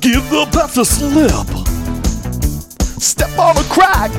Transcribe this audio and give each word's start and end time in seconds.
Give 0.00 0.28
the 0.30 0.48
best 0.52 0.76
a 0.78 0.84
slip. 0.84 1.30
Step 3.00 3.38
on 3.38 3.56
a 3.56 3.62
crack 3.64 4.10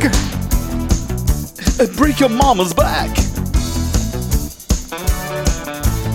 and 1.80 1.96
break 1.98 2.20
your 2.22 2.30
mama's 2.30 2.74
back. 2.74 3.10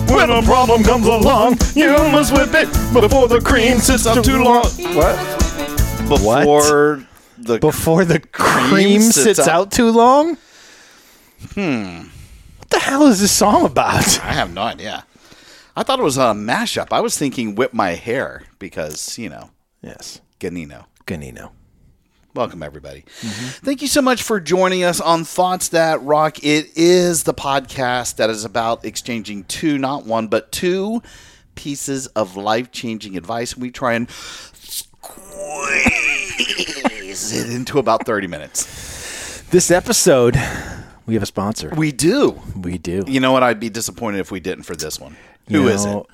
When 0.09 0.29
a 0.31 0.41
problem 0.41 0.83
comes 0.83 1.05
along, 1.05 1.57
you 1.75 1.91
must 2.11 2.33
whip 2.33 2.49
it 2.53 2.67
before 2.93 3.27
the 3.27 3.39
cream 3.43 3.77
sits 3.77 4.07
out 4.07 4.23
too 4.25 4.43
long. 4.43 4.63
What? 4.95 6.07
before 6.09 7.05
the 7.37 7.59
Before 7.59 8.05
the 8.05 8.19
cream, 8.19 8.69
Cream 8.69 9.01
sits, 9.01 9.21
sits 9.23 9.39
out. 9.39 9.47
out- 9.49 9.71
too 9.71 9.91
long? 9.91 10.35
Hmm. 11.53 12.07
What 12.57 12.69
the 12.69 12.79
hell 12.79 13.05
is 13.07 13.21
this 13.21 13.31
song 13.31 13.65
about? 13.65 14.19
I 14.23 14.33
have 14.33 14.51
no 14.53 14.61
idea. 14.63 15.05
I 15.75 15.83
thought 15.83 15.99
it 15.99 16.03
was 16.03 16.17
a 16.17 16.33
mashup. 16.33 16.87
I 16.91 16.99
was 17.01 17.17
thinking 17.17 17.55
"Whip 17.55 17.73
My 17.73 17.91
Hair" 17.91 18.43
because 18.57 19.17
you 19.17 19.29
know 19.29 19.51
Yes. 19.81 20.21
Ganino. 20.39 20.85
Ganino. 21.05 21.51
Welcome 22.35 22.61
everybody. 22.61 23.05
Thank 23.07 23.81
you 23.81 23.87
so 23.87 24.01
much 24.01 24.21
for 24.21 24.39
joining 24.39 24.83
us 24.83 25.01
on 25.01 25.23
Thoughts 25.23 25.69
That 25.69 26.01
Rock. 26.03 26.43
It 26.43 26.69
is 26.77 27.23
the 27.23 27.33
podcast 27.33 28.17
that 28.17 28.29
is 28.29 28.45
about 28.45 28.85
exchanging 28.85 29.45
two, 29.45 29.77
not 29.77 30.05
one, 30.05 30.27
but 30.27 30.51
two 30.51 31.01
pieces 31.55 32.07
of 32.07 32.37
life-changing 32.37 33.17
advice. 33.17 33.57
We 33.57 33.71
try 33.71 33.93
and 33.93 34.09
squeeze 34.11 34.85
it 37.33 37.49
into 37.49 37.79
about 37.79 38.05
30 38.05 38.27
minutes. 38.27 39.41
This 39.49 39.71
episode, 39.71 40.35
we 41.07 41.15
have 41.15 41.23
a 41.23 41.27
sponsor. 41.27 41.73
We 41.75 41.91
do. 41.91 42.39
We 42.55 42.77
do. 42.77 43.03
You 43.07 43.19
know 43.19 43.31
what? 43.31 43.41
I'd 43.43 43.59
be 43.59 43.69
disappointed 43.69 44.19
if 44.19 44.29
we 44.31 44.39
didn't 44.39 44.63
for 44.63 44.75
this 44.75 44.99
one. 44.99 45.17
Who 45.47 45.63
You 45.63 45.69
is 45.69 45.85
know, 45.85 46.01
it? 46.01 46.07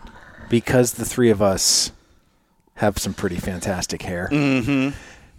Because 0.50 0.94
the 0.94 1.04
three 1.06 1.30
of 1.30 1.42
us 1.42 1.92
have 2.76 2.98
some 2.98 3.14
pretty 3.14 3.38
fantastic 3.38 4.02
hair. 4.02 4.30
Mm-hmm. 4.32 4.98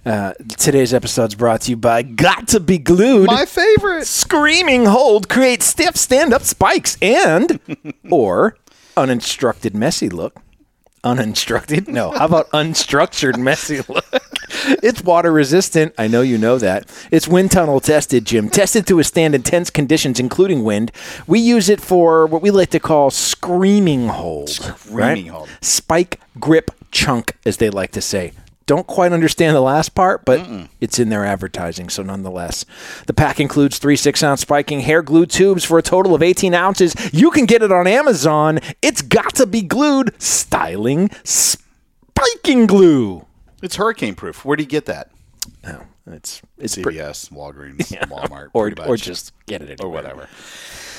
Uh, 0.08 0.32
today's 0.56 0.94
episode's 0.94 1.34
brought 1.34 1.62
to 1.62 1.70
you 1.70 1.76
by 1.76 2.02
Got 2.02 2.48
to 2.48 2.60
Be 2.60 2.78
Glued. 2.78 3.26
My 3.26 3.44
favorite. 3.44 4.06
Screaming 4.06 4.86
hold 4.86 5.28
creates 5.28 5.66
stiff 5.66 5.96
stand-up 5.96 6.42
spikes 6.42 6.96
and 7.02 7.58
or 8.10 8.56
uninstructed 8.96 9.74
messy 9.74 10.08
look. 10.08 10.40
Uninstructed? 11.04 11.88
No. 11.88 12.10
How 12.12 12.24
about 12.26 12.50
unstructured 12.52 13.36
messy 13.38 13.80
look? 13.88 14.04
It's 14.82 15.02
water 15.02 15.32
resistant. 15.32 15.94
I 15.98 16.08
know 16.08 16.22
you 16.22 16.38
know 16.38 16.58
that. 16.58 16.90
It's 17.10 17.28
wind 17.28 17.50
tunnel 17.50 17.80
tested, 17.80 18.24
Jim. 18.24 18.48
Tested 18.48 18.86
to 18.86 18.96
withstand 18.96 19.34
intense 19.34 19.70
conditions, 19.70 20.20
including 20.20 20.64
wind. 20.64 20.92
We 21.26 21.38
use 21.40 21.68
it 21.68 21.80
for 21.80 22.26
what 22.26 22.42
we 22.42 22.50
like 22.50 22.70
to 22.70 22.80
call 22.80 23.10
screaming 23.10 24.08
hold. 24.08 24.50
Screaming 24.50 25.28
hold. 25.28 25.48
Spike 25.60 26.20
grip 26.38 26.70
chunk, 26.90 27.36
as 27.44 27.58
they 27.58 27.70
like 27.70 27.92
to 27.92 28.00
say. 28.00 28.32
Don't 28.66 28.88
quite 28.88 29.12
understand 29.12 29.54
the 29.54 29.60
last 29.60 29.94
part, 29.94 30.24
but 30.24 30.44
it's 30.80 30.98
in 30.98 31.08
their 31.08 31.24
advertising, 31.24 31.88
so 31.88 32.02
nonetheless. 32.02 32.64
The 33.06 33.14
pack 33.14 33.38
includes 33.38 33.78
three 33.78 33.94
six 33.94 34.24
ounce 34.24 34.40
spiking 34.40 34.80
hair 34.80 35.02
glue 35.02 35.24
tubes 35.24 35.62
for 35.62 35.78
a 35.78 35.82
total 35.82 36.16
of 36.16 36.22
18 36.22 36.52
ounces. 36.52 36.94
You 37.12 37.30
can 37.30 37.46
get 37.46 37.62
it 37.62 37.70
on 37.70 37.86
Amazon. 37.86 38.58
It's 38.82 39.02
got 39.02 39.36
to 39.36 39.46
be 39.46 39.62
glued. 39.62 40.20
Styling 40.20 41.10
spiking 41.22 42.66
glue. 42.66 43.25
It's 43.62 43.76
hurricane 43.76 44.14
proof. 44.14 44.44
Where 44.44 44.56
do 44.56 44.62
you 44.62 44.68
get 44.68 44.84
that? 44.86 45.10
No, 45.64 45.82
it's 46.06 46.42
it's 46.58 46.76
pre- 46.76 46.96
CVS, 46.96 47.30
Walgreens, 47.30 47.88
Walmart, 48.08 48.50
or 48.52 48.72
or 48.86 48.96
just 48.96 49.32
get 49.46 49.62
it 49.62 49.70
anywhere. 49.70 49.86
or 49.86 49.90
whatever. 49.90 50.28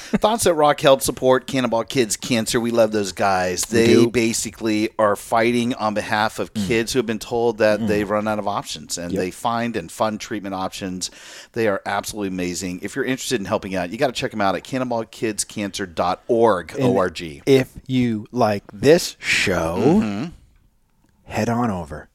Thoughts 0.10 0.46
that 0.46 0.54
Rock 0.54 0.80
help 0.80 1.02
support 1.02 1.48
Cannonball 1.48 1.84
Kids 1.84 2.16
Cancer. 2.16 2.62
We 2.62 2.72
love 2.72 2.94
those 2.94 3.12
guys. 3.12 3.64
They. 3.64 3.96
Mm. 3.96 4.14
basically 4.14 4.90
are 4.98 5.18
fighting 5.18 5.74
on 5.74 5.94
behalf 5.94 6.40
of 6.40 6.54
kids 6.54 6.94
who 6.94 7.00
have 7.00 7.06
been 7.06 7.20
told 7.20 7.58
that 7.58 7.86
they've 7.90 8.10
run 8.10 8.26
out 8.26 8.40
of 8.40 8.48
options 8.48 8.98
and 8.98 9.12
they 9.14 9.32
find 9.32 9.76
and 9.76 9.92
fund 9.92 10.22
treatment 10.22 10.56
options. 10.56 11.12
They 11.52 11.68
are 11.68 11.82
absolutely 11.86 12.30
amazing. 12.30 12.80
If 12.84 12.96
you're 12.96 13.04
interested 13.04 13.42
in 13.42 13.46
helping 13.46 13.76
out, 13.76 13.90
you 13.90 13.98
got 13.98 14.08
to 14.08 14.14
check 14.14 14.32
them 14.32 14.40
out 14.40 14.56
at 14.56 14.64
cannonballkidscancer.org. 14.64 16.76
O-R-G. 16.80 17.42
If 17.46 17.74
you 17.86 18.28
like 18.32 18.64
this 18.72 19.18
show, 19.20 19.76
Mm-hmm. 20.02 20.30
head 21.26 21.50
on 21.50 21.70
over 21.70 22.08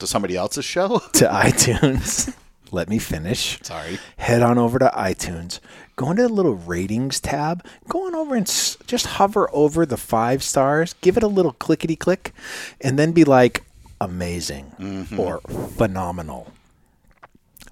To 0.00 0.06
somebody 0.06 0.36
else's 0.36 0.64
show? 0.64 0.98
to 1.14 1.26
iTunes. 1.26 2.34
Let 2.72 2.88
me 2.88 2.98
finish. 2.98 3.58
Sorry. 3.62 3.98
Head 4.16 4.42
on 4.42 4.58
over 4.58 4.78
to 4.80 4.90
iTunes. 4.94 5.60
Go 5.96 6.10
into 6.10 6.22
the 6.22 6.28
little 6.28 6.56
ratings 6.56 7.20
tab. 7.20 7.64
Go 7.88 8.06
on 8.06 8.14
over 8.16 8.34
and 8.34 8.46
s- 8.48 8.76
just 8.88 9.06
hover 9.06 9.48
over 9.52 9.86
the 9.86 9.96
five 9.96 10.42
stars. 10.42 10.94
Give 11.00 11.16
it 11.16 11.22
a 11.22 11.28
little 11.28 11.52
clickety 11.52 11.94
click, 11.94 12.34
and 12.80 12.98
then 12.98 13.12
be 13.12 13.22
like, 13.24 13.62
amazing 14.00 14.72
Mm-hmm. 14.80 15.20
or 15.20 15.38
phenomenal, 15.76 16.52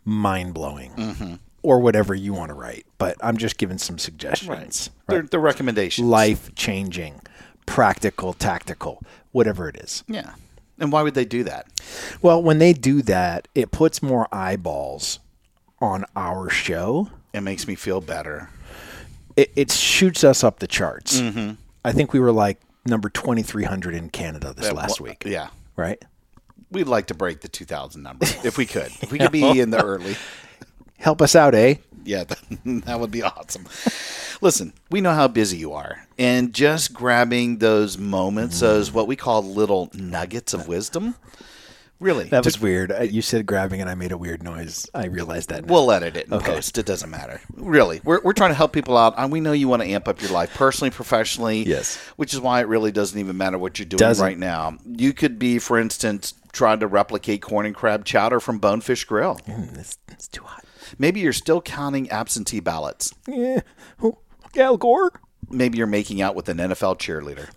mind 0.04 0.54
blowing, 0.54 0.92
Mm-hmm. 0.92 1.34
or 1.62 1.80
whatever 1.80 2.14
you 2.14 2.32
want 2.32 2.50
to 2.50 2.54
write. 2.54 2.86
But 2.98 3.16
I'm 3.20 3.36
just 3.36 3.58
giving 3.58 3.78
some 3.78 3.98
suggestions. 3.98 4.90
They're, 5.08 5.22
they're 5.22 5.40
recommendations. 5.40 6.06
Life 6.06 6.54
changing, 6.54 7.20
practical, 7.66 8.32
tactical, 8.34 9.02
whatever 9.32 9.68
it 9.68 9.76
is. 9.76 10.04
Yeah. 10.06 10.34
And 10.78 10.90
why 10.90 11.02
would 11.02 11.14
they 11.14 11.24
do 11.24 11.44
that? 11.44 11.66
Well, 12.22 12.42
when 12.42 12.58
they 12.58 12.72
do 12.72 13.02
that, 13.02 13.48
it 13.54 13.70
puts 13.70 14.02
more 14.02 14.26
eyeballs 14.32 15.18
on 15.80 16.04
our 16.16 16.48
show. 16.48 17.10
It 17.32 17.42
makes 17.42 17.66
me 17.66 17.74
feel 17.74 18.00
better. 18.00 18.50
It, 19.36 19.52
it 19.56 19.70
shoots 19.70 20.24
us 20.24 20.42
up 20.44 20.58
the 20.58 20.66
charts. 20.66 21.20
Mm-hmm. 21.20 21.52
I 21.84 21.92
think 21.92 22.12
we 22.12 22.20
were 22.20 22.32
like 22.32 22.60
number 22.86 23.08
2,300 23.08 23.94
in 23.94 24.10
Canada 24.10 24.52
this 24.54 24.72
last 24.72 25.00
week. 25.00 25.24
Yeah. 25.26 25.48
Right? 25.76 26.02
We'd 26.70 26.88
like 26.88 27.06
to 27.06 27.14
break 27.14 27.40
the 27.40 27.48
2000 27.48 28.02
number 28.02 28.24
if 28.44 28.56
we 28.56 28.66
could. 28.66 28.90
If 29.00 29.12
we 29.12 29.18
could 29.18 29.32
be 29.32 29.44
in 29.60 29.70
the 29.70 29.82
early. 29.82 30.16
Help 30.98 31.20
us 31.20 31.34
out, 31.34 31.54
eh? 31.54 31.76
Yeah, 32.04 32.24
that, 32.24 32.38
that 32.64 33.00
would 33.00 33.10
be 33.10 33.22
awesome. 33.22 33.66
Listen, 34.40 34.72
we 34.90 35.00
know 35.00 35.12
how 35.14 35.28
busy 35.28 35.56
you 35.58 35.72
are. 35.72 36.06
And 36.18 36.52
just 36.52 36.92
grabbing 36.92 37.58
those 37.58 37.96
moments, 37.98 38.60
those 38.60 38.90
what 38.92 39.06
we 39.06 39.16
call 39.16 39.42
little 39.42 39.90
nuggets 39.94 40.52
of 40.54 40.66
wisdom, 40.68 41.14
really. 42.00 42.24
That 42.24 42.44
was 42.44 42.54
just- 42.54 42.62
weird. 42.62 42.90
Uh, 42.90 43.02
You 43.02 43.22
said 43.22 43.46
grabbing 43.46 43.80
and 43.80 43.88
I 43.88 43.94
made 43.94 44.10
a 44.10 44.18
weird 44.18 44.42
noise. 44.42 44.88
I 44.94 45.06
realized 45.06 45.50
that. 45.50 45.64
now. 45.66 45.72
We'll 45.72 45.92
edit 45.92 46.16
it 46.16 46.28
in 46.28 46.40
post. 46.40 46.76
It 46.78 46.86
doesn't 46.86 47.08
matter. 47.10 47.40
Really. 47.54 48.00
We're, 48.02 48.20
we're 48.22 48.32
trying 48.32 48.50
to 48.50 48.54
help 48.56 48.72
people 48.72 48.96
out. 48.96 49.14
And 49.16 49.30
we 49.30 49.38
know 49.40 49.52
you 49.52 49.68
want 49.68 49.82
to 49.82 49.88
amp 49.88 50.08
up 50.08 50.20
your 50.20 50.32
life 50.32 50.52
personally, 50.54 50.90
professionally. 50.90 51.62
Yes. 51.64 51.96
Which 52.16 52.34
is 52.34 52.40
why 52.40 52.60
it 52.60 52.66
really 52.68 52.90
doesn't 52.90 53.18
even 53.18 53.36
matter 53.36 53.58
what 53.58 53.78
you're 53.78 53.86
doing 53.86 53.98
Doesn't. 53.98 54.24
right 54.24 54.38
now. 54.38 54.76
You 54.84 55.12
could 55.12 55.38
be, 55.38 55.60
for 55.60 55.78
instance, 55.78 56.34
trying 56.52 56.80
to 56.80 56.86
replicate 56.88 57.42
corn 57.42 57.64
and 57.66 57.74
crab 57.74 58.04
chowder 58.04 58.40
from 58.40 58.58
Bonefish 58.58 59.04
Grill. 59.04 59.36
Mm, 59.46 59.78
it's, 59.78 59.98
it's 60.08 60.26
too 60.28 60.42
hot. 60.42 60.61
Maybe 60.98 61.20
you're 61.20 61.32
still 61.32 61.60
counting 61.60 62.10
absentee 62.10 62.60
ballots. 62.60 63.14
Yeah. 63.26 63.60
Oh, 64.02 64.18
Al 64.56 64.76
Gore? 64.76 65.12
Maybe 65.50 65.78
you're 65.78 65.86
making 65.86 66.22
out 66.22 66.34
with 66.34 66.48
an 66.48 66.58
NFL 66.58 66.98
cheerleader. 66.98 67.48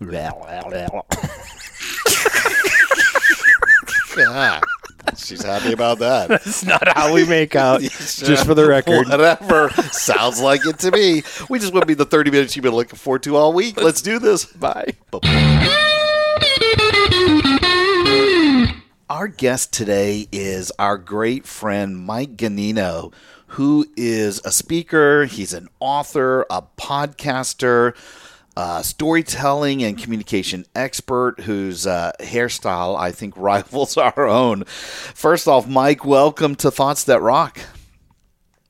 Yeah. 4.16 4.60
She's 5.16 5.42
happy 5.42 5.72
about 5.72 5.98
that. 6.00 6.28
That's 6.28 6.64
not 6.64 6.88
how 6.96 7.12
we 7.12 7.24
make 7.26 7.54
out. 7.54 7.80
just 7.80 8.44
for 8.46 8.54
the 8.54 8.66
record. 8.66 9.08
Whatever. 9.08 9.70
Sounds 9.92 10.40
like 10.40 10.66
it 10.66 10.78
to 10.80 10.90
me. 10.90 11.22
We 11.48 11.58
just 11.58 11.72
want 11.72 11.82
to 11.82 11.86
be 11.86 11.94
the 11.94 12.04
30 12.04 12.30
minutes 12.30 12.56
you've 12.56 12.64
been 12.64 12.74
looking 12.74 12.96
forward 12.98 13.22
to 13.24 13.36
all 13.36 13.52
week. 13.52 13.80
Let's 13.80 14.02
do 14.02 14.18
this. 14.18 14.44
Bye. 14.46 14.94
Our 19.08 19.28
guest 19.28 19.72
today 19.72 20.26
is 20.32 20.72
our 20.80 20.98
great 20.98 21.46
friend 21.46 21.96
Mike 21.96 22.36
Ganino, 22.36 23.12
who 23.46 23.86
is 23.96 24.44
a 24.44 24.50
speaker, 24.50 25.26
he's 25.26 25.52
an 25.52 25.68
author, 25.78 26.44
a 26.50 26.62
podcaster, 26.76 27.94
uh, 28.56 28.82
storytelling 28.82 29.84
and 29.84 29.96
communication 29.96 30.64
expert 30.74 31.38
whose 31.38 31.86
uh, 31.86 32.10
hairstyle 32.18 32.98
I 32.98 33.12
think 33.12 33.34
rivals 33.36 33.96
our 33.96 34.26
own. 34.26 34.64
First 34.64 35.46
off, 35.46 35.68
Mike, 35.68 36.04
welcome 36.04 36.56
to 36.56 36.72
Thoughts 36.72 37.04
That 37.04 37.22
Rock. 37.22 37.60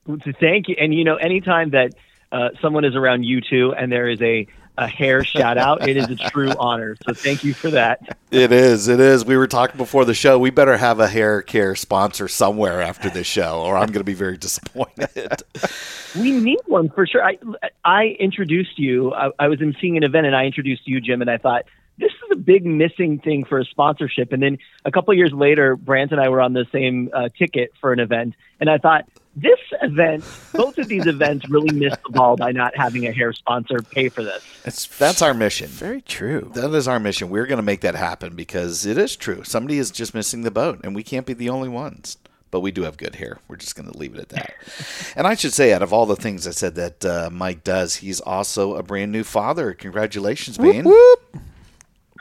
Thank 0.06 0.68
you. 0.68 0.76
And 0.78 0.92
you 0.92 1.04
know, 1.04 1.16
anytime 1.16 1.70
that 1.70 1.94
uh, 2.30 2.50
someone 2.60 2.84
is 2.84 2.94
around 2.94 3.22
you 3.22 3.40
two 3.40 3.72
and 3.72 3.90
there 3.90 4.10
is 4.10 4.20
a 4.20 4.46
a 4.78 4.86
hair 4.86 5.24
shout 5.24 5.58
out. 5.58 5.88
It 5.88 5.96
is 5.96 6.08
a 6.10 6.16
true 6.16 6.52
honor. 6.58 6.96
So 7.06 7.14
thank 7.14 7.44
you 7.44 7.54
for 7.54 7.70
that. 7.70 8.18
It 8.30 8.52
is. 8.52 8.88
It 8.88 9.00
is. 9.00 9.24
We 9.24 9.36
were 9.36 9.46
talking 9.46 9.76
before 9.76 10.04
the 10.04 10.14
show. 10.14 10.38
We 10.38 10.50
better 10.50 10.76
have 10.76 11.00
a 11.00 11.08
hair 11.08 11.42
care 11.42 11.74
sponsor 11.74 12.28
somewhere 12.28 12.80
after 12.82 13.10
this 13.10 13.26
show, 13.26 13.62
or 13.62 13.76
I'm 13.76 13.88
going 13.88 14.00
to 14.00 14.04
be 14.04 14.14
very 14.14 14.36
disappointed. 14.36 15.42
we 16.16 16.32
need 16.32 16.60
one 16.66 16.88
for 16.88 17.06
sure. 17.06 17.24
I 17.24 17.38
I 17.84 18.16
introduced 18.18 18.78
you. 18.78 19.14
I, 19.14 19.30
I 19.38 19.48
was 19.48 19.58
seeing 19.80 19.96
an 19.96 20.02
event, 20.02 20.26
and 20.26 20.36
I 20.36 20.44
introduced 20.44 20.86
you, 20.86 21.00
Jim, 21.00 21.20
and 21.20 21.30
I 21.30 21.38
thought 21.38 21.64
this 21.98 22.12
is 22.12 22.30
a 22.32 22.36
big 22.36 22.66
missing 22.66 23.18
thing 23.18 23.44
for 23.44 23.58
a 23.58 23.64
sponsorship. 23.64 24.32
And 24.32 24.42
then 24.42 24.58
a 24.84 24.90
couple 24.90 25.14
years 25.14 25.32
later, 25.32 25.76
Brant 25.76 26.12
and 26.12 26.20
I 26.20 26.28
were 26.28 26.40
on 26.40 26.52
the 26.52 26.66
same 26.70 27.10
uh, 27.12 27.30
ticket 27.38 27.72
for 27.80 27.92
an 27.92 28.00
event, 28.00 28.34
and 28.60 28.68
I 28.68 28.78
thought 28.78 29.08
this 29.36 29.60
event, 29.82 30.24
both 30.54 30.78
of 30.78 30.88
these 30.88 31.06
events, 31.06 31.48
really 31.50 31.74
missed 31.74 32.02
the 32.04 32.10
ball 32.10 32.36
by 32.36 32.52
not 32.52 32.74
having 32.74 33.06
a 33.06 33.12
hair 33.12 33.34
sponsor 33.34 33.82
pay 33.82 34.08
for 34.08 34.24
this. 34.24 34.42
That's 34.64 34.86
that's 34.98 35.20
our 35.20 35.34
mission. 35.34 35.68
Very 35.68 36.00
true. 36.00 36.50
That 36.54 36.72
is 36.72 36.88
our 36.88 36.98
mission. 36.98 37.28
We're 37.28 37.46
going 37.46 37.58
to 37.58 37.62
make 37.62 37.82
that 37.82 37.94
happen 37.94 38.34
because 38.34 38.86
it 38.86 38.96
is 38.96 39.14
true. 39.14 39.44
Somebody 39.44 39.78
is 39.78 39.90
just 39.90 40.14
missing 40.14 40.42
the 40.42 40.50
boat, 40.50 40.80
and 40.82 40.94
we 40.94 41.02
can't 41.02 41.26
be 41.26 41.34
the 41.34 41.50
only 41.50 41.68
ones. 41.68 42.16
But 42.50 42.60
we 42.60 42.70
do 42.70 42.84
have 42.84 42.96
good 42.96 43.16
hair. 43.16 43.38
We're 43.48 43.56
just 43.56 43.76
going 43.76 43.90
to 43.90 43.98
leave 43.98 44.14
it 44.14 44.20
at 44.20 44.28
that. 44.30 44.54
and 45.16 45.26
I 45.26 45.34
should 45.34 45.52
say, 45.52 45.74
out 45.74 45.82
of 45.82 45.92
all 45.92 46.06
the 46.06 46.16
things 46.16 46.46
I 46.46 46.52
said 46.52 46.76
that 46.76 47.04
uh, 47.04 47.28
Mike 47.30 47.62
does, 47.62 47.96
he's 47.96 48.20
also 48.20 48.76
a 48.76 48.82
brand 48.82 49.12
new 49.12 49.24
father. 49.24 49.74
Congratulations, 49.74 50.58
man! 50.58 50.84
Whoop, 50.84 51.20
whoop. 51.34 51.42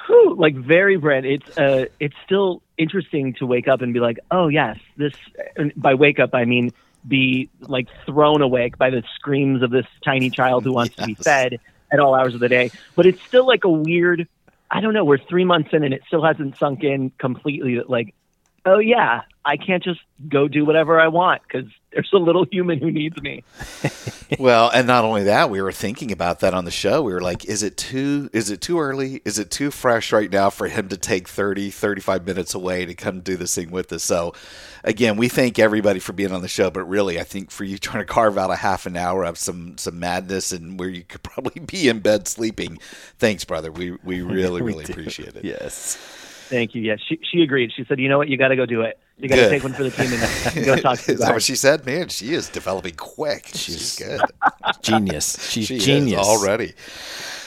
Whew, 0.07 0.35
like 0.38 0.56
very 0.56 0.97
brand. 0.97 1.25
It's 1.25 1.57
uh, 1.57 1.85
it's 2.01 2.15
still 2.25 2.62
interesting 2.77 3.35
to 3.35 3.45
wake 3.45 3.69
up 3.69 3.81
and 3.81 3.94
be 3.94 4.01
like, 4.01 4.19
oh 4.31 4.50
yes, 4.50 4.77
this. 4.97 5.13
By 5.77 5.94
wake 5.94 6.19
up, 6.19 6.31
I 6.33 6.44
mean 6.44 6.73
be 7.07 7.49
like 7.61 7.87
thrown 8.05 8.41
awake 8.41 8.77
by 8.77 8.89
the 8.89 9.03
screams 9.15 9.61
of 9.61 9.71
this 9.71 9.85
tiny 10.03 10.29
child 10.29 10.63
who 10.63 10.73
wants 10.73 10.95
yes. 10.97 11.03
to 11.03 11.07
be 11.07 11.13
fed 11.23 11.59
at 11.91 11.99
all 11.99 12.15
hours 12.15 12.33
of 12.33 12.39
the 12.39 12.49
day. 12.49 12.71
But 12.95 13.05
it's 13.05 13.21
still 13.23 13.45
like 13.45 13.63
a 13.63 13.69
weird. 13.69 14.27
I 14.69 14.81
don't 14.81 14.93
know. 14.93 15.05
We're 15.05 15.19
three 15.19 15.45
months 15.45 15.69
in, 15.73 15.83
and 15.83 15.93
it 15.93 16.03
still 16.07 16.23
hasn't 16.23 16.57
sunk 16.57 16.83
in 16.83 17.11
completely. 17.11 17.75
That 17.75 17.89
like, 17.89 18.13
oh 18.65 18.79
yeah, 18.79 19.21
I 19.43 19.57
can't 19.57 19.83
just 19.83 20.01
go 20.27 20.47
do 20.47 20.65
whatever 20.65 20.99
I 20.99 21.07
want 21.07 21.41
because 21.43 21.69
there's 21.95 22.09
a 22.13 22.18
little 22.18 22.45
human 22.51 22.77
who 22.80 22.92
needs 22.92 23.19
me. 23.21 23.44
well, 24.39 24.69
and 24.69 24.86
not 24.86 25.06
only 25.06 25.24
that, 25.24 25.50
we 25.50 25.62
were 25.62 25.71
thinking 25.71 26.12
about 26.12 26.42
that 26.42 26.53
on 26.53 26.65
the 26.65 26.71
show. 26.71 27.01
We 27.01 27.13
were 27.13 27.21
like, 27.21 27.45
is 27.45 27.63
it 27.63 27.77
too 27.77 28.30
is 28.33 28.50
it 28.51 28.62
too 28.62 28.80
early? 28.80 29.21
Is 29.25 29.39
it 29.39 29.50
too 29.50 29.71
fresh 29.71 30.12
right 30.12 30.30
now 30.31 30.50
for 30.50 30.68
him 30.68 30.89
to 30.89 30.97
take 30.97 31.27
30, 31.27 31.71
35 31.71 32.25
minutes 32.27 32.53
away 32.53 32.86
to 32.86 32.94
come 32.94 33.21
do 33.21 33.38
this 33.38 33.56
thing 33.56 33.71
with 33.71 33.92
us? 33.94 34.03
So, 34.03 34.33
again, 34.83 35.15
we 35.18 35.30
thank 35.30 35.57
everybody 35.57 36.00
for 36.00 36.13
being 36.13 36.33
on 36.33 36.42
the 36.42 36.47
show, 36.50 36.69
but 36.69 36.83
really, 36.83 37.19
I 37.19 37.24
think 37.24 37.50
for 37.50 37.63
you 37.63 37.77
trying 37.80 38.06
to 38.06 38.12
carve 38.13 38.38
out 38.38 38.51
a 38.51 38.57
half 38.57 38.86
an 38.86 38.98
hour 38.98 39.24
of 39.24 39.38
some 39.38 39.77
some 39.77 39.98
madness 40.00 40.51
and 40.51 40.77
where 40.77 40.89
you 40.89 41.03
could 41.03 41.24
probably 41.24 41.62
be 41.62 41.88
in 41.88 42.00
bed 42.01 42.27
sleeping. 42.27 42.77
Thanks, 43.18 43.45
brother. 43.45 43.71
We 43.71 43.91
we 44.03 44.21
really 44.21 44.62
We 44.62 44.71
really 44.71 44.83
do. 44.86 44.94
appreciate 44.94 45.36
it. 45.36 45.45
Yes. 45.45 45.98
Thank 46.50 46.75
you. 46.75 46.81
Yes, 46.81 47.00
she 47.07 47.19
she 47.31 47.42
agreed. 47.42 47.71
She 47.75 47.83
said, 47.86 48.00
you 48.00 48.07
know 48.09 48.18
what, 48.18 48.27
you 48.30 48.38
got 48.38 48.50
to 48.50 48.56
go 48.56 48.65
do 48.65 48.81
it. 48.81 49.00
You 49.18 49.30
got 49.30 49.36
to 49.38 49.50
take 49.50 49.63
one 49.63 49.74
for 49.74 49.83
the 49.83 49.92
team 49.92 50.12
and 50.12 50.65
go 50.65 50.75
talk 50.81 51.00
to 51.00 51.13
Is 51.13 51.19
that 51.19 51.33
what 51.33 51.42
she 51.44 51.56
said? 51.56 51.86
Man, 51.86 52.09
she 52.09 52.33
is 52.33 52.50
developing 52.50 52.95
quick. 52.95 53.47
She's 53.53 53.95
good. 53.97 54.19
Genius. 54.81 55.50
She's 55.50 55.68
She 55.68 55.80
genius. 55.80 56.19
already. 56.19 56.74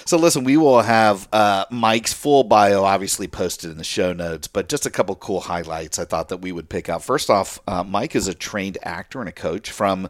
So 0.09 0.17
listen, 0.17 0.43
we 0.43 0.57
will 0.57 0.81
have 0.81 1.29
uh, 1.35 1.67
Mike's 1.71 2.15
full 2.15 2.43
bio 2.43 2.83
obviously 2.83 3.29
posted 3.29 3.71
in 3.71 3.77
the 3.77 3.85
show 3.85 4.15
notes, 4.15 4.49
but 4.49 4.71
just 4.71 4.87
a 4.87 4.91
couple 4.91 5.15
cool 5.17 5.41
highlights 5.41 5.99
I 5.99 6.07
thought 6.07 6.31
that 6.31 6.39
we 6.39 6.51
would 6.51 6.71
pick 6.71 6.89
out. 6.89 7.05
First 7.05 7.29
off, 7.29 7.61
uh, 7.69 7.85
Mike 7.85 8.17
is 8.17 8.27
a 8.27 8.33
trained 8.33 8.79
actor 8.83 9.21
and 9.21 9.29
a 9.29 9.33
coach 9.33 9.71
from 9.71 10.09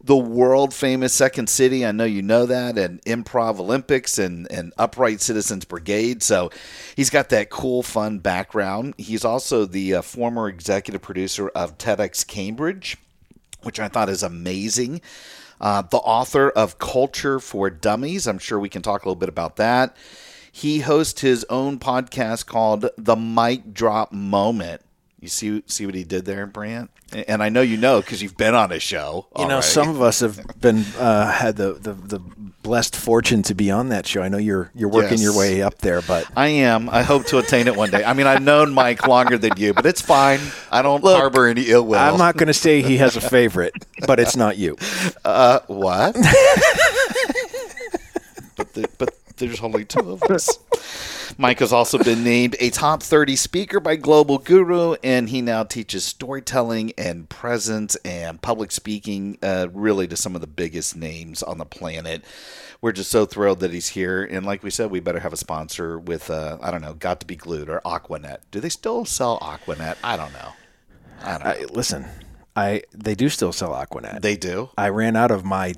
the 0.00 0.16
world 0.16 0.72
famous 0.72 1.12
Second 1.12 1.48
City. 1.48 1.84
I 1.84 1.90
know 1.90 2.04
you 2.04 2.22
know 2.22 2.46
that, 2.46 2.78
and 2.78 3.02
Improv 3.02 3.58
Olympics 3.58 4.18
and, 4.18 4.48
and 4.52 4.72
Upright 4.78 5.20
Citizens 5.20 5.64
Brigade. 5.64 6.22
So 6.22 6.50
he's 6.94 7.10
got 7.10 7.30
that 7.30 7.50
cool, 7.50 7.82
fun 7.82 8.20
background. 8.20 8.94
He's 8.98 9.24
also 9.24 9.64
the 9.64 9.94
uh, 9.94 10.02
former 10.02 10.48
executive 10.48 11.02
producer 11.02 11.48
of 11.48 11.76
TEDx 11.76 12.24
Cambridge 12.24 12.98
which 13.62 13.80
I 13.80 13.88
thought 13.88 14.08
is 14.08 14.22
amazing. 14.22 15.00
Uh, 15.60 15.82
the 15.82 15.98
author 15.98 16.50
of 16.50 16.78
Culture 16.78 17.38
for 17.38 17.68
Dummies. 17.70 18.26
I'm 18.26 18.38
sure 18.38 18.58
we 18.58 18.68
can 18.68 18.82
talk 18.82 19.04
a 19.04 19.08
little 19.08 19.18
bit 19.20 19.28
about 19.28 19.56
that. 19.56 19.96
He 20.52 20.80
hosts 20.80 21.20
his 21.20 21.44
own 21.48 21.78
podcast 21.78 22.46
called 22.46 22.88
The 22.96 23.16
Mic 23.16 23.72
Drop 23.72 24.12
Moment. 24.12 24.82
You 25.20 25.28
see, 25.28 25.62
see 25.66 25.84
what 25.84 25.94
he 25.94 26.02
did 26.02 26.24
there, 26.24 26.46
Brant? 26.46 26.90
And 27.28 27.42
I 27.42 27.50
know 27.50 27.60
you 27.60 27.76
know 27.76 28.00
because 28.00 28.22
you've 28.22 28.36
been 28.36 28.54
on 28.54 28.70
his 28.70 28.82
show. 28.82 29.26
You 29.36 29.46
know, 29.46 29.60
some 29.60 29.88
of 29.88 30.00
us 30.00 30.20
have 30.20 30.40
been 30.60 30.84
uh, 30.98 31.30
had 31.30 31.56
the, 31.56 31.74
the 31.74 31.92
the 31.92 32.20
blessed 32.62 32.94
fortune 32.94 33.42
to 33.44 33.54
be 33.54 33.70
on 33.70 33.88
that 33.88 34.06
show. 34.06 34.22
I 34.22 34.28
know 34.28 34.36
you're 34.38 34.70
you're 34.74 34.90
working 34.90 35.12
Yes. 35.18 35.22
your 35.22 35.36
way 35.36 35.62
up 35.62 35.78
there, 35.78 36.02
but 36.02 36.26
I 36.36 36.48
am. 36.48 36.88
I 36.90 37.02
hope 37.02 37.24
to 37.26 37.38
attain 37.38 37.66
it 37.68 37.76
one 37.76 37.90
day. 37.90 38.04
I 38.04 38.12
mean, 38.12 38.26
I've 38.26 38.42
known 38.42 38.72
Mike 38.74 39.06
longer 39.08 39.38
than 39.38 39.52
you, 39.56 39.72
but 39.74 39.86
it's 39.86 40.02
fine. 40.02 40.40
I 40.70 40.82
don't 40.82 41.02
Look, 41.02 41.18
harbor 41.18 41.46
any 41.46 41.62
ill 41.62 41.86
will. 41.86 41.98
I'm 41.98 42.18
not 42.18 42.36
going 42.36 42.48
to 42.48 42.54
say 42.54 42.82
he 42.82 42.98
has 42.98 43.16
a 43.16 43.20
favorite, 43.20 43.72
but 44.06 44.20
it's 44.20 44.36
not 44.36 44.58
you. 44.58 44.76
Uh, 45.24 45.60
what? 45.68 46.14
but, 48.56 48.74
the, 48.74 48.88
but 48.98 49.14
there's 49.36 49.60
only 49.60 49.84
two 49.84 50.10
of 50.10 50.22
us. 50.24 50.58
Mike 51.38 51.60
has 51.60 51.72
also 51.72 51.98
been 51.98 52.22
named 52.24 52.56
a 52.60 52.70
top 52.70 53.02
30 53.02 53.36
speaker 53.36 53.80
by 53.80 53.96
Global 53.96 54.38
Guru, 54.38 54.96
and 55.02 55.28
he 55.28 55.40
now 55.40 55.64
teaches 55.64 56.04
storytelling 56.04 56.92
and 56.98 57.28
presence 57.28 57.96
and 58.04 58.40
public 58.40 58.70
speaking, 58.72 59.38
uh, 59.42 59.68
really 59.72 60.06
to 60.08 60.16
some 60.16 60.34
of 60.34 60.40
the 60.40 60.46
biggest 60.46 60.96
names 60.96 61.42
on 61.42 61.58
the 61.58 61.64
planet. 61.64 62.24
We're 62.80 62.92
just 62.92 63.10
so 63.10 63.26
thrilled 63.26 63.60
that 63.60 63.72
he's 63.72 63.88
here. 63.88 64.24
And 64.24 64.46
like 64.46 64.62
we 64.62 64.70
said, 64.70 64.90
we 64.90 65.00
better 65.00 65.20
have 65.20 65.32
a 65.32 65.36
sponsor 65.36 65.98
with, 65.98 66.30
uh, 66.30 66.58
I 66.62 66.70
don't 66.70 66.80
know, 66.80 66.94
Got 66.94 67.20
to 67.20 67.26
Be 67.26 67.36
Glued 67.36 67.68
or 67.68 67.80
Aquanet. 67.84 68.38
Do 68.50 68.60
they 68.60 68.70
still 68.70 69.04
sell 69.04 69.38
Aquanet? 69.40 69.96
I 70.02 70.16
don't 70.16 70.32
know. 70.32 70.52
I 71.22 71.32
don't 71.32 71.44
know. 71.44 71.50
I, 71.50 71.64
listen, 71.72 72.06
I 72.56 72.82
they 72.92 73.14
do 73.14 73.28
still 73.28 73.52
sell 73.52 73.72
Aquanet. 73.72 74.22
they 74.22 74.36
do. 74.36 74.70
I 74.78 74.88
ran 74.88 75.16
out 75.16 75.30
of 75.30 75.44
my 75.44 75.74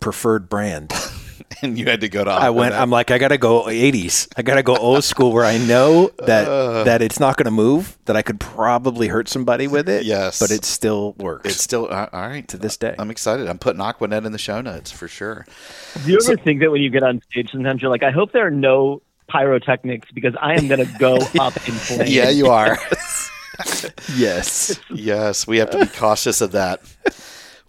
preferred 0.00 0.48
brand. 0.48 0.92
And 1.62 1.78
you 1.78 1.86
had 1.86 2.00
to 2.00 2.08
go 2.08 2.24
to 2.24 2.30
I 2.30 2.50
went. 2.50 2.74
I'm 2.74 2.90
like, 2.90 3.10
I 3.12 3.18
gotta 3.18 3.38
go 3.38 3.64
80s. 3.64 4.28
I 4.36 4.42
gotta 4.42 4.62
go 4.62 4.76
old 4.76 5.04
school 5.04 5.32
where 5.32 5.44
I 5.44 5.56
know 5.58 6.08
that 6.18 6.48
Uh. 6.48 6.84
that 6.84 7.00
it's 7.00 7.20
not 7.20 7.36
gonna 7.36 7.50
move. 7.52 7.96
That 8.06 8.16
I 8.16 8.22
could 8.22 8.40
probably 8.40 9.06
hurt 9.08 9.28
somebody 9.28 9.66
with 9.68 9.88
it. 9.88 10.04
Yes. 10.04 10.40
but 10.40 10.50
it 10.50 10.64
still 10.64 11.12
works. 11.18 11.48
It's 11.48 11.62
still 11.62 11.86
uh, 11.90 12.08
all 12.12 12.28
right 12.28 12.46
To 12.48 12.56
this 12.58 12.76
day. 12.76 12.94
I'm 12.98 13.10
excited. 13.10 13.48
I'm 13.48 13.58
putting 13.58 13.80
Aquanet 13.80 14.26
in 14.26 14.32
the 14.32 14.38
show 14.38 14.60
notes 14.60 14.90
for 14.90 15.06
sure. 15.08 15.46
Do 16.04 16.10
you 16.12 16.18
ever 16.24 16.36
think 16.36 16.60
that 16.60 16.70
when 16.72 16.82
you 16.82 16.90
get 16.90 17.02
on 17.04 17.22
stage, 17.30 17.50
sometimes 17.52 17.80
you're 17.82 17.90
like, 17.90 18.02
I 18.02 18.10
hope 18.10 18.32
there 18.32 18.46
are 18.46 18.50
no 18.50 19.00
pyrotechnics 19.28 20.10
because 20.12 20.34
I 20.40 20.54
am 20.54 20.66
going 20.68 20.84
to 20.84 20.98
go 20.98 21.16
up 21.40 21.56
in 21.68 21.74
flames. 21.74 22.10
Yeah, 22.14 22.28
you 22.30 22.48
are. 22.48 22.78
yes. 24.16 24.78
yes, 24.90 25.46
we 25.46 25.58
have 25.58 25.70
to 25.70 25.78
be 25.78 25.86
cautious 25.86 26.40
of 26.40 26.52
that. 26.52 26.80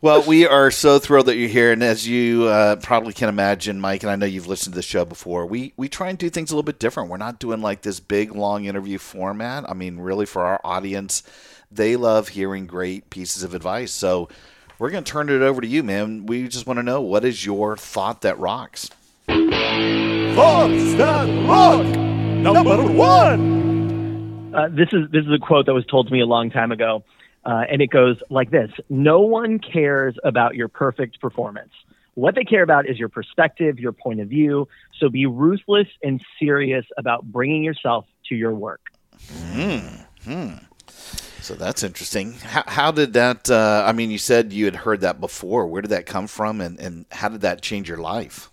Well, 0.05 0.21
we 0.21 0.45
are 0.45 0.69
so 0.69 1.00
thrilled 1.00 1.25
that 1.25 1.35
you're 1.35 1.50
here, 1.50 1.71
and 1.71 1.81
as 1.81 2.07
you 2.07 2.45
uh, 2.45 2.75
probably 2.75 3.12
can 3.12 3.27
imagine, 3.27 3.81
Mike, 3.81 4.03
and 4.03 4.12
I 4.12 4.15
know 4.15 4.27
you've 4.27 4.45
listened 4.45 4.74
to 4.74 4.77
the 4.77 4.83
show 4.83 5.03
before. 5.03 5.47
We 5.47 5.74
we 5.77 5.89
try 5.89 6.09
and 6.09 6.17
do 6.19 6.29
things 6.29 6.51
a 6.51 6.53
little 6.53 6.62
bit 6.62 6.77
different. 6.77 7.09
We're 7.09 7.17
not 7.17 7.39
doing 7.39 7.59
like 7.59 7.81
this 7.81 8.00
big 8.00 8.35
long 8.35 8.65
interview 8.65 9.00
format. 9.00 9.67
I 9.67 9.74
mean, 9.74 9.97
really, 9.97 10.27
for 10.27 10.45
our 10.45 10.62
audience, 10.63 11.24
they 11.71 11.95
love 11.95 12.27
hearing 12.27 12.67
great 12.67 13.09
pieces 13.09 13.41
of 13.41 13.55
advice. 13.55 13.91
So 13.91 14.29
we're 14.77 14.91
going 14.91 15.03
to 15.03 15.12
turn 15.12 15.27
it 15.29 15.41
over 15.41 15.59
to 15.59 15.67
you, 15.67 15.81
man. 15.81 16.27
We 16.27 16.47
just 16.50 16.67
want 16.67 16.77
to 16.77 16.83
know 16.83 17.01
what 17.01 17.25
is 17.25 17.43
your 17.43 17.75
thought 17.75 18.21
that 18.21 18.38
rocks. 18.38 18.91
Thoughts 19.25 20.93
that 20.97 21.47
rock. 21.50 21.83
Number 21.83 22.83
one. 22.93 24.53
Uh, 24.53 24.67
this 24.69 24.89
is 24.93 25.09
this 25.09 25.25
is 25.25 25.31
a 25.33 25.39
quote 25.39 25.65
that 25.65 25.74
was 25.74 25.88
told 25.88 26.05
to 26.09 26.13
me 26.13 26.21
a 26.21 26.27
long 26.27 26.51
time 26.51 26.71
ago, 26.71 27.03
uh, 27.45 27.63
and 27.69 27.81
it 27.81 27.89
goes 27.89 28.17
like 28.29 28.51
this: 28.51 28.71
No 28.89 29.19
one 29.21 29.59
cares 29.59 30.15
about 30.23 30.55
your 30.55 30.67
perfect 30.67 31.19
performance. 31.19 31.71
What 32.15 32.35
they 32.35 32.45
care 32.45 32.63
about 32.63 32.87
is 32.87 32.97
your 32.97 33.09
perspective, 33.09 33.77
your 33.77 33.91
point 33.91 34.21
of 34.21 34.29
view. 34.29 34.67
So 34.99 35.09
be 35.09 35.25
ruthless 35.25 35.87
and 36.01 36.23
serious 36.39 36.85
about 36.97 37.25
bringing 37.25 37.61
yourself 37.63 38.05
to 38.29 38.35
your 38.35 38.53
work. 38.53 38.81
hmm 39.29 40.53
So 41.41 41.55
that's 41.55 41.83
interesting. 41.83 42.33
How, 42.33 42.63
how 42.65 42.91
did 42.91 43.13
that? 43.13 43.49
Uh, 43.49 43.83
I 43.85 43.91
mean, 43.91 44.11
you 44.11 44.17
said 44.17 44.53
you 44.53 44.65
had 44.65 44.77
heard 44.77 45.01
that 45.01 45.19
before. 45.19 45.67
Where 45.67 45.81
did 45.81 45.91
that 45.91 46.05
come 46.05 46.27
from, 46.27 46.61
and, 46.61 46.79
and 46.79 47.05
how 47.11 47.29
did 47.29 47.41
that 47.41 47.61
change 47.61 47.89
your 47.89 47.99
life? 47.99 48.49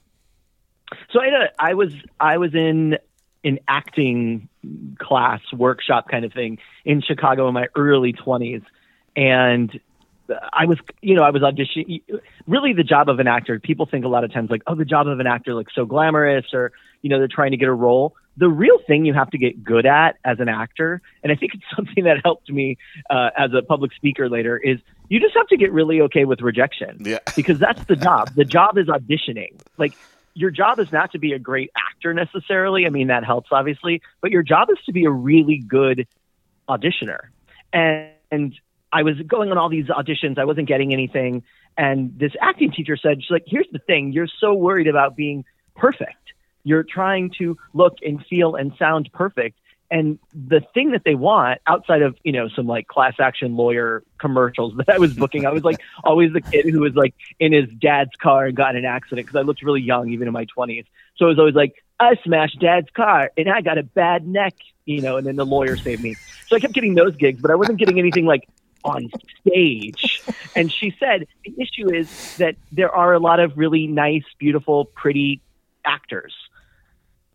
So 1.12 1.20
I, 1.20 1.48
I 1.58 1.74
was 1.74 1.92
I 2.20 2.38
was 2.38 2.54
in 2.54 2.98
an 3.44 3.58
acting 3.68 4.48
class 4.98 5.40
workshop 5.52 6.08
kind 6.08 6.24
of 6.24 6.32
thing 6.32 6.58
in 6.84 7.00
Chicago 7.00 7.48
in 7.48 7.54
my 7.54 7.68
early 7.76 8.12
twenties, 8.12 8.62
and 9.16 9.80
I 10.52 10.66
was, 10.66 10.78
you 11.00 11.14
know, 11.14 11.22
I 11.22 11.30
was 11.30 11.42
auditioning. 11.42 12.02
Really, 12.46 12.72
the 12.72 12.84
job 12.84 13.08
of 13.08 13.18
an 13.18 13.26
actor, 13.26 13.58
people 13.60 13.86
think 13.86 14.04
a 14.04 14.08
lot 14.08 14.24
of 14.24 14.32
times 14.32 14.50
like, 14.50 14.62
oh, 14.66 14.74
the 14.74 14.84
job 14.84 15.06
of 15.08 15.20
an 15.20 15.26
actor 15.26 15.54
looks 15.54 15.74
so 15.74 15.84
glamorous, 15.84 16.46
or 16.52 16.72
you 17.02 17.10
know, 17.10 17.18
they're 17.18 17.28
trying 17.28 17.50
to 17.50 17.56
get 17.56 17.68
a 17.68 17.74
role. 17.74 18.14
The 18.36 18.48
real 18.48 18.78
thing 18.86 19.04
you 19.04 19.12
have 19.12 19.30
to 19.30 19.38
get 19.38 19.62
good 19.62 19.84
at 19.84 20.16
as 20.24 20.40
an 20.40 20.48
actor, 20.48 21.02
and 21.22 21.30
I 21.30 21.34
think 21.34 21.54
it's 21.54 21.64
something 21.76 22.04
that 22.04 22.18
helped 22.24 22.50
me 22.50 22.78
uh, 23.10 23.30
as 23.36 23.50
a 23.52 23.62
public 23.62 23.92
speaker 23.92 24.28
later, 24.28 24.56
is 24.56 24.78
you 25.08 25.20
just 25.20 25.36
have 25.36 25.48
to 25.48 25.56
get 25.56 25.72
really 25.72 26.00
okay 26.02 26.24
with 26.24 26.40
rejection. 26.40 26.98
Yeah. 27.00 27.18
because 27.36 27.58
that's 27.58 27.84
the 27.84 27.96
job. 27.96 28.34
The 28.34 28.44
job 28.44 28.78
is 28.78 28.86
auditioning. 28.86 29.60
Like 29.76 29.92
your 30.34 30.50
job 30.50 30.78
is 30.78 30.90
not 30.90 31.12
to 31.12 31.18
be 31.18 31.32
a 31.32 31.38
great 31.38 31.70
actor 31.76 32.14
necessarily. 32.14 32.86
I 32.86 32.90
mean, 32.90 33.08
that 33.08 33.24
helps 33.24 33.50
obviously, 33.52 34.00
but 34.20 34.30
your 34.30 34.42
job 34.42 34.68
is 34.70 34.78
to 34.86 34.92
be 34.92 35.04
a 35.04 35.10
really 35.10 35.58
good 35.58 36.06
auditioner. 36.68 37.18
And, 37.72 38.10
and 38.30 38.54
I 38.92 39.02
was 39.02 39.16
going 39.26 39.50
on 39.50 39.58
all 39.58 39.68
these 39.68 39.86
auditions. 39.86 40.38
I 40.38 40.44
wasn't 40.44 40.68
getting 40.68 40.92
anything. 40.92 41.42
And 41.78 42.18
this 42.18 42.32
acting 42.40 42.70
teacher 42.72 42.96
said, 42.96 43.22
she's 43.22 43.30
like, 43.30 43.44
here's 43.46 43.68
the 43.72 43.78
thing. 43.78 44.12
You're 44.12 44.28
so 44.40 44.52
worried 44.52 44.88
about 44.88 45.16
being 45.16 45.44
perfect. 45.74 46.32
You're 46.64 46.84
trying 46.84 47.30
to 47.38 47.56
look 47.72 47.96
and 48.02 48.24
feel 48.26 48.54
and 48.54 48.72
sound 48.78 49.10
perfect. 49.12 49.58
And 49.90 50.18
the 50.32 50.62
thing 50.72 50.92
that 50.92 51.02
they 51.04 51.14
want 51.14 51.60
outside 51.66 52.00
of, 52.00 52.16
you 52.22 52.32
know, 52.32 52.48
some 52.48 52.66
like 52.66 52.86
class 52.86 53.14
action 53.18 53.56
lawyer 53.56 54.02
commercials 54.18 54.74
that 54.76 54.88
I 54.88 54.98
was 54.98 55.14
booking, 55.14 55.46
I 55.46 55.50
was 55.50 55.64
like 55.64 55.80
always 56.04 56.32
the 56.32 56.40
kid 56.40 56.66
who 56.66 56.80
was 56.80 56.94
like 56.94 57.14
in 57.40 57.52
his 57.52 57.68
dad's 57.70 58.14
car 58.16 58.46
and 58.46 58.56
got 58.56 58.76
in 58.76 58.84
an 58.84 58.90
accident 58.90 59.26
because 59.26 59.38
I 59.38 59.42
looked 59.42 59.62
really 59.62 59.82
young, 59.82 60.10
even 60.10 60.28
in 60.28 60.32
my 60.32 60.46
20s. 60.46 60.86
So 61.16 61.26
I 61.26 61.28
was 61.28 61.38
always 61.38 61.54
like, 61.54 61.82
I 61.98 62.16
smashed 62.24 62.58
dad's 62.58 62.90
car 62.90 63.30
and 63.36 63.50
I 63.50 63.60
got 63.60 63.78
a 63.78 63.82
bad 63.82 64.26
neck, 64.26 64.54
you 64.84 65.00
know, 65.02 65.16
and 65.16 65.26
then 65.26 65.36
the 65.36 65.46
lawyer 65.46 65.76
saved 65.76 66.02
me. 66.02 66.14
So 66.46 66.56
I 66.56 66.60
kept 66.60 66.74
getting 66.74 66.94
those 66.94 67.16
gigs, 67.16 67.40
but 67.40 67.50
I 67.50 67.54
wasn't 67.54 67.78
getting 67.78 67.98
anything 67.98 68.24
like 68.24 68.48
on 68.84 69.10
stage. 69.40 70.22
And 70.56 70.72
she 70.72 70.94
said 70.98 71.26
the 71.44 71.54
issue 71.60 71.92
is 71.92 72.36
that 72.36 72.56
there 72.70 72.90
are 72.90 73.12
a 73.12 73.18
lot 73.18 73.40
of 73.40 73.56
really 73.56 73.86
nice, 73.86 74.24
beautiful, 74.38 74.86
pretty 74.86 75.40
actors. 75.84 76.34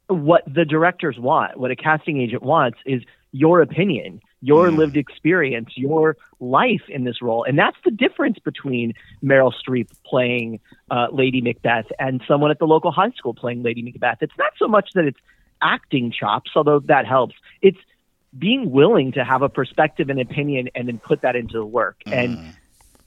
What 0.07 0.43
the 0.45 0.65
directors 0.65 1.17
want, 1.19 1.57
what 1.57 1.71
a 1.71 1.75
casting 1.75 2.21
agent 2.21 2.41
wants, 2.41 2.77
is 2.85 3.03
your 3.31 3.61
opinion, 3.61 4.21
your 4.41 4.71
lived 4.71 4.95
experience, 4.95 5.71
your 5.75 6.15
life 6.39 6.83
in 6.87 7.03
this 7.03 7.21
role. 7.21 7.43
And 7.43 7.57
that's 7.57 7.77
the 7.83 7.91
difference 7.91 8.39
between 8.39 8.93
Meryl 9.23 9.51
Streep 9.53 9.89
playing 10.05 10.59
uh, 10.89 11.07
Lady 11.11 11.41
Macbeth 11.41 11.87
and 11.99 12.21
someone 12.27 12.51
at 12.51 12.59
the 12.59 12.67
local 12.67 12.91
high 12.91 13.11
school 13.11 13.33
playing 13.33 13.63
Lady 13.63 13.81
Macbeth. 13.81 14.19
It's 14.21 14.37
not 14.37 14.53
so 14.57 14.67
much 14.67 14.91
that 14.95 15.05
it's 15.05 15.19
acting 15.61 16.11
chops, 16.11 16.51
although 16.55 16.79
that 16.81 17.05
helps. 17.05 17.35
It's 17.61 17.79
being 18.37 18.71
willing 18.71 19.11
to 19.13 19.23
have 19.23 19.41
a 19.41 19.49
perspective 19.49 20.09
and 20.09 20.19
opinion 20.19 20.69
and 20.75 20.87
then 20.87 20.99
put 20.99 21.21
that 21.21 21.35
into 21.35 21.53
the 21.53 21.65
work. 21.65 21.97
Mm. 22.05 22.13
And 22.13 22.55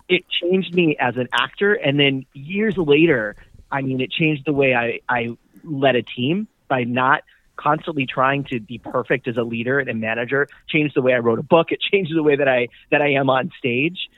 it 0.09 0.25
changed 0.29 0.75
me 0.75 0.97
as 0.99 1.17
an 1.17 1.29
actor. 1.33 1.75
And 1.75 1.99
then 1.99 2.27
years 2.33 2.77
later, 2.77 3.37
I 3.71 3.83
mean, 3.83 4.01
it 4.01 4.11
changed 4.11 4.45
the 4.47 4.53
way 4.53 4.75
I, 4.75 5.01
I 5.09 5.37
led 5.63 5.97
a 5.97 6.03
team 6.03 6.49
by 6.69 6.85
not 6.85 7.23
constantly 7.57 8.07
trying 8.07 8.45
to 8.45 8.59
be 8.59 8.79
perfect 8.79 9.29
as 9.29 9.37
a 9.37 9.43
leader 9.43 9.79
and 9.79 9.89
a 9.89 9.95
manager. 9.95 10.49
Changed 10.69 10.97
the 10.97 11.03
way 11.03 11.13
I 11.13 11.19
wrote 11.19 11.39
a 11.39 11.43
book. 11.43 11.71
It 11.71 11.81
changed 11.81 12.13
the 12.15 12.23
way 12.23 12.37
that 12.37 12.49
I 12.49 12.69
that 12.91 13.03
I 13.03 13.13
am 13.13 13.29
on 13.29 13.53
stage, 13.59 14.09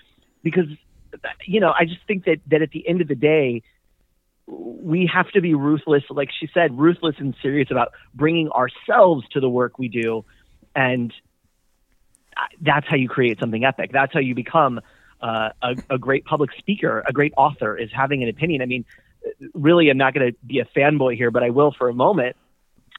because 0.42 0.66
you 1.44 1.60
know 1.60 1.74
I 1.76 1.84
just 1.84 2.06
think 2.06 2.24
that 2.24 2.38
that 2.46 2.62
at 2.62 2.70
the 2.70 2.86
end 2.88 3.00
of 3.00 3.08
the 3.08 3.16
day, 3.16 3.62
we 4.46 5.10
have 5.12 5.28
to 5.32 5.40
be 5.40 5.54
ruthless. 5.54 6.04
Like 6.08 6.30
she 6.38 6.48
said, 6.54 6.78
ruthless 6.78 7.16
and 7.18 7.34
serious 7.42 7.70
about 7.70 7.92
bringing 8.14 8.48
ourselves 8.50 9.26
to 9.32 9.40
the 9.40 9.48
work 9.48 9.78
we 9.78 9.88
do, 9.88 10.24
and 10.74 11.12
that's 12.60 12.86
how 12.88 12.96
you 12.96 13.08
create 13.08 13.38
something 13.38 13.64
epic. 13.64 13.90
That's 13.92 14.12
how 14.12 14.20
you 14.20 14.34
become 14.34 14.80
uh, 15.20 15.50
a, 15.62 15.76
a 15.90 15.98
great 15.98 16.24
public 16.24 16.50
speaker, 16.58 17.02
a 17.06 17.12
great 17.12 17.32
author, 17.36 17.76
is 17.76 17.90
having 17.92 18.22
an 18.22 18.28
opinion. 18.28 18.62
I 18.62 18.66
mean, 18.66 18.84
really, 19.54 19.88
I'm 19.90 19.98
not 19.98 20.14
going 20.14 20.32
to 20.32 20.38
be 20.46 20.60
a 20.60 20.64
fanboy 20.64 21.16
here, 21.16 21.30
but 21.30 21.42
I 21.42 21.50
will 21.50 21.72
for 21.72 21.88
a 21.88 21.94
moment. 21.94 22.36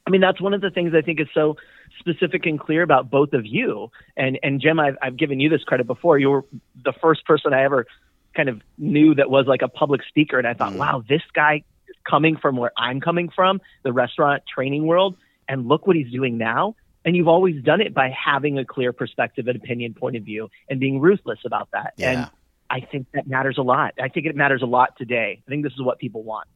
I 0.06 0.10
mean, 0.10 0.20
that's 0.20 0.40
one 0.40 0.54
of 0.54 0.60
the 0.60 0.70
things 0.70 0.92
I 0.94 1.00
think 1.00 1.20
is 1.20 1.28
so 1.34 1.56
specific 1.98 2.46
and 2.46 2.58
clear 2.58 2.82
about 2.82 3.10
both 3.10 3.32
of 3.32 3.46
you. 3.46 3.90
And 4.16 4.38
and 4.42 4.60
Jim, 4.60 4.78
I've, 4.78 4.96
I've 5.00 5.16
given 5.16 5.40
you 5.40 5.48
this 5.48 5.64
credit 5.64 5.86
before. 5.86 6.18
You 6.18 6.30
were 6.30 6.44
the 6.82 6.92
first 6.92 7.24
person 7.24 7.52
I 7.52 7.64
ever 7.64 7.86
kind 8.34 8.48
of 8.48 8.60
knew 8.78 9.14
that 9.14 9.30
was 9.30 9.46
like 9.46 9.62
a 9.62 9.68
public 9.68 10.02
speaker, 10.08 10.38
and 10.38 10.46
I 10.46 10.54
thought, 10.54 10.74
wow, 10.74 11.02
this 11.08 11.22
guy 11.34 11.62
is 11.88 11.96
coming 12.08 12.36
from 12.36 12.56
where 12.56 12.72
I'm 12.76 13.00
coming 13.00 13.30
from, 13.30 13.60
the 13.82 13.92
restaurant 13.92 14.42
training 14.52 14.86
world, 14.86 15.16
and 15.48 15.68
look 15.68 15.86
what 15.86 15.96
he's 15.96 16.10
doing 16.10 16.36
now. 16.36 16.74
And 17.04 17.14
you've 17.16 17.28
always 17.28 17.62
done 17.62 17.80
it 17.80 17.92
by 17.94 18.08
having 18.10 18.58
a 18.58 18.64
clear 18.64 18.92
perspective 18.92 19.46
and 19.46 19.56
opinion, 19.56 19.94
point 19.94 20.16
of 20.16 20.22
view, 20.22 20.48
and 20.70 20.80
being 20.80 21.00
ruthless 21.00 21.38
about 21.44 21.68
that. 21.72 21.92
Yeah. 21.96 22.10
And 22.10 22.30
I 22.70 22.80
think 22.80 23.06
that 23.12 23.26
matters 23.26 23.58
a 23.58 23.62
lot. 23.62 23.94
I 24.02 24.08
think 24.08 24.26
it 24.26 24.34
matters 24.34 24.62
a 24.62 24.66
lot 24.66 24.96
today. 24.96 25.42
I 25.46 25.50
think 25.50 25.64
this 25.64 25.74
is 25.74 25.82
what 25.82 25.98
people 25.98 26.22
want. 26.22 26.48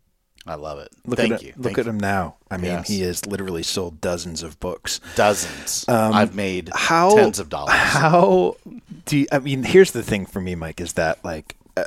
I 0.47 0.55
love 0.55 0.79
it. 0.79 0.89
Look 1.05 1.19
Thank 1.19 1.33
at 1.35 1.43
you. 1.43 1.53
Look 1.57 1.65
Thank 1.67 1.79
at 1.79 1.85
you. 1.85 1.91
him 1.91 2.01
now. 2.01 2.37
I 2.51 2.57
mean, 2.57 2.71
Yes. 2.71 2.89
he 2.89 3.01
has 3.03 3.27
literally 3.27 3.63
sold 3.63 4.01
dozens 4.01 4.43
of 4.43 4.59
books. 4.61 5.01
Dozens. 5.17 5.85
I've 5.89 6.35
made 6.35 6.69
Um, 6.71 6.75
How 6.77 7.15
tens 7.15 7.39
of 7.39 7.51
dollars. 7.51 7.75
How 7.75 8.57
do 9.05 9.19
you, 9.19 9.27
I 9.31 9.41
mean? 9.41 9.65
Here's 9.65 9.91
the 9.91 10.03
thing 10.03 10.25
for 10.25 10.41
me, 10.41 10.55
Mike, 10.55 10.81
is 10.81 10.95
that 10.95 11.23
like 11.25 11.57
uh, 11.77 11.85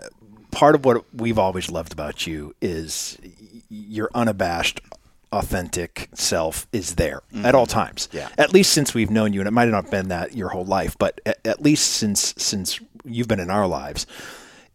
part 0.52 0.76
of 0.76 0.86
what 0.86 1.04
we've 1.16 1.40
always 1.40 1.72
loved 1.72 1.92
about 1.94 2.28
you 2.28 2.54
is 2.62 3.18
y- 3.24 3.62
your 3.70 4.12
unabashed, 4.14 4.82
authentic 5.32 6.10
self 6.14 6.68
is 6.74 6.96
there 6.96 7.22
at 7.44 7.56
all 7.56 7.66
times. 7.66 8.10
Yeah. 8.12 8.30
At 8.38 8.54
least 8.54 8.74
since 8.74 8.94
we've 8.94 9.10
known 9.10 9.34
you, 9.34 9.40
and 9.40 9.48
it 9.48 9.52
might 9.52 9.70
not 9.70 9.84
have 9.84 9.92
been 9.92 10.10
that 10.10 10.36
your 10.36 10.50
whole 10.50 10.66
life, 10.66 10.98
but 10.98 11.22
at, 11.26 11.40
at 11.46 11.62
least 11.62 11.92
since 11.92 12.34
since 12.38 12.80
you've 13.06 13.28
been 13.28 13.40
in 13.40 13.50
our 13.50 13.68
lives, 13.68 14.06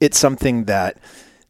it's 0.00 0.18
something 0.18 0.64
that 0.64 0.98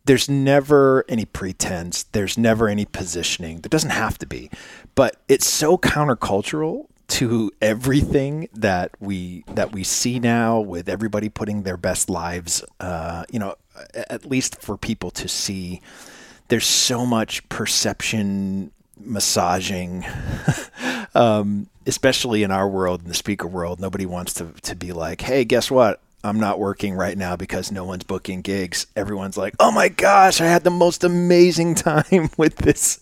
there's 0.05 0.29
never 0.29 1.05
any 1.09 1.25
pretense 1.25 2.05
there's 2.05 2.39
never 2.39 2.69
any 2.69 2.85
positioning 2.85 3.61
there 3.61 3.69
doesn't 3.69 3.91
have 3.91 4.17
to 4.17 4.27
be 4.27 4.49
but 4.95 5.17
it's 5.29 5.47
so 5.47 5.77
countercultural 5.77 6.87
to 7.09 7.51
everything 7.61 8.49
that 8.53 8.91
we 9.01 9.45
that 9.49 9.73
we 9.73 9.85
see 9.85 10.19
now 10.19 10.59
with 10.59 10.89
everybody 10.89 11.29
putting 11.29 11.63
their 11.63 11.77
best 11.77 12.09
lives 12.09 12.65
uh, 12.81 13.25
you 13.31 13.39
know 13.39 13.55
at 13.95 14.25
least 14.25 14.61
for 14.63 14.77
people 14.77 15.11
to 15.11 15.29
see 15.29 15.81
there's 16.49 16.67
so 16.67 17.05
much 17.05 17.47
perception 17.49 18.71
massaging 18.99 20.05
um, 21.15 21.69
especially 21.87 22.43
in 22.43 22.51
our 22.51 22.69
world 22.69 23.03
in 23.03 23.09
the 23.09 23.15
speaker 23.15 23.47
world 23.47 23.81
nobody 23.81 24.07
wants 24.07 24.35
to, 24.35 24.53
to 24.63 24.75
be 24.75 24.93
like 24.93 25.21
hey 25.21 25.45
guess 25.45 25.71
what? 25.71 26.01
I'm 26.25 26.41
not 26.41 26.59
working 26.59 26.95
right 26.95 27.17
now 27.17 27.37
because 27.37 27.71
no 27.71 27.85
one's 27.85 28.03
booking 28.03 28.41
gigs. 28.41 28.89
Everyone's 28.97 29.37
like 29.37 29.55
oh 29.61 29.71
my 29.71 29.89
gosh 29.89 30.41
i 30.41 30.47
had 30.47 30.65
the 30.65 30.71
most 30.71 31.05
amazing 31.05 31.75
time 31.77 32.31
with 32.37 32.57
this 32.57 33.01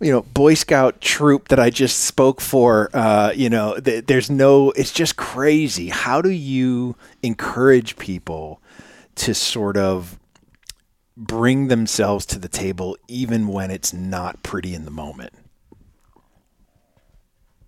you 0.00 0.12
know 0.12 0.22
boy 0.22 0.52
scout 0.54 1.00
troop 1.00 1.48
that 1.48 1.58
i 1.58 1.70
just 1.70 2.04
spoke 2.04 2.40
for. 2.40 2.90
Uh, 2.92 3.32
you 3.34 3.48
know 3.48 3.78
th- 3.80 4.04
there's 4.06 4.28
no 4.28 4.70
it's 4.72 4.92
just 4.92 5.16
crazy. 5.16 5.88
How 5.88 6.20
do 6.20 6.30
you 6.30 6.94
encourage 7.22 7.96
people 7.96 8.60
to 9.14 9.34
sort 9.34 9.76
of 9.76 10.18
bring 11.20 11.66
themselves 11.68 12.24
to 12.24 12.38
the 12.38 12.48
table 12.48 12.96
even 13.08 13.48
when 13.48 13.70
it's 13.72 13.92
not 13.92 14.40
pretty 14.44 14.72
in 14.74 14.84
the 14.84 14.90
moment 14.90 15.32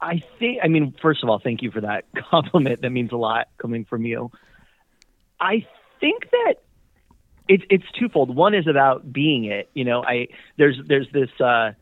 I 0.03 0.23
think, 0.39 0.61
I 0.63 0.69
mean, 0.69 0.95
first 1.03 1.23
of 1.23 1.29
all, 1.29 1.39
thank 1.39 1.61
you 1.61 1.71
for 1.71 1.83
that 1.83 2.07
compliment. 2.31 2.81
That 2.81 2.89
means 2.91 3.13
a 3.13 3.17
lot 3.19 3.49
coming 3.59 3.85
from 3.85 4.07
you. 4.07 4.31
I 5.39 5.67
think 6.01 6.31
that 6.31 6.55
it's 7.49 7.65
it's 7.69 7.85
twofold. 7.99 8.35
One 8.35 8.55
is 8.55 8.67
about 8.67 9.13
being 9.13 9.45
it. 9.45 9.69
You 9.75 9.85
know, 9.85 10.03
I 10.03 10.29
there's 10.57 10.79
there's 10.87 11.07
this 11.13 11.29
uh, 11.39 11.73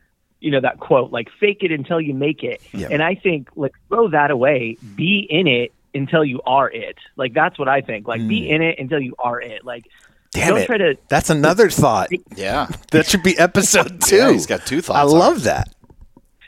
you 0.40 0.50
know 0.50 0.60
that 0.60 0.80
quote 0.80 1.12
like 1.12 1.28
fake 1.38 1.58
it 1.62 1.70
until 1.70 2.00
you 2.00 2.12
make 2.12 2.42
it, 2.42 2.60
Yeah. 2.72 2.88
and 2.90 3.02
I 3.04 3.14
think 3.14 3.50
like 3.54 3.74
throw 3.88 4.08
that 4.10 4.32
away. 4.32 4.76
Be 4.96 5.24
in 5.30 5.46
it 5.46 5.72
until 5.94 6.24
you 6.24 6.40
are 6.44 6.68
it. 6.68 6.96
Like 7.16 7.34
that's 7.34 7.56
what 7.56 7.68
I 7.68 7.82
think. 7.82 8.08
Like 8.08 8.26
be 8.26 8.50
in 8.50 8.62
it 8.62 8.80
until 8.80 8.98
you 9.00 9.14
are 9.20 9.40
it. 9.40 9.64
Like 9.64 9.84
damn 10.32 10.48
don't 10.54 10.58
it 10.62 10.66
try 10.66 10.76
to 10.78 10.96
that's 11.08 11.30
another 11.30 11.70
thought 11.82 12.08
Yeah. 12.36 12.66
that 12.92 13.06
should 13.06 13.22
be 13.22 13.38
episode 13.38 14.00
two 14.02 14.16
Yeah, 14.18 14.32
he's 14.32 14.46
got 14.46 14.66
two 14.66 14.80
thoughts 14.80 14.98
i 14.98 15.02
love 15.02 15.38
it. 15.38 15.44
that 15.44 15.68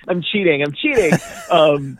I'm 0.08 0.22
cheating. 0.22 0.62
I'm 0.62 0.72
cheating. 0.72 1.12
um, 1.50 1.98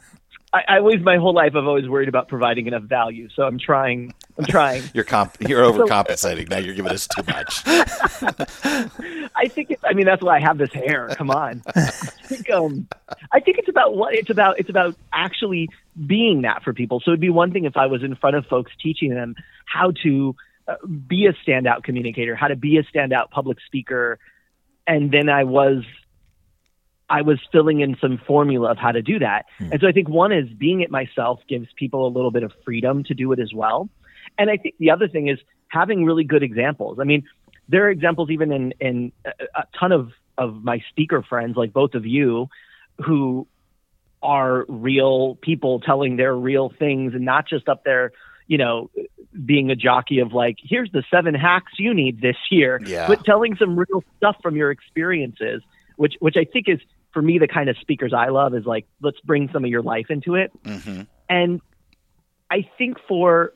I, 0.52 0.62
I 0.66 0.78
always, 0.78 1.00
my 1.00 1.16
whole 1.18 1.32
life, 1.34 1.52
I've 1.54 1.66
always 1.66 1.86
worried 1.88 2.08
about 2.08 2.26
providing 2.28 2.66
enough 2.66 2.82
value. 2.82 3.28
So 3.36 3.44
I'm 3.44 3.56
trying. 3.58 4.14
I'm 4.36 4.46
trying. 4.46 4.82
You're 4.94 5.04
comp- 5.04 5.36
you're 5.48 5.62
overcompensating. 5.62 6.48
now 6.48 6.58
you're 6.58 6.74
giving 6.74 6.90
us 6.90 7.06
too 7.06 7.22
much. 7.28 7.62
I 7.66 9.46
think 9.48 9.70
it's. 9.70 9.82
I 9.84 9.92
mean, 9.92 10.06
that's 10.06 10.22
why 10.22 10.38
I 10.38 10.40
have 10.40 10.58
this 10.58 10.72
hair. 10.72 11.08
Come 11.14 11.30
on. 11.30 11.62
I 11.76 11.82
think. 11.90 12.50
Um, 12.50 12.88
I 13.32 13.38
think 13.38 13.58
it's 13.58 13.68
about 13.68 13.94
what 13.96 14.14
it's 14.14 14.30
about. 14.30 14.58
It's 14.58 14.70
about 14.70 14.96
actually 15.12 15.68
being 16.06 16.42
that 16.42 16.64
for 16.64 16.72
people. 16.72 17.00
So 17.04 17.12
it'd 17.12 17.20
be 17.20 17.30
one 17.30 17.52
thing 17.52 17.64
if 17.64 17.76
I 17.76 17.86
was 17.86 18.02
in 18.02 18.16
front 18.16 18.34
of 18.34 18.44
folks 18.46 18.72
teaching 18.82 19.14
them 19.14 19.36
how 19.66 19.92
to 20.02 20.34
be 21.06 21.26
a 21.26 21.32
standout 21.32 21.82
communicator, 21.84 22.34
how 22.34 22.48
to 22.48 22.56
be 22.56 22.78
a 22.78 22.84
standout 22.84 23.30
public 23.30 23.58
speaker, 23.66 24.18
and 24.86 25.12
then 25.12 25.28
I 25.28 25.44
was 25.44 25.84
I 27.08 27.22
was 27.22 27.38
filling 27.50 27.80
in 27.80 27.96
some 28.00 28.18
formula 28.26 28.70
of 28.70 28.78
how 28.78 28.92
to 28.92 29.02
do 29.02 29.18
that. 29.18 29.46
Hmm. 29.58 29.72
And 29.72 29.80
so 29.80 29.88
I 29.88 29.92
think 29.92 30.08
one 30.08 30.32
is 30.32 30.48
being 30.48 30.80
it 30.80 30.90
myself 30.90 31.40
gives 31.48 31.66
people 31.74 32.06
a 32.06 32.10
little 32.10 32.30
bit 32.30 32.44
of 32.44 32.52
freedom 32.64 33.02
to 33.04 33.14
do 33.14 33.32
it 33.32 33.40
as 33.40 33.52
well. 33.52 33.88
And 34.38 34.48
I 34.48 34.56
think 34.56 34.76
the 34.78 34.90
other 34.90 35.08
thing 35.08 35.28
is 35.28 35.38
having 35.68 36.04
really 36.04 36.24
good 36.24 36.42
examples. 36.42 36.98
I 37.00 37.04
mean, 37.04 37.24
there 37.68 37.84
are 37.84 37.90
examples 37.90 38.30
even 38.30 38.52
in 38.52 38.74
in 38.80 39.12
a, 39.24 39.30
a 39.56 39.64
ton 39.78 39.92
of 39.92 40.10
of 40.38 40.62
my 40.62 40.82
speaker 40.88 41.22
friends, 41.22 41.56
like 41.56 41.72
both 41.72 41.94
of 41.94 42.06
you, 42.06 42.48
who 42.98 43.46
are 44.22 44.64
real 44.68 45.36
people 45.36 45.80
telling 45.80 46.16
their 46.16 46.34
real 46.34 46.72
things 46.78 47.14
and 47.14 47.24
not 47.24 47.48
just 47.48 47.68
up 47.68 47.84
there, 47.84 48.12
you 48.46 48.58
know, 48.58 48.90
being 49.44 49.70
a 49.70 49.76
jockey 49.76 50.18
of 50.18 50.32
like, 50.32 50.56
here's 50.62 50.90
the 50.92 51.04
seven 51.10 51.34
hacks 51.34 51.72
you 51.78 51.94
need 51.94 52.20
this 52.20 52.36
year, 52.50 52.80
Yeah. 52.84 53.06
but 53.06 53.24
telling 53.24 53.56
some 53.56 53.76
real 53.76 54.02
stuff 54.16 54.36
from 54.42 54.56
your 54.56 54.70
experiences, 54.70 55.62
which 55.96 56.14
which 56.20 56.36
I 56.36 56.44
think 56.44 56.68
is 56.68 56.80
for 57.12 57.22
me 57.22 57.38
the 57.38 57.48
kind 57.48 57.68
of 57.68 57.76
speakers 57.78 58.12
I 58.12 58.28
love 58.28 58.54
is 58.54 58.64
like, 58.64 58.86
let's 59.00 59.20
bring 59.20 59.48
some 59.52 59.64
of 59.64 59.70
your 59.70 59.82
life 59.82 60.06
into 60.10 60.34
it. 60.34 60.52
Mm-hmm. 60.64 61.02
And 61.28 61.60
I 62.50 62.68
think 62.78 62.98
for 63.06 63.52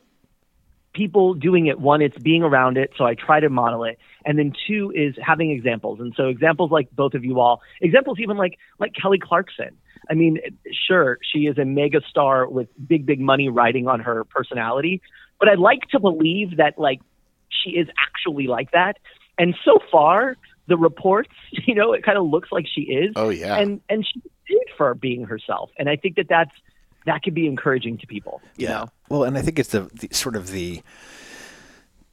people 0.93 1.35
doing 1.35 1.67
it, 1.67 1.79
one, 1.79 2.01
it's 2.01 2.17
being 2.19 2.43
around 2.43 2.79
it. 2.79 2.93
So 2.97 3.05
I 3.05 3.15
try 3.15 3.41
to 3.41 3.51
model 3.51 3.85
it. 3.85 3.99
And 4.25 4.39
then 4.39 4.53
two 4.69 4.93
is 4.95 5.17
having 5.21 5.51
examples. 5.51 5.99
And 6.01 6.15
so 6.17 6.29
examples 6.29 6.71
like 6.71 6.89
both 6.93 7.15
of 7.15 7.25
you 7.25 7.41
all, 7.41 7.61
examples 7.81 8.19
even 8.21 8.37
like, 8.37 8.59
like 8.79 8.93
Kelly 8.95 9.19
Clarkson. 9.21 9.71
I 10.09 10.15
mean, 10.15 10.39
sure, 10.87 11.19
she 11.33 11.41
is 11.47 11.59
a 11.59 11.65
mega 11.65 12.01
star 12.09 12.47
with 12.49 12.69
big, 12.87 13.07
big 13.07 13.21
money 13.21 13.49
riding 13.49 13.89
on 13.89 14.01
her 14.01 14.25
personality, 14.25 15.01
but 15.39 15.49
I'd 15.49 15.59
like 15.59 15.83
to 15.91 16.01
believe 16.01 16.57
that 16.57 16.79
like 16.79 17.01
she 17.49 17.71
is 17.71 17.89
actually 17.99 18.47
like 18.47 18.71
that. 18.73 18.99
And 19.39 19.55
so 19.65 19.79
far, 19.91 20.37
the 20.67 20.77
reports, 20.77 21.31
you 21.51 21.75
know, 21.75 21.93
it 21.93 22.05
kind 22.05 22.19
of 22.19 22.27
looks 22.27 22.51
like 22.53 22.67
she 22.73 22.83
is. 22.83 23.13
Oh, 23.17 23.31
yeah. 23.31 23.57
And 23.57 23.81
and 23.89 24.07
she 24.07 24.21
did 24.49 24.69
for 24.77 24.95
being 24.95 25.25
herself. 25.25 25.71
And 25.79 25.89
I 25.89 25.97
think 25.97 26.17
that 26.17 26.27
that's 26.29 26.53
that 27.07 27.23
could 27.23 27.35
be 27.35 27.47
encouraging 27.47 27.99
to 27.99 28.07
people. 28.07 28.41
You 28.57 28.69
know? 28.69 28.89
Well, 29.09 29.25
and 29.25 29.37
I 29.37 29.43
think 29.43 29.59
it's 29.59 29.71
the, 29.71 29.91
the 29.93 30.09
sort 30.13 30.37
of 30.37 30.51
the 30.51 30.83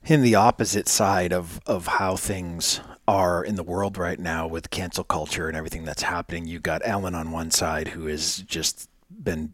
in 0.06 0.22
the 0.22 0.36
opposite 0.36 0.88
side 0.88 1.32
of 1.32 1.60
of 1.66 1.88
how 1.88 2.16
things 2.16 2.82
are 3.08 3.44
in 3.44 3.56
the 3.56 3.64
world 3.64 3.98
right 3.98 4.20
now 4.20 4.48
with 4.48 4.70
cancel 4.70 5.04
culture 5.04 5.48
and 5.48 5.58
everything 5.58 5.84
that's 5.84 6.04
happening. 6.04 6.46
You 6.46 6.60
got 6.60 6.82
Ellen 6.84 7.16
on 7.16 7.32
one 7.32 7.52
side 7.52 7.90
who 7.90 8.08
has 8.08 8.38
just 8.38 8.90
been 9.10 9.54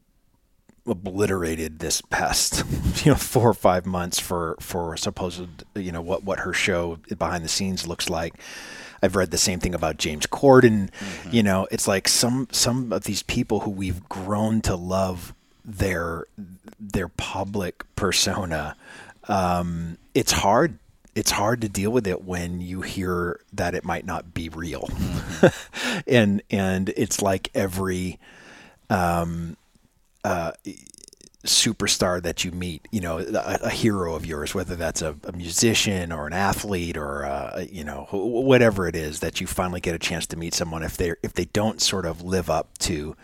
obliterated 0.88 1.80
this 1.80 2.02
past 2.02 2.64
you 3.06 3.12
know 3.12 3.18
four 3.18 3.50
or 3.50 3.54
five 3.54 3.86
months 3.86 4.20
for 4.20 4.56
for 4.60 4.96
supposed 4.98 5.64
you 5.76 5.92
know 5.92 6.02
what 6.02 6.24
what 6.24 6.40
her 6.40 6.54
show 6.54 6.98
behind 7.18 7.44
the 7.44 7.50
scenes 7.50 7.88
looks 7.88 8.10
like 8.10 8.34
I've 9.02 9.16
read 9.16 9.32
the 9.32 9.38
same 9.38 9.60
thing 9.60 9.76
about 9.76 9.98
James 9.98 10.26
Corden. 10.26 10.90
Mm-hmm. 10.90 11.30
You 11.32 11.44
know, 11.44 11.68
it's 11.72 11.88
like 11.88 12.08
some 12.08 12.48
some 12.52 12.92
of 12.92 13.04
these 13.04 13.24
people 13.24 13.62
who 13.62 13.72
we've 13.72 14.08
grown 14.10 14.62
to 14.62 14.76
love 14.76 15.34
their 15.64 16.26
their 16.80 17.10
public 17.10 17.84
persona. 17.96 18.76
Um, 19.28 19.98
it's 20.14 20.32
hard. 20.32 20.80
It's 21.16 21.32
hard 21.32 21.62
to 21.62 21.70
deal 21.70 21.92
with 21.92 22.06
it 22.06 22.24
when 22.24 22.62
you 22.62 22.82
hear 22.82 23.40
that 23.54 23.74
it 23.74 23.84
might 23.84 24.06
not 24.06 24.34
be 24.34 24.50
real, 24.50 24.84
mm-hmm. 24.84 26.02
and 26.08 26.42
and 26.52 26.90
it's 26.96 27.22
like 27.22 27.50
every 27.56 28.20
um, 28.90 29.58
superstar 31.46 32.22
that 32.24 32.44
you 32.44 32.52
meet, 32.52 32.88
you 32.92 33.00
know, 33.00 33.20
a, 33.20 33.60
a 33.64 33.70
hero 33.70 34.16
of 34.16 34.26
yours, 34.26 34.54
whether 34.54 34.76
that's 34.76 35.02
a, 35.02 35.16
a 35.24 35.32
musician 35.32 36.12
or 36.12 36.28
an 36.28 36.34
athlete 36.34 36.98
or 36.98 37.26
uh, 37.26 37.66
you 37.72 37.84
know 37.84 38.06
wh- 38.10 38.44
whatever 38.46 38.88
it 38.88 38.96
is 38.96 39.20
that 39.22 39.40
you 39.40 39.48
finally 39.48 39.80
get 39.80 39.96
a 39.96 40.00
chance 40.00 40.26
to 40.28 40.38
meet 40.38 40.54
someone. 40.54 40.84
If 40.84 40.98
they 40.98 41.14
if 41.24 41.34
they 41.34 41.46
don't 41.46 41.82
sort 41.82 42.06
of 42.06 42.22
live 42.22 42.50
up 42.50 42.78
to 42.80 43.16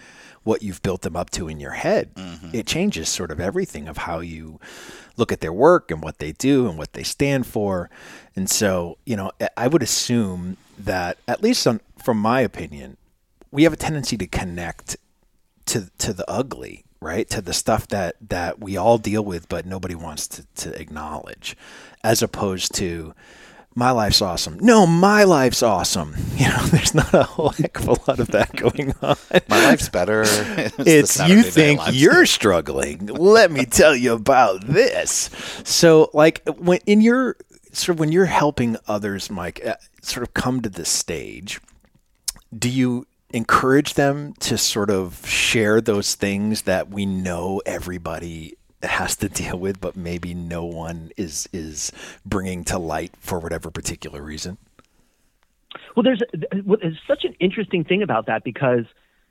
what 0.44 0.62
you've 0.62 0.82
built 0.84 1.02
them 1.04 1.16
up 1.16 1.30
to 1.32 1.48
in 1.48 1.60
your 1.60 1.72
head, 1.72 2.12
it 2.54 2.68
changes 2.68 3.08
sort 3.10 3.32
of 3.32 3.40
everything 3.40 3.88
of 3.88 3.98
how 3.98 4.20
you 4.20 4.60
look 5.16 5.32
at 5.32 5.40
their 5.40 5.54
work 5.54 5.90
and 5.90 6.02
what 6.04 6.20
they 6.20 6.34
do 6.34 6.68
and 6.68 6.78
what 6.78 6.94
they 6.94 7.04
stand 7.04 7.48
for. 7.48 7.90
And 8.36 8.50
so, 8.50 8.98
you 9.06 9.16
know, 9.16 9.32
I- 9.40 9.50
I 9.56 9.68
would 9.68 9.82
assume 9.84 10.58
that 10.78 11.18
at 11.30 11.42
least 11.42 11.66
on, 11.66 11.80
from 12.04 12.18
my 12.18 12.42
opinion, 12.42 12.98
we 13.52 13.64
have 13.64 13.72
a 13.74 13.78
tendency 13.78 14.18
to 14.18 14.28
connect 14.28 14.98
to 15.68 15.90
to 16.00 16.14
the 16.14 16.30
ugly, 16.30 16.86
right? 17.00 17.30
To 17.30 17.42
the 17.42 17.54
stuff 17.54 17.88
that 17.88 18.16
that 18.30 18.60
we 18.60 18.78
all 18.78 18.98
deal 18.98 19.24
with, 19.24 19.50
but 19.50 19.66
nobody 19.66 19.96
wants 19.96 20.28
to, 20.30 20.46
to 20.56 20.80
acknowledge, 20.80 21.56
as 22.04 22.22
opposed 22.22 22.76
to 22.76 23.14
my 23.76 23.92
life's 23.92 24.22
awesome. 24.22 24.58
No, 24.60 24.86
my 24.86 25.24
life's 25.24 25.64
awesome. 25.64 26.16
You 26.36 26.50
know, 26.50 26.66
there's 26.66 26.94
not 26.96 27.14
a 27.14 27.24
whole 27.24 27.50
heck 27.50 27.80
of 27.80 27.88
a 27.88 27.92
lot 27.92 28.20
of 28.20 28.28
that 28.30 28.54
going 28.56 28.94
on. 29.02 29.16
My 29.48 29.66
life's 29.66 29.88
better. 29.88 30.24
It's, 30.26 30.76
It's 30.80 31.28
you 31.30 31.44
think 31.44 31.80
you're 31.92 32.26
struggling. 32.26 33.06
Let 33.06 33.52
me 33.52 33.66
tell 33.66 33.96
you 33.96 34.14
about 34.14 34.66
this. 34.68 35.30
So, 35.64 36.10
like 36.14 36.42
when 36.58 36.80
in 36.86 37.00
your 37.02 37.38
sort 37.72 37.96
of 37.96 38.00
when 38.00 38.12
you're 38.12 38.26
helping 38.26 38.78
others, 38.88 39.30
Mike, 39.30 39.66
uh, 39.66 39.76
sort 40.02 40.24
of 40.28 40.34
come 40.34 40.62
to 40.62 40.70
this 40.70 40.90
stage, 40.90 41.62
do 42.58 42.70
you 42.70 43.06
encourage 43.34 43.96
them 43.96 44.34
to 44.40 44.58
sort 44.58 44.90
of 44.90 45.28
share 45.28 45.82
those 45.82 46.16
things 46.16 46.62
that 46.64 46.90
we 46.90 47.06
know 47.06 47.62
everybody 47.66 48.56
has 48.84 49.16
to 49.18 49.30
deal 49.42 49.58
with, 49.58 49.82
but 49.82 49.98
maybe 49.98 50.34
no 50.34 50.64
one 50.64 51.12
is 51.18 51.50
is 51.52 51.92
bringing 52.26 52.64
to 52.66 52.78
light 52.78 53.12
for 53.20 53.40
whatever 53.40 53.70
particular 53.72 54.22
reason? 54.22 54.58
Well, 55.96 56.04
there's, 56.04 56.22
there's 56.52 57.00
such 57.08 57.24
an 57.24 57.36
interesting 57.40 57.84
thing 57.84 58.02
about 58.02 58.26
that 58.28 58.44
because 58.44 58.86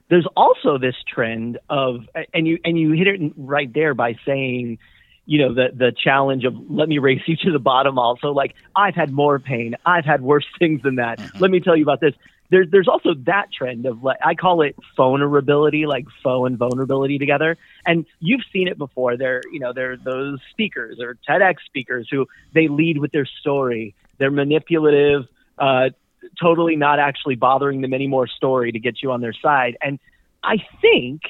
there's 0.08 0.26
also 0.36 0.78
this 0.78 0.94
trend 1.08 1.58
of, 1.68 2.08
and 2.34 2.46
you 2.46 2.58
and 2.64 2.78
you 2.78 2.92
hit 2.92 3.06
it 3.06 3.32
right 3.36 3.72
there 3.72 3.94
by 3.94 4.16
saying, 4.26 4.78
you 5.24 5.38
know, 5.38 5.54
the 5.54 5.68
the 5.74 5.92
challenge 5.92 6.44
of 6.44 6.54
let 6.68 6.88
me 6.88 6.98
race 6.98 7.22
you 7.26 7.36
to 7.36 7.52
the 7.52 7.58
bottom. 7.58 7.98
Also, 7.98 8.32
like 8.32 8.54
I've 8.74 8.94
had 8.94 9.12
more 9.12 9.38
pain, 9.38 9.76
I've 9.86 10.04
had 10.04 10.22
worse 10.22 10.46
things 10.58 10.82
than 10.82 10.96
that. 10.96 11.20
Uh-huh. 11.20 11.38
Let 11.38 11.50
me 11.50 11.60
tell 11.60 11.76
you 11.76 11.84
about 11.84 12.00
this. 12.00 12.14
There's 12.52 12.70
there's 12.70 12.86
also 12.86 13.14
that 13.24 13.46
trend 13.50 13.86
of 13.86 14.04
like 14.04 14.18
I 14.22 14.34
call 14.34 14.60
it 14.60 14.76
vulnerability, 14.94 15.86
like 15.86 16.04
foe 16.22 16.44
and 16.44 16.58
vulnerability 16.58 17.16
together. 17.18 17.56
And 17.86 18.04
you've 18.20 18.42
seen 18.52 18.68
it 18.68 18.76
before. 18.76 19.16
There, 19.16 19.40
you 19.50 19.58
know, 19.58 19.72
there 19.72 19.92
are 19.92 19.96
those 19.96 20.38
speakers 20.50 21.00
or 21.00 21.16
TEDx 21.26 21.56
speakers 21.64 22.08
who 22.10 22.26
they 22.52 22.68
lead 22.68 22.98
with 22.98 23.10
their 23.10 23.24
story. 23.24 23.94
They're 24.18 24.30
manipulative. 24.30 25.28
Uh, 25.56 25.90
totally 26.38 26.76
not 26.76 26.98
actually 26.98 27.36
bothering 27.36 27.80
them 27.80 27.94
anymore. 27.94 28.26
story 28.26 28.70
to 28.70 28.78
get 28.78 29.02
you 29.02 29.12
on 29.12 29.22
their 29.22 29.32
side. 29.32 29.78
And 29.80 29.98
I 30.44 30.58
think 30.82 31.22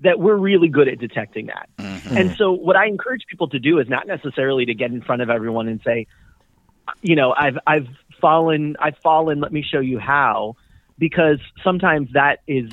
that 0.00 0.20
we're 0.20 0.36
really 0.36 0.68
good 0.68 0.86
at 0.86 0.98
detecting 0.98 1.46
that. 1.46 1.70
And 1.78 2.36
so 2.36 2.52
what 2.52 2.76
I 2.76 2.88
encourage 2.88 3.22
people 3.26 3.48
to 3.48 3.58
do 3.58 3.78
is 3.78 3.88
not 3.88 4.06
necessarily 4.06 4.66
to 4.66 4.74
get 4.74 4.90
in 4.90 5.00
front 5.00 5.22
of 5.22 5.30
everyone 5.30 5.66
and 5.66 5.80
say, 5.82 6.06
you 7.00 7.16
know, 7.16 7.34
I've 7.36 7.58
I've 7.66 7.88
fallen, 8.20 8.76
I've 8.80 8.96
fallen, 9.02 9.40
let 9.40 9.52
me 9.52 9.62
show 9.62 9.80
you 9.80 9.98
how 9.98 10.56
because 10.98 11.38
sometimes 11.62 12.10
that 12.14 12.40
is 12.46 12.64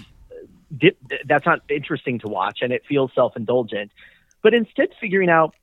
that's 1.28 1.46
not 1.46 1.60
interesting 1.70 2.20
to 2.20 2.28
watch 2.28 2.60
and 2.62 2.74
it 2.74 2.82
feels 2.88 3.12
self-indulgent. 3.16 3.92
But 4.42 4.54
instead 4.54 4.90
figuring 5.00 5.30
out 5.30 5.54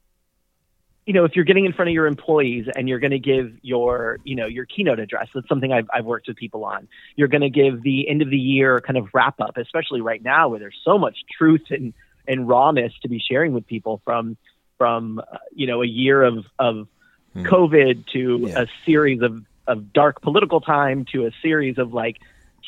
you 1.07 1.13
know, 1.13 1.25
if 1.25 1.33
you're 1.35 1.45
getting 1.45 1.65
in 1.65 1.73
front 1.73 1.89
of 1.89 1.95
your 1.95 2.07
employees 2.07 2.67
and 2.77 2.89
you're 2.89 3.01
going 3.01 3.11
to 3.11 3.19
give 3.19 3.53
your, 3.63 4.19
you 4.23 4.37
know, 4.37 4.47
your 4.47 4.67
keynote 4.67 5.01
address, 5.01 5.27
that's 5.35 5.49
something 5.49 5.73
I've, 5.73 5.89
I've 5.93 6.05
worked 6.05 6.29
with 6.29 6.37
people 6.37 6.65
on. 6.65 6.87
You're 7.17 7.29
going 7.29 7.41
to 7.41 7.51
give 7.51 7.83
the 7.83 8.09
end 8.09 8.23
of 8.23 8.31
the 8.31 8.39
year 8.39 8.81
kind 8.81 8.97
of 8.97 9.09
wrap 9.13 9.41
up, 9.41 9.57
especially 9.57 10.01
right 10.01 10.23
now 10.23 10.49
where 10.49 10.61
there's 10.61 10.79
so 10.85 10.99
much 10.99 11.19
truth 11.37 11.63
and, 11.71 11.93
and 12.29 12.49
rawness 12.49 12.93
to 13.03 13.09
be 13.09 13.19
sharing 13.19 13.53
with 13.53 13.67
people 13.67 14.01
from, 14.05 14.37
from, 14.79 15.19
uh, 15.19 15.39
you 15.53 15.67
know, 15.67 15.83
a 15.83 15.87
year 15.87 16.23
of, 16.23 16.45
of 16.61 16.87
COVID 17.37 18.07
to 18.13 18.47
Yeah. 18.49 18.63
a 18.63 18.67
series 18.87 19.23
of, 19.23 19.45
of 19.67 19.93
dark 19.93 20.23
political 20.23 20.61
time 20.61 21.05
to 21.13 21.27
a 21.27 21.31
series 21.43 21.79
of 21.79 21.93
like 21.93 22.19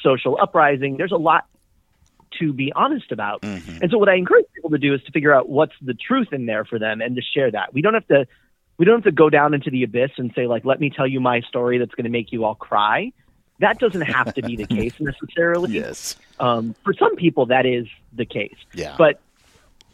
social 0.03 0.39
uprising. 0.41 0.97
There's 0.97 1.13
a 1.13 1.17
lot 1.17 1.47
to 2.39 2.53
be 2.53 2.73
honest 2.75 3.13
about. 3.13 3.43
And 3.43 3.91
so 3.91 3.99
what 3.99 4.09
I 4.09 4.15
encourage 4.17 4.47
people 4.55 4.71
to 4.71 4.79
do 4.79 4.95
is 4.95 5.03
to 5.05 5.13
figure 5.13 5.33
out 5.33 5.49
what's 5.49 5.75
the 5.81 5.95
truth 5.95 6.29
in 6.33 6.47
there 6.47 6.65
for 6.65 6.79
them 6.79 7.01
and 7.01 7.17
to 7.17 7.23
share 7.23 7.51
that. 7.51 7.73
We 7.73 7.83
don't 7.83 7.95
have 7.95 8.07
to 8.09 8.27
we 8.77 8.85
don't 8.85 8.97
have 8.97 9.05
to 9.05 9.13
go 9.13 9.31
down 9.31 9.55
into 9.55 9.71
the 9.71 9.85
abyss 9.85 10.11
and 10.17 10.33
say 10.35 10.47
like 10.47 10.65
let 10.65 10.81
me 10.81 10.91
tell 10.91 11.07
you 11.07 11.21
my 11.21 11.41
story 11.43 11.79
that's 11.79 11.95
going 11.95 12.05
to 12.05 12.11
make 12.11 12.33
you 12.33 12.45
all 12.45 12.55
cry. 12.55 13.13
That 13.61 13.79
doesn't 13.79 14.03
have 14.03 14.35
to 14.35 14.43
be 14.43 14.57
the 14.57 14.67
case 14.75 14.95
necessarily. 14.99 15.73
Yes. 15.73 16.17
Um, 16.41 16.75
for 16.83 16.93
some 16.93 17.15
people 17.17 17.47
that 17.47 17.67
is 17.67 17.87
the 18.13 18.25
case. 18.25 18.57
Yeah. 18.75 18.97
But 18.99 19.21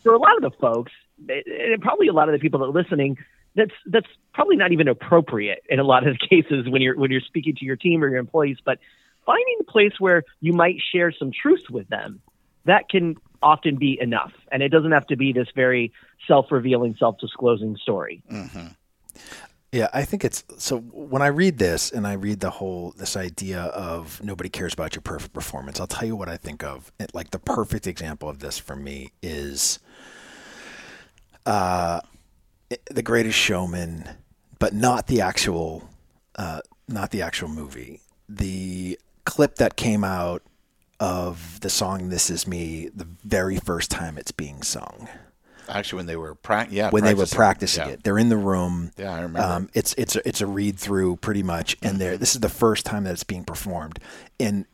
for 0.03 0.15
a 0.15 0.19
lot 0.19 0.37
of 0.37 0.43
the 0.43 0.51
folks, 0.59 0.93
and 1.29 1.83
probably 1.83 2.09
a 2.09 2.13
lot 2.13 2.29
of 2.29 2.33
the 2.33 2.39
people 2.39 2.61
that 2.61 2.67
are 2.67 2.73
listening, 2.83 3.19
that's 3.61 3.75
that's 3.87 4.09
probably 4.33 4.57
not 4.57 4.73
even 4.73 4.88
appropriate 4.88 5.62
in 5.68 5.79
a 5.79 5.85
lot 5.85 6.07
of 6.07 6.16
cases 6.31 6.68
when 6.68 6.83
you're 6.83 6.96
when 6.96 7.11
you're 7.11 7.20
speaking 7.20 7.55
to 7.57 7.64
your 7.64 7.77
team 7.77 8.03
or 8.03 8.09
your 8.09 8.18
employees. 8.18 8.59
But 8.64 8.79
finding 9.27 9.57
a 9.61 9.64
place 9.64 9.92
where 9.99 10.25
you 10.40 10.53
might 10.53 10.77
share 10.92 11.12
some 11.12 11.31
truth 11.31 11.64
with 11.70 11.88
them, 11.88 12.20
that 12.64 12.88
can 12.88 13.16
often 13.42 13.77
be 13.77 13.99
enough, 14.01 14.33
and 14.51 14.62
it 14.62 14.68
doesn't 14.68 14.92
have 14.92 15.07
to 15.07 15.16
be 15.16 15.33
this 15.33 15.49
very 15.55 15.92
self-revealing, 16.27 16.96
self-disclosing 16.99 17.77
story. 17.77 18.23
Yeah, 19.73 19.88
I 19.94 20.05
think 20.05 20.25
it's 20.25 20.44
so 20.59 20.79
when 20.79 21.23
I 21.23 21.29
read 21.29 21.59
this 21.59 21.92
and 21.92 22.07
I 22.07 22.14
read 22.14 22.40
the 22.40 22.51
whole 22.51 22.92
this 22.96 23.16
idea 23.16 23.61
of 23.61 24.23
nobody 24.23 24.49
cares 24.49 24.75
about 24.75 24.96
your 24.96 25.03
perfect 25.03 25.33
performance. 25.33 25.79
I'll 25.79 25.87
tell 25.87 26.07
you 26.07 26.16
what 26.16 26.29
I 26.29 26.37
think 26.37 26.64
of. 26.64 26.90
It, 26.99 27.14
like 27.14 27.31
the 27.31 27.38
perfect 27.38 27.87
example 27.87 28.29
of 28.29 28.40
this 28.40 28.59
for 28.59 28.75
me 28.75 29.12
is 29.23 29.79
uh 31.46 32.01
The 32.90 33.02
Greatest 33.02 33.38
Showman 33.38 34.09
but 34.59 34.74
not 34.74 35.06
the 35.06 35.22
actual, 35.22 35.88
uh, 36.37 36.61
not 36.87 37.11
the 37.12 37.22
actual 37.22 37.48
movie. 37.48 38.02
The 38.28 38.98
clip 39.24 39.54
that 39.56 39.74
came 39.76 40.04
out 40.04 40.42
of 41.00 41.59
the 41.61 41.70
song 41.70 42.11
"This 42.11 42.28
Is 42.30 42.46
Me" 42.46 42.90
the 42.94 43.06
very 43.24 43.56
first 43.56 43.90
time 43.90 44.18
it's 44.18 44.33
being 44.33 44.62
sung 44.62 45.09
Actually, 45.68 45.96
when 45.98 46.06
they 46.06 46.16
were 46.16 46.35
pra- 46.35 46.66
yeah, 46.70 46.90
when 46.90 47.04
they 47.04 47.14
were 47.14 47.24
practicing. 47.26 47.37
practicing 47.37 47.87
Yeah. 47.87 47.92
it. 47.94 48.02
They're 48.04 48.18
in 48.18 48.28
the 48.28 48.37
room. 48.37 48.92
Yeah, 48.98 49.12
I 49.14 49.20
remember. 49.22 49.40
Um, 49.40 49.70
it's 49.72 49.94
it's 49.94 50.14
a, 50.16 50.28
it's 50.28 50.40
a 50.42 50.46
read 50.46 50.78
through 50.78 51.16
pretty 51.16 51.42
much, 51.42 51.76
and 51.83 51.98
there 51.98 52.16
this 52.18 52.35
is 52.35 52.40
the 52.40 52.48
first 52.50 52.85
time 52.85 53.04
that 53.04 53.12
it's 53.12 53.24
being 53.24 53.44
performed, 53.44 53.98
and 54.38 54.66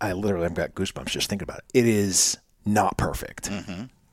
I 0.00 0.12
literally 0.12 0.46
I've 0.46 0.54
got 0.54 0.74
goosebumps 0.74 1.06
just 1.08 1.28
thinking 1.28 1.44
about 1.44 1.58
it. 1.58 1.64
It 1.74 1.86
is 1.86 2.38
not 2.64 2.96
perfect. 2.96 3.50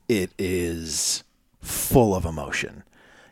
It 0.10 0.32
is 0.40 1.24
full 1.62 2.16
of 2.16 2.26
emotion. 2.26 2.84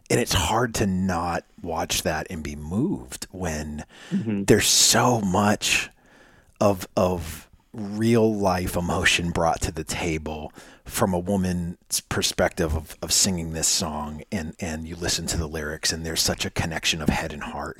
And 0.09 0.19
it's 0.19 0.33
hard 0.33 0.73
to 0.75 0.87
not 0.87 1.43
watch 1.61 2.03
that 2.03 2.27
and 2.29 2.43
be 2.43 2.55
moved 2.55 3.27
when 3.31 3.85
there's 4.45 4.67
so 4.67 5.21
much 5.21 5.89
of 6.59 6.87
of 6.97 7.47
real 7.71 8.33
life 8.33 8.75
emotion 8.75 9.29
brought 9.29 9.61
to 9.61 9.71
the 9.71 9.83
table 9.83 10.51
from 10.85 11.13
a 11.13 11.19
woman's 11.19 12.01
perspective 12.09 12.75
of, 12.75 12.97
of 13.03 13.13
singing 13.13 13.53
this 13.53 13.67
song 13.67 14.23
and 14.31 14.55
and 14.59 14.87
you 14.87 14.95
listen 14.95 15.27
to 15.27 15.37
the 15.37 15.45
lyrics 15.47 15.93
and 15.93 16.03
there's 16.03 16.21
such 16.21 16.45
a 16.45 16.49
connection 16.49 16.99
of 17.01 17.09
head 17.09 17.31
and 17.31 17.43
heart 17.43 17.79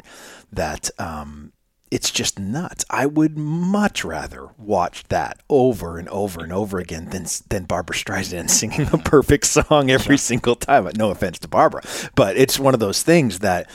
that 0.54 0.92
um 1.00 1.52
it's 1.92 2.12
just 2.12 2.40
nuts. 2.40 2.86
I 2.90 3.06
would 3.06 3.38
much 3.38 4.04
rather 4.06 4.50
watch 4.58 5.04
that 5.06 5.42
over 5.50 5.98
and 5.98 6.08
over 6.10 6.44
and 6.44 6.54
over 6.54 6.80
again 6.80 7.10
than 7.10 7.26
than 7.50 7.66
Barbra 7.66 7.96
Streisand 7.96 8.50
singing 8.60 8.88
a 8.94 8.98
perfect 8.98 9.46
song 9.46 9.90
every 9.90 10.18
single 10.18 10.56
time. 10.56 10.90
No 10.96 11.10
offense 11.12 11.40
to 11.40 11.48
Barbra, 11.48 11.82
but 12.16 12.38
it's 12.38 12.60
one 12.60 12.74
of 12.74 12.80
those 12.80 13.04
things 13.04 13.40
that 13.40 13.70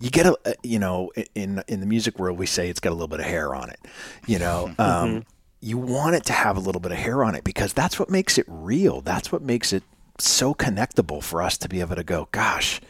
you 0.00 0.10
get 0.10 0.26
a 0.26 0.36
you 0.62 0.78
know 0.78 1.10
in 1.34 1.62
in 1.68 1.80
the 1.80 1.86
music 1.86 2.18
world 2.18 2.38
we 2.38 2.46
say 2.46 2.70
it's 2.70 2.80
got 2.80 2.90
a 2.90 2.94
little 2.94 3.08
bit 3.08 3.20
of 3.20 3.26
hair 3.26 3.54
on 3.54 3.68
it 3.70 3.80
you 4.26 4.38
know? 4.38 4.72
Um, 4.78 5.24
you 5.60 5.76
want 5.76 6.14
it 6.16 6.24
to 6.24 6.32
have 6.32 6.56
a 6.56 6.60
little 6.60 6.80
bit 6.80 6.92
of 6.92 6.98
hair 6.98 7.22
on 7.22 7.34
it 7.34 7.44
because 7.44 7.72
that's 7.72 7.98
what 7.98 8.08
makes 8.08 8.38
it 8.38 8.46
real. 8.48 9.02
That's 9.02 9.30
what 9.30 9.42
makes 9.42 9.72
it 9.72 9.82
so 10.18 10.54
connectable 10.54 11.22
for 11.22 11.42
us 11.42 11.58
to 11.58 11.68
be 11.68 11.80
able 11.80 11.96
to 11.96 12.04
go 12.04 12.28
gosh 12.32 12.80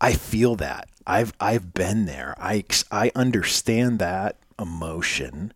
i 0.00 0.12
feel 0.12 0.56
that. 0.56 0.88
I've 1.06 1.32
i've 1.40 1.74
been 1.74 2.06
there. 2.06 2.34
I 2.38 2.64
i 2.90 3.10
understand 3.14 3.98
that 3.98 4.36
emotion. 4.58 5.52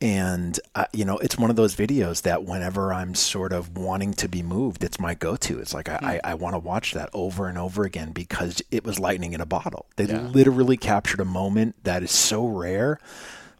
And 0.00 0.60
uh, 0.76 0.84
you 0.92 1.04
know 1.04 1.18
it's 1.18 1.36
one 1.36 1.50
of 1.50 1.56
those 1.56 1.74
videos 1.74 2.22
that 2.22 2.44
whenever 2.44 2.92
i'm 2.92 3.16
sort 3.16 3.52
of 3.52 3.76
wanting 3.76 4.14
to 4.14 4.28
be 4.28 4.44
moved 4.44 4.84
it's 4.84 5.00
my 5.00 5.14
go-to. 5.14 5.58
It's 5.58 5.74
like 5.74 5.88
i, 5.88 6.20
I, 6.24 6.30
I 6.30 6.34
want 6.34 6.54
to 6.54 6.60
watch 6.60 6.94
that 6.94 7.10
over 7.12 7.48
and 7.48 7.58
over 7.58 7.82
again 7.82 8.12
because 8.12 8.62
it 8.70 8.84
was 8.84 9.00
lightning 9.00 9.32
in 9.32 9.40
a 9.40 9.46
bottle. 9.46 9.86
They 9.96 10.06
literally 10.06 10.76
captured 10.76 11.18
a 11.18 11.24
moment 11.24 11.74
that 11.82 12.04
is 12.04 12.12
so 12.12 12.46
rare 12.46 13.00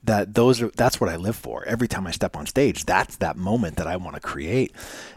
that 0.04 0.34
those 0.34 0.62
are 0.62 0.68
that's 0.76 1.00
what 1.00 1.10
i 1.10 1.16
live 1.16 1.36
for 1.36 1.64
every 1.64 1.88
time 1.88 2.06
i 2.06 2.10
step 2.10 2.36
on 2.36 2.46
stage 2.46 2.84
that's 2.84 3.16
that 3.16 3.36
moment 3.36 3.76
that 3.76 3.86
i 3.86 3.96
want 3.96 4.14
to 4.14 4.20
create 4.20 4.72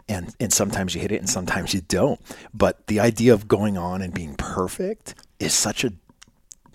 and 0.08 0.34
and 0.40 0.52
sometimes 0.52 0.94
you 0.94 1.00
hit 1.00 1.12
it 1.12 1.18
and 1.18 1.28
sometimes 1.28 1.74
you 1.74 1.80
don't 1.82 2.20
but 2.52 2.86
the 2.86 3.00
idea 3.00 3.32
of 3.32 3.48
going 3.48 3.76
on 3.76 4.02
and 4.02 4.14
being 4.14 4.34
perfect 4.34 5.14
is 5.38 5.52
such 5.52 5.84
a 5.84 5.92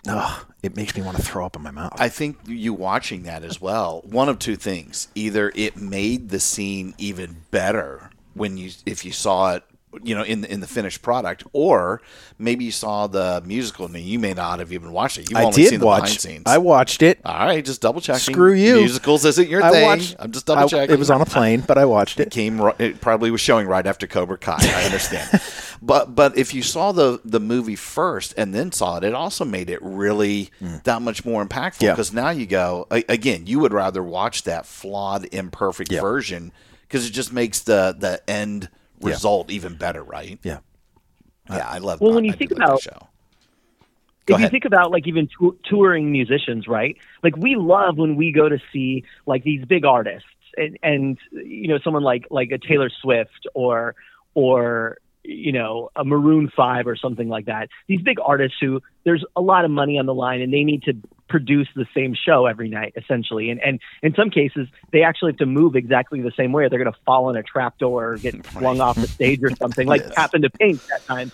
Ugh, 0.08 0.46
it 0.64 0.76
makes 0.76 0.96
me 0.96 1.02
want 1.02 1.18
to 1.18 1.24
throw 1.24 1.46
up 1.46 1.56
in 1.56 1.62
my 1.62 1.72
mouth. 1.72 2.00
I 2.00 2.10
think 2.10 2.38
you 2.46 2.74
watching 2.74 3.24
that 3.24 3.44
as 3.44 3.60
well. 3.60 4.02
One 4.06 4.30
of 4.30 4.40
two 4.40 4.56
things: 4.56 5.10
either 5.16 5.52
it 5.54 5.76
made 5.76 6.30
the 6.30 6.40
scene 6.40 6.94
even 6.98 7.44
better 7.52 8.12
when 8.34 8.58
you 8.58 8.72
if 8.86 9.04
you 9.04 9.12
saw 9.12 9.56
it, 9.56 9.64
you 10.04 10.16
know, 10.16 10.24
in 10.24 10.42
the, 10.42 10.52
in 10.52 10.60
the 10.60 10.68
finished 10.68 11.02
product, 11.02 11.44
or 11.54 12.02
maybe 12.38 12.66
you 12.66 12.72
saw 12.72 13.08
the 13.08 13.42
musical. 13.46 13.86
I 13.86 13.90
mean, 13.90 14.08
you 14.08 14.20
may 14.20 14.34
not 14.34 14.60
have 14.60 14.72
even 14.72 14.92
watched 14.92 15.18
it. 15.18 15.30
You've 15.30 15.38
I 15.40 15.44
only 15.46 15.56
did 15.64 15.70
seen 15.70 15.80
the 15.80 15.86
behind 15.86 16.02
watch. 16.04 16.20
scenes. 16.20 16.44
I 16.46 16.58
watched 16.58 17.02
it. 17.02 17.20
All 17.26 17.46
right, 17.46 17.64
just 17.64 17.82
double 17.82 18.02
checking. 18.02 18.34
Screw 18.34 18.54
you. 18.54 18.76
Musicals 18.76 19.26
isn't 19.26 19.50
your 19.50 19.64
I 19.64 19.72
thing. 19.72 19.86
watched. 19.86 20.16
I'm 20.20 20.32
just 20.32 20.46
double 20.46 20.68
checking. 20.70 20.94
It 20.94 21.00
was 21.00 21.10
on 21.12 21.22
a 21.22 21.26
plane, 21.26 21.64
but 21.68 21.78
I 21.78 21.86
watched 21.86 22.20
It 22.20 22.28
it. 22.28 22.32
came. 22.32 22.60
It 22.80 23.02
probably 23.02 23.32
was 23.32 23.42
showing 23.42 23.68
right 23.68 23.86
after 23.86 24.08
Cobra 24.08 24.38
Kai. 24.38 24.58
I 24.60 24.84
understand, 24.86 25.42
but 25.82 26.16
but 26.16 26.38
if 26.38 26.54
you 26.54 26.62
saw 26.64 26.92
the 26.92 27.20
the 27.26 27.40
movie 27.40 27.76
first 27.76 28.34
and 28.38 28.54
then 28.54 28.72
saw 28.72 28.98
it, 28.98 29.04
it 29.04 29.14
also 29.14 29.46
made 29.46 29.70
it 29.70 29.80
really 29.82 30.52
that 30.84 31.02
much 31.02 31.26
more 31.26 31.46
impactful. 31.46 31.78
Mm. 31.80 31.82
Yeah. 31.84 31.92
Because 31.92 32.14
now 32.14 32.30
you 32.30 32.46
go 32.46 32.88
again. 32.90 33.48
You 33.48 33.60
would 33.60 33.74
rather 33.74 34.04
watch 34.04 34.44
that 34.44 34.66
flawed, 34.66 35.26
imperfect 35.32 35.92
Yeah. 35.92 36.02
version 36.02 36.52
because 36.82 37.06
it 37.06 37.12
just 37.12 37.34
makes 37.34 37.60
the 37.62 37.96
the 37.98 38.22
end 38.30 38.70
result 39.02 39.52
even 39.52 39.76
better, 39.76 40.04
right? 40.04 40.40
Yeah. 40.44 40.60
Yeah, 41.50 41.68
I 41.68 41.78
love. 41.78 42.02
Well, 42.02 42.14
when 42.14 42.26
you 42.26 42.34
I 42.34 42.36
think 42.36 42.52
about- 42.52 42.82
show. 42.82 43.08
Go 44.26 44.36
if 44.36 44.42
you 44.42 44.50
think 44.50 44.66
about 44.66 44.92
like 44.92 45.08
even 45.08 45.30
tou- 45.40 45.58
touring 45.64 46.12
musicians, 46.12 46.68
right? 46.68 46.98
Like 47.24 47.38
we 47.38 47.56
love 47.56 47.98
when 47.98 48.18
we 48.18 48.34
go 48.34 48.50
to 48.50 48.60
see 48.74 49.06
like 49.26 49.46
these 49.46 49.64
big 49.64 49.86
artists 49.86 50.28
and, 50.58 50.78
and 50.84 51.18
you 51.32 51.70
know 51.70 51.80
someone 51.82 52.04
like 52.04 52.28
like 52.30 52.52
a 52.52 52.58
Taylor 52.58 52.90
Swift 53.02 53.48
or 53.54 53.96
or 54.34 54.98
you 55.28 55.52
know 55.52 55.90
a 55.96 56.04
Maroon 56.04 56.50
Five 56.56 56.88
or 56.88 56.96
something 56.96 57.28
like 57.30 57.46
that. 57.46 57.70
These 57.88 58.02
big 58.02 58.18
artists 58.24 58.58
who 58.60 58.82
there's 59.06 59.26
a 59.36 59.42
lot 59.42 59.66
of 59.66 59.72
money 59.72 60.00
on 60.00 60.06
the 60.06 60.14
line 60.14 60.42
and 60.42 60.54
they 60.54 60.64
need 60.64 60.84
to 60.84 60.94
produce 61.30 61.68
the 61.76 61.86
same 61.94 62.16
show 62.16 62.46
every 62.46 62.70
night 62.70 62.94
essentially 62.96 63.50
and 63.50 63.60
and 63.62 63.82
in 64.02 64.14
some 64.16 64.30
cases 64.30 64.66
they 64.94 65.04
actually 65.04 65.30
have 65.34 65.38
to 65.38 65.46
move 65.46 65.76
exactly 65.76 66.22
the 66.22 66.32
same 66.38 66.54
way 66.54 66.64
or 66.64 66.70
they're 66.70 66.82
going 66.82 66.90
to 66.90 67.00
fall 67.06 67.30
in 67.30 67.36
a 67.36 67.44
trapdoor 67.44 68.14
or 68.14 68.18
get 68.18 68.34
flung 68.58 68.80
off 68.80 68.96
the 68.96 69.10
stage 69.14 69.42
or 69.44 69.52
something 69.62 69.88
like 69.88 70.02
happened 70.16 70.44
to 70.44 70.50
Pink 70.58 70.82
that 70.90 71.02
time 71.14 71.30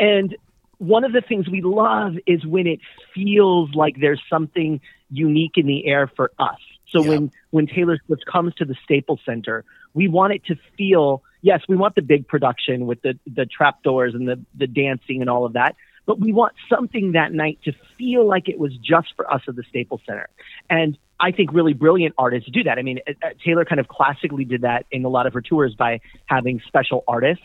and 0.00 0.36
one 0.78 1.04
of 1.04 1.12
the 1.12 1.20
things 1.20 1.48
we 1.48 1.60
love 1.60 2.14
is 2.26 2.44
when 2.46 2.66
it 2.66 2.80
feels 3.14 3.70
like 3.74 3.96
there's 4.00 4.22
something 4.32 4.80
unique 5.10 5.52
in 5.56 5.66
the 5.66 5.86
air 5.86 6.10
for 6.16 6.32
us. 6.38 6.56
So 6.88 7.02
Yeah. 7.02 7.08
when 7.10 7.30
when 7.50 7.66
Taylor 7.66 7.98
Swift 8.06 8.24
comes 8.30 8.54
to 8.54 8.64
the 8.64 8.74
Staples 8.82 9.20
Center, 9.24 9.64
we 9.94 10.08
want 10.08 10.32
it 10.32 10.44
to 10.46 10.56
feel 10.76 11.22
yes, 11.42 11.62
we 11.68 11.76
want 11.76 11.94
the 11.94 12.02
big 12.02 12.28
production 12.28 12.86
with 12.86 13.00
the 13.02 13.18
the 13.26 13.46
trapdoors 13.46 14.14
and 14.14 14.28
the 14.28 14.40
the 14.54 14.66
dancing 14.66 15.20
and 15.20 15.30
all 15.30 15.44
of 15.44 15.54
that, 15.54 15.74
but 16.06 16.20
we 16.20 16.32
want 16.32 16.52
something 16.68 17.12
that 17.12 17.32
night 17.32 17.58
to 17.64 17.72
feel 17.98 18.26
like 18.26 18.48
it 18.48 18.58
was 18.58 18.76
just 18.76 19.08
for 19.16 19.32
us 19.32 19.42
at 19.48 19.56
the 19.56 19.62
Staples 19.68 20.00
Center. 20.06 20.28
And 20.68 20.98
I 21.18 21.32
think 21.32 21.52
really 21.52 21.74
brilliant 21.74 22.14
artists 22.16 22.48
do 22.50 22.62
that. 22.64 22.78
I 22.78 22.82
mean, 22.82 23.00
uh, 23.06 23.12
uh, 23.22 23.30
Taylor 23.44 23.64
kind 23.64 23.78
of 23.80 23.88
classically 23.88 24.44
did 24.44 24.62
that 24.62 24.86
in 24.90 25.04
a 25.04 25.08
lot 25.08 25.26
of 25.26 25.34
her 25.34 25.42
tours 25.42 25.74
by 25.74 26.00
having 26.26 26.60
special 26.66 27.04
artists 27.06 27.44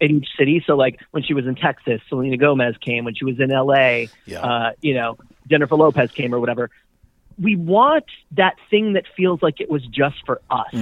in 0.00 0.16
each 0.16 0.28
city. 0.36 0.62
So 0.66 0.74
like 0.76 0.98
when 1.12 1.22
she 1.22 1.32
was 1.34 1.46
in 1.46 1.54
Texas, 1.54 2.00
Selena 2.08 2.36
Gomez 2.36 2.76
came. 2.80 3.04
When 3.04 3.14
she 3.14 3.24
was 3.24 3.38
in 3.38 3.50
LA, 3.50 4.06
Yeah. 4.26 4.40
uh, 4.42 4.72
you 4.80 4.94
know, 4.94 5.16
Jennifer 5.48 5.76
Lopez 5.76 6.10
came 6.10 6.34
or 6.34 6.40
whatever. 6.40 6.70
We 7.40 7.54
want 7.56 8.04
that 8.32 8.56
thing 8.70 8.94
that 8.94 9.04
feels 9.16 9.40
like 9.42 9.60
it 9.60 9.70
was 9.70 9.84
just 9.86 10.16
for 10.26 10.40
us. 10.50 10.74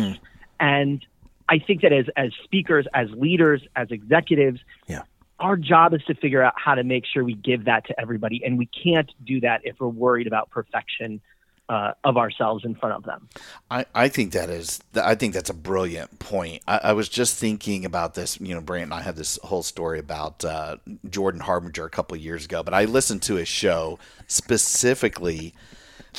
And 0.63 1.05
I 1.49 1.59
think 1.59 1.83
that 1.83 1.93
as 1.93 2.07
as 2.17 2.31
speakers, 2.45 2.87
as 2.95 3.11
leaders, 3.11 3.61
as 3.77 3.89
executives, 3.91 4.61
Yeah. 4.87 5.03
our 5.41 5.57
job 5.57 5.93
is 5.93 6.03
to 6.05 6.15
figure 6.15 6.41
out 6.43 6.55
how 6.57 6.77
to 6.77 6.85
make 6.85 7.05
sure 7.05 7.25
we 7.25 7.35
give 7.35 7.65
that 7.65 7.85
to 7.89 8.01
everybody, 8.01 8.41
and 8.45 8.57
we 8.57 8.67
can't 8.67 9.11
do 9.27 9.41
that 9.41 9.61
if 9.65 9.81
we're 9.81 9.89
worried 9.89 10.29
about 10.29 10.49
perfection 10.51 11.21
uh, 11.69 11.93
of 12.05 12.17
ourselves 12.17 12.65
in 12.65 12.75
front 12.75 12.95
of 12.95 13.03
them. 13.05 13.29
I, 13.71 13.87
I 13.95 14.09
think 14.09 14.33
that 14.33 14.51
is 14.51 14.81
I 14.95 15.15
think 15.15 15.33
that's 15.35 15.51
a 15.51 15.55
brilliant 15.55 16.19
point. 16.19 16.63
I, 16.69 16.81
I 16.85 16.93
was 16.93 17.09
just 17.09 17.37
thinking 17.39 17.85
about 17.85 18.15
this. 18.15 18.41
You 18.41 18.55
know, 18.55 18.61
Brant 18.61 18.85
and 18.85 18.95
I 18.95 19.03
had 19.03 19.17
this 19.17 19.39
whole 19.43 19.63
story 19.65 19.99
about 19.99 20.45
uh, 20.45 20.77
Jordan 21.09 21.41
Harbinger 21.41 21.85
a 21.85 21.91
couple 21.91 22.17
of 22.17 22.23
years 22.23 22.45
ago, 22.45 22.63
but 22.63 22.73
I 22.75 22.85
listened 22.85 23.23
to 23.23 23.35
his 23.35 23.49
show 23.49 23.99
specifically 24.29 25.55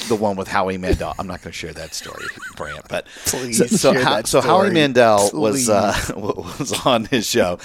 the 0.07 0.15
one 0.15 0.35
with 0.35 0.47
Howie 0.47 0.77
Mandel. 0.77 1.13
I'm 1.19 1.27
not 1.27 1.41
going 1.41 1.51
to 1.51 1.57
share 1.57 1.73
that 1.73 1.93
story, 1.93 2.25
Brant, 2.55 2.87
but 2.89 3.05
Please 3.25 3.57
so, 3.57 3.65
so, 3.67 3.93
share 3.93 4.03
Ho- 4.03 4.09
that 4.11 4.27
so 4.27 4.41
Howie. 4.41 4.71
Mandel 4.71 5.29
was 5.33 5.69
uh, 5.69 5.95
was 6.15 6.85
on 6.85 7.05
his 7.05 7.27
show, 7.27 7.59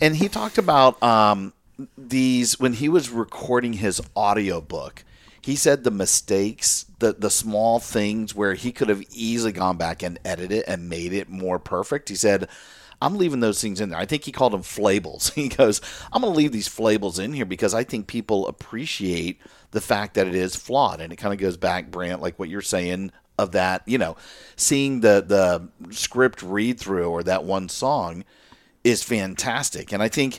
and 0.00 0.16
he 0.16 0.28
talked 0.28 0.58
about 0.58 1.02
um, 1.02 1.52
these 1.96 2.58
when 2.60 2.74
he 2.74 2.88
was 2.88 3.10
recording 3.10 3.74
his 3.74 4.00
audiobook 4.16 5.04
he 5.40 5.56
said 5.56 5.82
the 5.84 5.90
mistakes 5.90 6.86
the 7.00 7.12
the 7.12 7.30
small 7.30 7.78
things 7.80 8.34
where 8.34 8.54
he 8.54 8.72
could 8.72 8.88
have 8.88 9.02
easily 9.10 9.52
gone 9.52 9.76
back 9.76 10.02
and 10.02 10.18
edited 10.24 10.52
it 10.52 10.64
and 10.68 10.88
made 10.88 11.12
it 11.12 11.28
more 11.28 11.58
perfect 11.58 12.08
he 12.08 12.14
said 12.14 12.48
i'm 13.02 13.16
leaving 13.16 13.40
those 13.40 13.60
things 13.60 13.80
in 13.80 13.90
there 13.90 13.98
i 13.98 14.06
think 14.06 14.24
he 14.24 14.32
called 14.32 14.52
them 14.52 14.62
flables 14.62 15.32
he 15.34 15.48
goes 15.48 15.80
i'm 16.12 16.22
going 16.22 16.32
to 16.32 16.36
leave 16.36 16.52
these 16.52 16.68
flables 16.68 17.22
in 17.22 17.32
here 17.32 17.44
because 17.44 17.74
i 17.74 17.84
think 17.84 18.06
people 18.06 18.46
appreciate 18.46 19.40
the 19.72 19.80
fact 19.80 20.14
that 20.14 20.26
it 20.26 20.34
is 20.34 20.56
flawed 20.56 21.00
and 21.00 21.12
it 21.12 21.16
kind 21.16 21.32
of 21.32 21.40
goes 21.40 21.56
back 21.56 21.90
brant 21.90 22.20
like 22.20 22.38
what 22.38 22.48
you're 22.48 22.60
saying 22.60 23.10
of 23.38 23.52
that 23.52 23.82
you 23.86 23.98
know 23.98 24.16
seeing 24.56 25.00
the 25.00 25.24
the 25.26 25.92
script 25.92 26.42
read 26.42 26.78
through 26.78 27.08
or 27.08 27.22
that 27.22 27.44
one 27.44 27.68
song 27.68 28.24
is 28.84 29.02
fantastic. 29.02 29.92
And 29.92 30.02
I 30.02 30.08
think, 30.08 30.38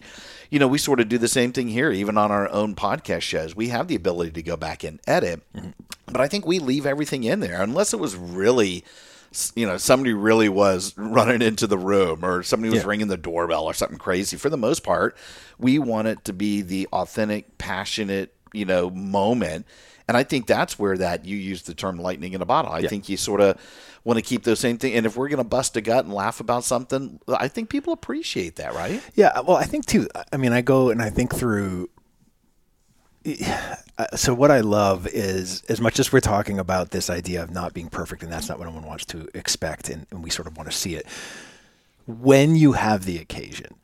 you 0.49 0.59
know, 0.59 0.67
we 0.67 0.77
sort 0.77 0.99
of 0.99 1.09
do 1.09 1.17
the 1.17 1.27
same 1.27 1.51
thing 1.51 1.69
here, 1.69 1.91
even 1.91 2.17
on 2.17 2.31
our 2.31 2.49
own 2.49 2.75
podcast 2.75 3.21
shows. 3.21 3.55
We 3.55 3.69
have 3.69 3.87
the 3.87 3.95
ability 3.95 4.31
to 4.31 4.43
go 4.43 4.57
back 4.57 4.83
and 4.83 4.99
edit, 5.07 5.41
mm-hmm. 5.55 5.69
but 6.05 6.21
I 6.21 6.27
think 6.27 6.45
we 6.45 6.59
leave 6.59 6.85
everything 6.85 7.23
in 7.23 7.39
there 7.39 7.61
unless 7.61 7.93
it 7.93 7.99
was 7.99 8.15
really 8.15 8.83
you 9.55 9.65
know 9.67 9.77
somebody 9.77 10.13
really 10.13 10.49
was 10.49 10.93
running 10.97 11.41
into 11.41 11.67
the 11.67 11.77
room 11.77 12.23
or 12.23 12.43
somebody 12.43 12.69
was 12.71 12.83
Yeah. 12.83 12.87
ringing 12.89 13.07
the 13.07 13.17
doorbell 13.17 13.65
or 13.65 13.73
something 13.73 13.97
crazy. 13.97 14.37
For 14.37 14.49
the 14.49 14.57
most 14.57 14.83
part, 14.83 15.15
we 15.57 15.79
want 15.79 16.07
it 16.07 16.23
to 16.25 16.33
be 16.33 16.61
the 16.61 16.87
authentic, 16.93 17.57
passionate, 17.57 18.33
you 18.53 18.65
know, 18.65 18.89
moment. 18.89 19.65
And 20.07 20.17
I 20.17 20.23
think 20.23 20.47
that's 20.47 20.77
where 20.77 20.97
that 20.97 21.23
you 21.25 21.37
use 21.37 21.61
the 21.61 21.73
term 21.73 21.97
lightning 21.97 22.33
in 22.33 22.41
a 22.41 22.45
bottle. 22.45 22.71
I 22.73 22.81
think 22.85 23.07
you 23.07 23.15
sort 23.15 23.39
of 23.39 23.57
want 24.03 24.17
to 24.17 24.21
keep 24.21 24.43
those 24.43 24.59
same 24.59 24.77
thing. 24.77 24.93
And 24.95 25.05
if 25.05 25.15
we're 25.15 25.29
going 25.29 25.37
to 25.37 25.45
bust 25.45 25.77
a 25.77 25.81
gut 25.81 26.03
and 26.03 26.13
laugh 26.13 26.41
about 26.41 26.65
something, 26.65 27.21
I 27.27 27.47
think 27.47 27.69
people 27.69 27.93
appreciate 27.93 28.57
that, 28.57 28.73
right? 28.73 29.01
Yeah, 29.15 29.39
well, 29.39 29.55
I 29.55 29.63
think 29.63 29.85
too. 29.85 30.09
I 30.33 30.35
mean, 30.35 30.51
I 30.51 30.59
go 30.61 30.89
and 30.89 31.01
I 31.01 31.09
think 31.09 31.33
through. 31.33 31.89
So 34.15 34.33
what 34.33 34.51
I 34.51 34.61
love 34.61 35.07
is, 35.07 35.63
as 35.69 35.79
much 35.79 35.99
as 35.99 36.11
we're 36.11 36.19
talking 36.19 36.59
about 36.59 36.91
this 36.91 37.09
idea 37.09 37.43
of 37.43 37.51
not 37.51 37.73
being 37.73 37.89
perfect, 37.89 38.23
and 38.23 38.31
that's 38.31 38.49
not 38.49 38.59
what 38.59 38.67
anyone 38.67 38.85
wants 38.85 39.05
to 39.05 39.27
expect, 39.33 39.89
and, 39.89 40.05
and 40.11 40.23
we 40.23 40.29
sort 40.29 40.47
of 40.47 40.57
want 40.57 40.69
to 40.69 40.75
see 40.75 40.95
it. 40.95 41.05
When 42.05 42.55
you 42.55 42.73
have 42.73 43.05
the 43.05 43.17
occasion 43.19 43.75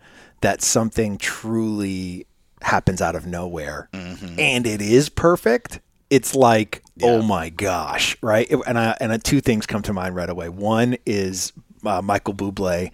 that 0.42 0.62
something 0.62 1.18
truly 1.18 2.26
happens 2.62 3.02
out 3.02 3.16
of 3.16 3.26
nowhere, 3.26 3.88
mm-hmm. 3.94 4.40
and 4.40 4.68
it 4.68 4.82
is 4.82 5.10
perfect, 5.10 5.80
it's 6.10 6.36
like, 6.36 6.82
oh 7.02 7.22
my 7.22 7.50
gosh, 7.50 8.18
right? 8.22 8.50
And 8.66 8.78
I, 8.78 8.98
and 9.00 9.24
two 9.24 9.42
things 9.42 9.66
come 9.66 9.84
to 9.84 9.94
mind 9.94 10.16
right 10.16 10.30
away. 10.30 10.50
One 10.50 10.98
is 11.06 11.54
uh, 11.86 12.02
Michael 12.02 12.34
Bublé 12.34 12.92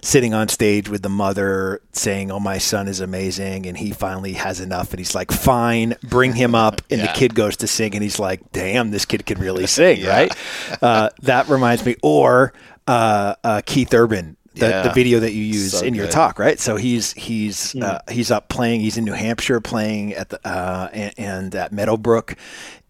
sitting 0.00 0.32
on 0.34 0.48
stage 0.48 0.88
with 0.88 1.02
the 1.02 1.08
mother 1.08 1.80
saying, 1.92 2.30
"Oh, 2.30 2.40
my 2.40 2.58
son 2.58 2.88
is 2.88 3.00
amazing," 3.00 3.66
and 3.66 3.76
he 3.76 3.90
finally 3.92 4.34
has 4.34 4.60
enough, 4.60 4.90
and 4.90 4.98
he's 4.98 5.14
like, 5.14 5.32
"Fine, 5.32 5.96
bring 6.02 6.34
him 6.34 6.54
up." 6.54 6.80
And 6.90 7.00
the 7.00 7.08
kid 7.14 7.34
goes 7.34 7.56
to 7.58 7.66
sing, 7.66 7.94
and 7.94 8.02
he's 8.02 8.18
like, 8.18 8.52
"Damn, 8.52 8.90
this 8.90 9.04
kid 9.04 9.26
can 9.26 9.38
really 9.38 9.66
sing!" 9.78 10.04
Right? 10.04 10.32
Uh, 10.82 11.10
that 11.22 11.48
reminds 11.48 11.84
me, 11.84 11.96
or 12.02 12.52
uh, 12.86 13.34
uh, 13.44 13.62
Keith 13.64 13.92
Urban. 13.92 14.36
The, 14.54 14.82
the 14.86 14.92
video 14.92 15.20
that 15.20 15.32
you 15.32 15.42
use 15.44 15.70
So 15.70 15.86
in 15.86 15.94
your 15.94 16.08
talk, 16.08 16.40
right? 16.40 16.58
So 16.58 16.74
he's 16.74 17.12
he's 17.12 17.76
uh, 17.76 18.00
he's 18.10 18.32
up 18.32 18.48
playing. 18.48 18.80
He's 18.80 18.96
in 18.96 19.04
New 19.04 19.12
Hampshire 19.12 19.60
playing 19.60 20.14
at 20.14 20.30
the 20.30 20.40
uh, 20.44 20.88
and, 20.92 21.14
and 21.16 21.54
at 21.54 21.70
Meadowbrook, 21.70 22.34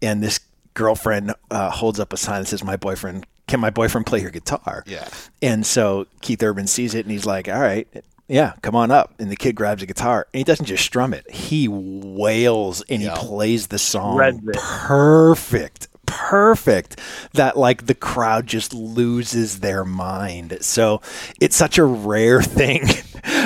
and 0.01 0.23
this 0.23 0.39
girlfriend 0.73 1.35
uh, 1.51 1.69
holds 1.69 1.99
up 1.99 2.11
a 2.11 2.17
sign 2.17 2.41
that 2.41 2.47
says, 2.47 2.63
"My 2.63 2.75
boyfriend 2.75 3.27
can 3.49 3.59
my 3.59 3.69
boyfriend 3.69 4.05
play 4.05 4.21
your 4.21 4.31
guitar?" 4.31 4.83
Yeah. 4.87 5.07
And 5.41 5.65
so 5.65 6.07
Keith 6.21 6.41
Urban 6.41 6.67
sees 6.67 6.95
it 6.95 7.05
and 7.05 7.11
he's 7.11 7.25
like, 7.25 7.49
"All 7.49 7.59
right, 7.59 7.87
yeah, 8.29 8.53
come 8.61 8.75
on 8.75 8.91
up." 8.91 9.13
And 9.19 9.29
the 9.29 9.35
kid 9.35 9.55
grabs 9.55 9.83
a 9.83 9.85
guitar 9.85 10.27
and 10.33 10.39
he 10.39 10.43
doesn't 10.45 10.65
just 10.67 10.83
strum 10.85 11.13
it; 11.13 11.29
he 11.29 11.67
wails 11.67 12.81
and 12.89 13.01
Yeah. 13.01 13.13
he 13.15 13.25
plays 13.27 13.67
the 13.67 13.79
song 13.79 14.17
Shreds 14.17 14.37
it. 14.47 14.55
perfect. 14.55 15.87
Perfect 16.05 16.99
that 17.33 17.55
like 17.55 17.85
the 17.85 17.93
crowd 17.93 18.47
just 18.47 18.73
loses 18.73 19.59
their 19.59 19.85
mind. 19.85 20.57
So 20.61 21.01
it's 21.39 21.55
such 21.55 21.77
a 21.77 21.83
rare 21.85 22.41
thing 22.59 22.87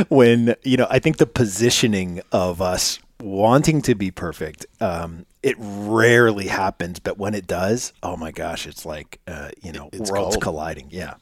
when, 0.08 0.56
you 0.64 0.78
know, 0.78 0.88
I 0.90 1.00
think 1.00 1.18
the 1.18 1.26
positioning 1.28 2.22
of 2.32 2.62
us 2.62 3.00
wanting 3.22 3.82
to 3.84 3.96
be 3.96 4.12
perfect, 4.12 4.66
um, 4.80 5.26
it 5.44 5.56
rarely 5.60 6.48
happens, 6.48 7.00
but 7.00 7.18
when 7.18 7.36
it 7.36 7.46
does, 7.46 7.94
oh 8.02 8.16
my 8.18 8.32
gosh, 8.32 8.66
it's 8.66 8.86
like, 8.86 9.20
uh, 9.28 9.50
you 9.62 9.72
know, 9.74 9.90
It's 9.92 10.10
worlds 10.10 10.36
gold. 10.38 10.42
colliding. 10.44 10.88
Yeah. 10.90 11.16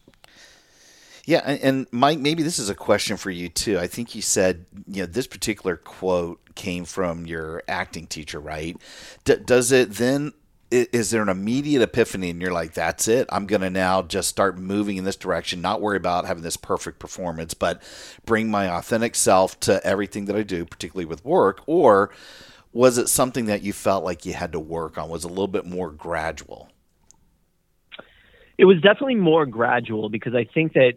Yeah, 1.25 1.41
and, 1.45 1.59
and 1.61 1.87
Mike, 1.91 2.19
maybe 2.19 2.41
this 2.43 2.57
is 2.57 2.69
a 2.69 2.75
question 2.75 3.15
for 3.17 3.29
you 3.29 3.47
too. 3.49 3.77
I 3.77 3.87
think 3.87 4.15
you 4.15 4.21
said, 4.21 4.65
you 4.87 5.03
know, 5.03 5.05
this 5.05 5.27
particular 5.27 5.75
quote 5.77 6.39
came 6.55 6.83
from 6.85 7.25
your 7.27 7.61
acting 7.67 8.07
teacher, 8.07 8.39
right? 8.39 8.75
D- 9.23 9.35
does 9.45 9.71
it 9.71 9.91
then? 9.93 10.33
Is 10.71 11.09
there 11.09 11.21
an 11.21 11.27
immediate 11.27 11.81
epiphany, 11.81 12.29
and 12.29 12.41
you're 12.41 12.53
like, 12.53 12.73
"That's 12.73 13.09
it. 13.09 13.27
I'm 13.29 13.45
going 13.45 13.61
to 13.61 13.69
now 13.69 14.03
just 14.03 14.29
start 14.29 14.57
moving 14.57 14.95
in 14.95 15.03
this 15.03 15.17
direction. 15.17 15.61
Not 15.61 15.81
worry 15.81 15.97
about 15.97 16.25
having 16.25 16.43
this 16.43 16.55
perfect 16.55 16.97
performance, 16.97 17.53
but 17.53 17.81
bring 18.25 18.49
my 18.49 18.69
authentic 18.69 19.15
self 19.15 19.59
to 19.61 19.85
everything 19.85 20.25
that 20.25 20.35
I 20.37 20.43
do, 20.43 20.63
particularly 20.65 21.05
with 21.05 21.25
work." 21.25 21.61
Or 21.67 22.09
was 22.73 22.97
it 22.97 23.09
something 23.09 23.45
that 23.45 23.61
you 23.61 23.73
felt 23.73 24.03
like 24.03 24.25
you 24.25 24.33
had 24.33 24.51
to 24.53 24.59
work 24.59 24.97
on? 24.97 25.09
Was 25.09 25.23
a 25.23 25.29
little 25.29 25.47
bit 25.47 25.65
more 25.65 25.91
gradual? 25.91 26.69
it 28.61 28.65
was 28.65 28.79
definitely 28.79 29.15
more 29.15 29.47
gradual 29.47 30.07
because 30.07 30.35
I 30.35 30.45
think 30.53 30.73
that 30.73 30.93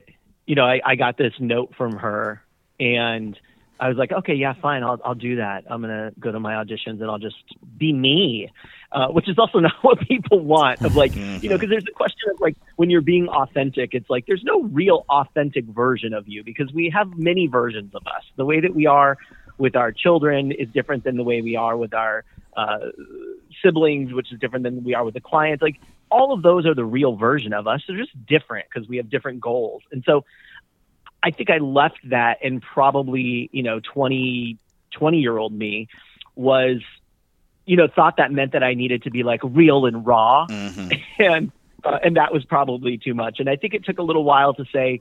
you 0.46 0.54
know 0.54 0.66
I, 0.66 0.82
I 0.84 0.96
got 0.96 1.16
this 1.16 1.32
note 1.40 1.72
from 1.78 1.96
her 1.96 2.42
and 2.78 3.38
I 3.80 3.88
was 3.88 3.96
like, 3.96 4.12
okay, 4.12 4.34
yeah, 4.34 4.52
fine, 4.60 4.82
I'll 4.82 5.00
I'll 5.02 5.14
do 5.14 5.36
that. 5.36 5.64
I'm 5.70 5.80
gonna 5.80 6.12
go 6.20 6.30
to 6.30 6.38
my 6.38 6.62
auditions 6.62 7.00
and 7.00 7.04
I'll 7.04 7.18
just 7.18 7.42
be 7.78 7.90
me, 7.90 8.52
uh, 8.92 9.08
which 9.08 9.30
is 9.30 9.38
also 9.38 9.58
not 9.60 9.72
what 9.80 9.98
people 10.00 10.40
want. 10.40 10.82
Of 10.82 10.94
like, 10.94 11.16
you 11.16 11.48
know, 11.48 11.56
because 11.56 11.70
there's 11.70 11.86
a 11.88 11.96
question 11.96 12.28
of 12.34 12.38
like 12.38 12.54
when 12.76 12.90
you're 12.90 13.00
being 13.00 13.28
authentic, 13.28 13.94
it's 13.94 14.10
like 14.10 14.26
there's 14.26 14.44
no 14.44 14.64
real 14.64 15.06
authentic 15.08 15.64
version 15.64 16.12
of 16.12 16.28
you 16.28 16.44
because 16.44 16.70
we 16.74 16.92
have 16.94 17.16
many 17.16 17.46
versions 17.46 17.94
of 17.94 18.06
us. 18.06 18.24
The 18.36 18.44
way 18.44 18.60
that 18.60 18.74
we 18.74 18.84
are 18.84 19.16
with 19.58 19.76
our 19.76 19.92
children 19.92 20.52
is 20.52 20.68
different 20.68 21.04
than 21.04 21.16
the 21.16 21.22
way 21.22 21.40
we 21.42 21.56
are 21.56 21.76
with 21.76 21.94
our 21.94 22.24
uh, 22.56 22.78
siblings, 23.62 24.12
which 24.12 24.32
is 24.32 24.38
different 24.38 24.64
than 24.64 24.84
we 24.84 24.94
are 24.94 25.04
with 25.04 25.14
the 25.14 25.20
clients. 25.20 25.62
Like 25.62 25.76
all 26.10 26.32
of 26.32 26.42
those 26.42 26.66
are 26.66 26.74
the 26.74 26.84
real 26.84 27.16
version 27.16 27.52
of 27.52 27.66
us. 27.66 27.82
They're 27.86 27.96
just 27.96 28.12
different 28.26 28.66
because 28.72 28.88
we 28.88 28.96
have 28.98 29.10
different 29.10 29.40
goals. 29.40 29.82
And 29.92 30.02
so 30.06 30.24
I 31.22 31.30
think 31.30 31.50
I 31.50 31.58
left 31.58 31.98
that 32.10 32.38
and 32.42 32.60
probably, 32.60 33.48
you 33.52 33.62
know, 33.62 33.80
20, 33.80 34.58
20 34.92 35.18
year 35.18 35.36
old 35.36 35.52
me 35.52 35.88
was, 36.36 36.82
you 37.66 37.76
know, 37.76 37.88
thought 37.88 38.18
that 38.18 38.30
meant 38.30 38.52
that 38.52 38.62
I 38.62 38.74
needed 38.74 39.04
to 39.04 39.10
be 39.10 39.22
like 39.22 39.40
real 39.42 39.86
and 39.86 40.06
raw. 40.06 40.46
And, 41.18 41.52
uh, 41.84 41.98
and 42.02 42.16
that 42.16 42.32
was 42.32 42.44
probably 42.44 42.98
too 42.98 43.14
much. 43.14 43.38
And 43.38 43.48
I 43.48 43.56
think 43.56 43.74
it 43.74 43.84
took 43.84 43.98
a 43.98 44.02
little 44.02 44.24
while 44.24 44.52
to 44.54 44.64
say 44.72 45.00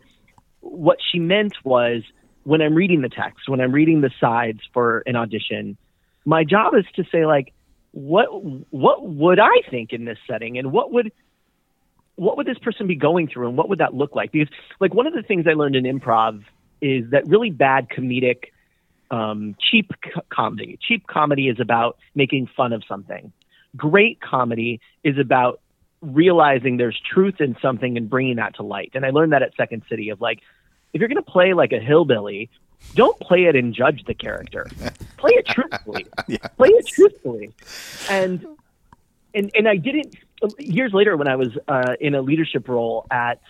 what 0.60 1.00
she 1.12 1.18
meant 1.18 1.54
was 1.63 2.04
when 2.44 2.62
I'm 2.62 2.76
reading 2.76 3.02
the 3.02 3.10
text, 3.10 3.48
when 3.48 3.62
I'm 3.62 3.72
reading 3.72 4.02
the 4.02 4.12
sides 4.20 4.60
for 4.74 5.04
an 5.06 5.16
audition, 5.16 5.78
my 6.26 6.44
job 6.44 6.74
is 6.76 6.86
to 6.96 7.04
say 7.12 7.26
like, 7.26 7.54
what 7.92 8.28
what 8.72 9.06
would 9.06 9.40
I 9.40 9.62
think 9.70 9.94
in 9.94 10.06
this 10.06 10.18
setting, 10.28 10.58
and 10.58 10.72
what 10.72 10.92
would 10.92 11.12
what 12.16 12.38
would 12.38 12.48
this 12.48 12.58
person 12.60 12.88
be 12.88 12.96
going 12.96 13.28
through, 13.28 13.48
and 13.50 13.58
what 13.58 13.70
would 13.70 13.80
that 13.80 13.94
look 13.94 14.16
like? 14.16 14.32
Because 14.32 14.54
like 14.80 14.94
one 14.94 15.08
of 15.08 15.14
the 15.14 15.24
things 15.24 15.46
I 15.48 15.54
learned 15.54 15.76
in 15.76 15.84
improv 15.84 16.44
is 16.82 17.10
that 17.12 17.28
really 17.28 17.50
bad 17.50 17.88
comedic, 17.90 18.46
um, 19.10 19.56
cheap 19.60 19.92
co- 20.04 20.22
comedy. 20.30 20.78
Cheap 20.82 21.08
comedy 21.08 21.48
is 21.48 21.60
about 21.60 21.98
making 22.14 22.48
fun 22.58 22.74
of 22.74 22.84
something. 22.88 23.32
Great 23.76 24.20
comedy 24.22 24.82
is 25.04 25.18
about 25.18 25.62
realizing 26.02 26.78
there's 26.78 27.00
truth 27.14 27.36
in 27.40 27.56
something 27.62 27.96
and 27.96 28.10
bringing 28.10 28.36
that 28.36 28.56
to 28.56 28.64
light. 28.64 28.92
And 28.94 29.06
I 29.06 29.12
learned 29.12 29.32
that 29.32 29.42
at 29.42 29.56
Second 29.56 29.84
City 29.90 30.10
of 30.10 30.20
like, 30.20 30.40
if 30.94 31.00
you're 31.00 31.10
going 31.10 31.24
to 31.24 31.32
play 31.32 31.54
like 31.54 31.74
a 31.74 31.80
hillbilly, 31.80 32.50
don't 32.96 33.20
play 33.20 33.46
it 33.46 33.56
and 33.56 33.74
judge 33.74 34.04
the 34.06 34.14
character. 34.14 34.68
play 35.18 35.32
it 35.34 35.48
truthfully. 35.48 36.06
Play 36.58 36.70
it 36.70 36.88
truthfully. 36.88 37.54
And 38.10 38.46
and 39.34 39.52
and 39.56 39.68
I 39.68 39.78
didn't 39.78 40.16
years 40.60 40.94
later 40.94 41.18
when 41.18 41.28
I 41.28 41.36
was 41.36 41.50
uh, 41.68 41.96
in 42.00 42.16
a 42.16 42.22
leadership 42.22 42.68
role 42.68 43.06
at 43.10 43.42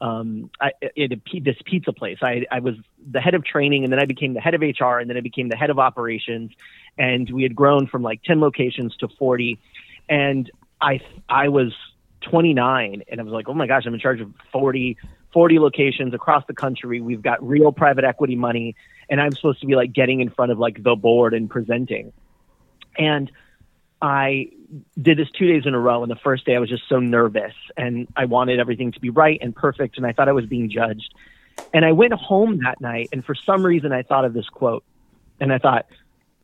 um, 0.00 0.50
I, 0.60 0.72
at 0.82 1.12
a, 1.12 1.20
this 1.40 1.56
pizza 1.64 1.92
place. 1.92 2.18
I, 2.22 2.46
I 2.50 2.60
was 2.60 2.74
the 3.10 3.20
head 3.20 3.34
of 3.34 3.44
training, 3.44 3.84
and 3.84 3.92
then 3.92 4.00
I 4.00 4.06
became 4.06 4.32
the 4.32 4.40
head 4.40 4.54
of 4.54 4.62
HR, 4.62 4.98
and 4.98 5.10
then 5.10 5.16
I 5.16 5.20
became 5.20 5.48
the 5.48 5.56
head 5.56 5.70
of 5.70 5.78
operations. 5.78 6.52
And 6.98 7.28
we 7.30 7.42
had 7.42 7.54
grown 7.54 7.86
from 7.86 8.02
like 8.02 8.22
ten 8.22 8.40
locations 8.40 8.96
to 8.96 9.08
forty. 9.08 9.58
And 10.08 10.50
I 10.80 11.00
I 11.28 11.48
was 11.48 11.74
29, 12.22 13.04
and 13.08 13.20
I 13.20 13.22
was 13.22 13.32
like, 13.32 13.48
oh 13.48 13.54
my 13.54 13.66
gosh, 13.66 13.84
I'm 13.86 13.94
in 13.94 14.00
charge 14.00 14.20
of 14.20 14.32
40 14.52 14.96
40 15.32 15.58
locations 15.58 16.14
across 16.14 16.44
the 16.46 16.54
country. 16.54 17.00
We've 17.00 17.22
got 17.22 17.46
real 17.46 17.72
private 17.72 18.04
equity 18.04 18.36
money, 18.36 18.74
and 19.08 19.20
I'm 19.20 19.32
supposed 19.32 19.60
to 19.60 19.66
be 19.66 19.76
like 19.76 19.92
getting 19.92 20.20
in 20.20 20.30
front 20.30 20.52
of 20.52 20.58
like 20.58 20.82
the 20.82 20.96
board 20.96 21.34
and 21.34 21.48
presenting. 21.48 22.12
And 22.98 23.30
I 24.02 24.50
did 25.00 25.18
this 25.18 25.28
two 25.36 25.46
days 25.46 25.64
in 25.66 25.74
a 25.74 25.78
row. 25.78 26.02
And 26.02 26.10
the 26.10 26.16
first 26.16 26.46
day 26.46 26.54
I 26.54 26.58
was 26.58 26.68
just 26.68 26.88
so 26.88 27.00
nervous 27.00 27.54
and 27.76 28.08
I 28.16 28.24
wanted 28.26 28.60
everything 28.60 28.92
to 28.92 29.00
be 29.00 29.10
right 29.10 29.38
and 29.40 29.54
perfect. 29.54 29.96
And 29.96 30.06
I 30.06 30.12
thought 30.12 30.28
I 30.28 30.32
was 30.32 30.46
being 30.46 30.70
judged. 30.70 31.12
And 31.74 31.84
I 31.84 31.92
went 31.92 32.12
home 32.14 32.60
that 32.64 32.80
night. 32.80 33.10
And 33.12 33.24
for 33.24 33.34
some 33.34 33.64
reason, 33.64 33.92
I 33.92 34.02
thought 34.02 34.24
of 34.24 34.32
this 34.32 34.48
quote. 34.48 34.84
And 35.40 35.52
I 35.52 35.58
thought, 35.58 35.86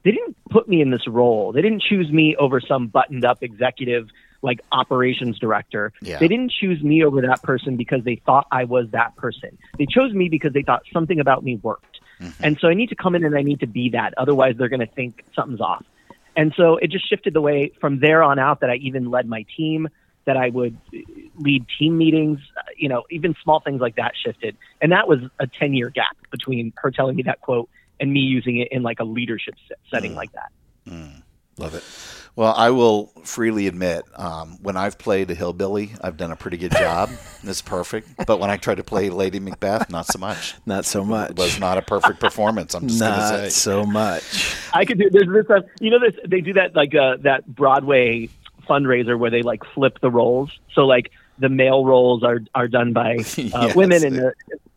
they 0.05 0.13
didn't 0.13 0.37
put 0.51 0.69
me 0.69 0.81
in 0.81 0.91
this 0.91 1.09
role. 1.09 1.53
They 1.53 1.63
didn't 1.63 1.83
choose 1.83 2.11
me 2.11 2.37
over 2.37 2.61
some 2.61 2.87
buttoned 2.87 3.25
up 3.25 3.43
executive 3.43 4.09
like 4.43 4.61
operations 4.73 5.39
director. 5.39 5.93
Yeah. 6.01 6.19
They 6.19 6.29
didn't 6.29 6.53
choose 6.53 6.83
me 6.83 7.05
over 7.05 7.23
that 7.23 7.43
person 7.43 7.77
because 7.77 8.05
they 8.05 8.17
thought 8.27 8.47
I 8.51 8.65
was 8.65 8.89
that 8.91 9.17
person. 9.17 9.59
They 9.79 9.87
chose 9.87 10.13
me 10.13 10.29
because 10.29 10.53
they 10.53 10.63
thought 10.63 10.83
something 10.93 11.21
about 11.21 11.45
me 11.45 11.57
worked. 11.57 12.01
And 12.41 12.59
so 12.59 12.69
I 12.69 12.75
need 12.75 12.89
to 12.89 12.95
come 12.95 13.15
in 13.15 13.25
and 13.25 13.37
I 13.37 13.43
need 13.43 13.61
to 13.61 13.67
be 13.67 13.91
that. 13.91 14.15
Otherwise, 14.17 14.55
they're 14.57 14.71
going 14.71 14.81
to 14.81 14.87
think 14.87 15.23
something's 15.35 15.61
off. 15.61 15.85
And 16.35 16.53
so 16.57 16.77
it 16.77 16.91
just 16.91 17.09
shifted 17.09 17.35
the 17.35 17.41
way 17.41 17.73
from 17.81 18.01
there 18.01 18.23
on 18.23 18.39
out 18.39 18.61
that 18.61 18.71
I 18.71 18.77
even 18.77 19.11
led 19.11 19.27
my 19.27 19.45
team, 19.57 19.89
that 20.27 20.37
I 20.37 20.51
would 20.51 20.77
uh, 20.95 20.99
lead 21.37 21.67
team 21.79 21.97
meetings, 21.97 22.41
uh, 22.57 22.63
you 22.77 22.89
know, 22.89 23.05
even 23.11 23.35
small 23.43 23.61
things 23.61 23.81
like 23.81 23.97
that 23.97 24.13
shifted. 24.23 24.57
And 24.81 24.93
that 24.93 25.09
was 25.09 25.21
a 25.39 25.47
10 25.47 25.75
year 25.75 25.89
gap 25.91 26.17
between 26.31 26.73
her 26.77 26.91
telling 26.91 27.17
me 27.17 27.23
that 27.25 27.41
quote 27.41 27.69
and 27.99 28.13
me 28.13 28.21
using 28.21 28.59
it 28.59 28.69
in 28.71 28.83
like 28.83 29.01
a 29.01 29.05
leadership 29.05 29.55
se- 29.69 29.77
setting 29.91 30.15
like 30.15 30.33
that. 30.33 30.53
Love 31.59 31.75
it. 31.75 31.83
Well, 32.35 32.53
I 32.55 32.69
will 32.69 33.07
freely 33.25 33.67
admit, 33.67 34.05
um, 34.15 34.59
when 34.61 34.77
I've 34.77 34.99
played 34.99 35.31
a 35.31 35.35
hillbilly, 35.35 35.93
I've 36.03 36.19
done 36.19 36.31
a 36.31 36.37
pretty 36.37 36.59
good 36.59 36.73
job. 36.73 37.09
it's 37.43 37.63
perfect. 37.63 38.27
But 38.27 38.41
when 38.41 38.51
I 38.51 38.59
tried 38.59 38.75
to 38.75 38.85
play 38.85 39.09
Lady 39.09 39.41
Macbeth, 39.41 39.89
not 39.89 40.05
so 40.07 40.19
much. 40.19 40.55
Not 40.67 40.85
so 40.85 41.03
much. 41.03 41.31
It 41.31 41.39
was 41.39 41.59
not 41.59 41.79
a 41.79 41.83
perfect 41.83 42.21
performance. 42.21 42.75
I'm 42.75 42.89
just 42.89 43.01
going 43.01 43.13
to 43.13 43.19
Not 43.19 43.29
say. 43.45 43.49
so 43.49 43.87
much. 43.87 44.55
I 44.75 44.85
could 44.85 44.99
do 44.99 45.09
there's 45.11 45.29
this 45.29 45.51
uh, 45.51 45.63
you 45.81 45.91
know 45.91 45.99
this 45.99 46.13
they 46.29 46.43
do 46.43 46.53
that 46.53 46.77
like 46.77 46.95
uh, 46.95 47.17
that 47.23 47.47
Broadway 47.47 48.29
fundraiser 48.69 49.19
where 49.19 49.31
they 49.31 49.41
like 49.41 49.63
flip 49.73 49.99
the 50.03 50.11
roles. 50.11 50.51
So 50.75 50.83
like 50.83 51.13
the 51.39 51.49
male 51.49 51.87
roles 51.87 52.23
are 52.23 52.41
are 52.55 52.69
done 52.69 52.93
by 52.93 53.15
uh, 53.17 53.23
Yes. 53.39 53.75
women 53.75 54.05
and 54.05 54.15
the 54.17 54.35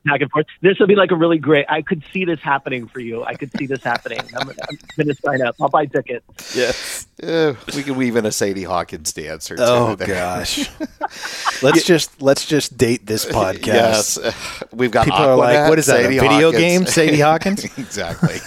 back 0.10 0.22
and 0.22 0.32
forth. 0.32 0.46
This 0.62 0.80
would 0.80 0.88
be 0.90 0.96
like 0.96 1.12
a 1.12 1.16
really 1.16 1.38
great. 1.38 1.66
I 1.70 1.82
could 1.82 2.04
see 2.12 2.26
this 2.26 2.40
happening 2.40 2.88
for 2.88 3.00
you. 3.00 3.24
I 3.24 3.34
could 3.36 3.52
see 3.58 3.66
this 3.66 3.84
happening. 3.84 4.20
I'm, 4.40 4.50
I'm 4.50 4.78
going 4.98 5.08
to 5.08 5.16
sign 5.16 5.42
up. 5.42 5.56
I'll 5.62 5.70
buy 5.70 5.86
tickets. 5.86 6.56
Yes. 6.56 7.08
Uh, 7.22 7.54
we 7.76 7.84
can 7.84 7.96
weave 7.96 8.16
in 8.16 8.26
a 8.26 8.32
Sadie 8.32 8.64
Hawkins 8.64 9.12
dancer. 9.14 9.56
Too 9.58 9.64
Oh 9.64 9.96
there. 9.96 10.08
gosh. 10.08 10.70
let's 11.62 11.84
just 11.86 12.22
let's 12.22 12.46
just 12.46 12.78
date 12.78 13.06
this 13.06 13.26
podcast. 13.26 13.66
Yes, 13.66 14.20
we've 14.72 14.92
got. 14.92 15.06
People 15.06 15.20
are 15.20 15.36
like, 15.36 15.70
"What 15.70 15.80
is 15.80 15.86
that? 15.88 16.02
Sadie 16.04 16.18
a 16.18 16.22
video 16.22 16.52
Hawkins." 16.52 16.58
game?" 16.62 16.86
Sadie 16.86 17.20
Hawkins. 17.20 17.64
exactly. 17.78 18.38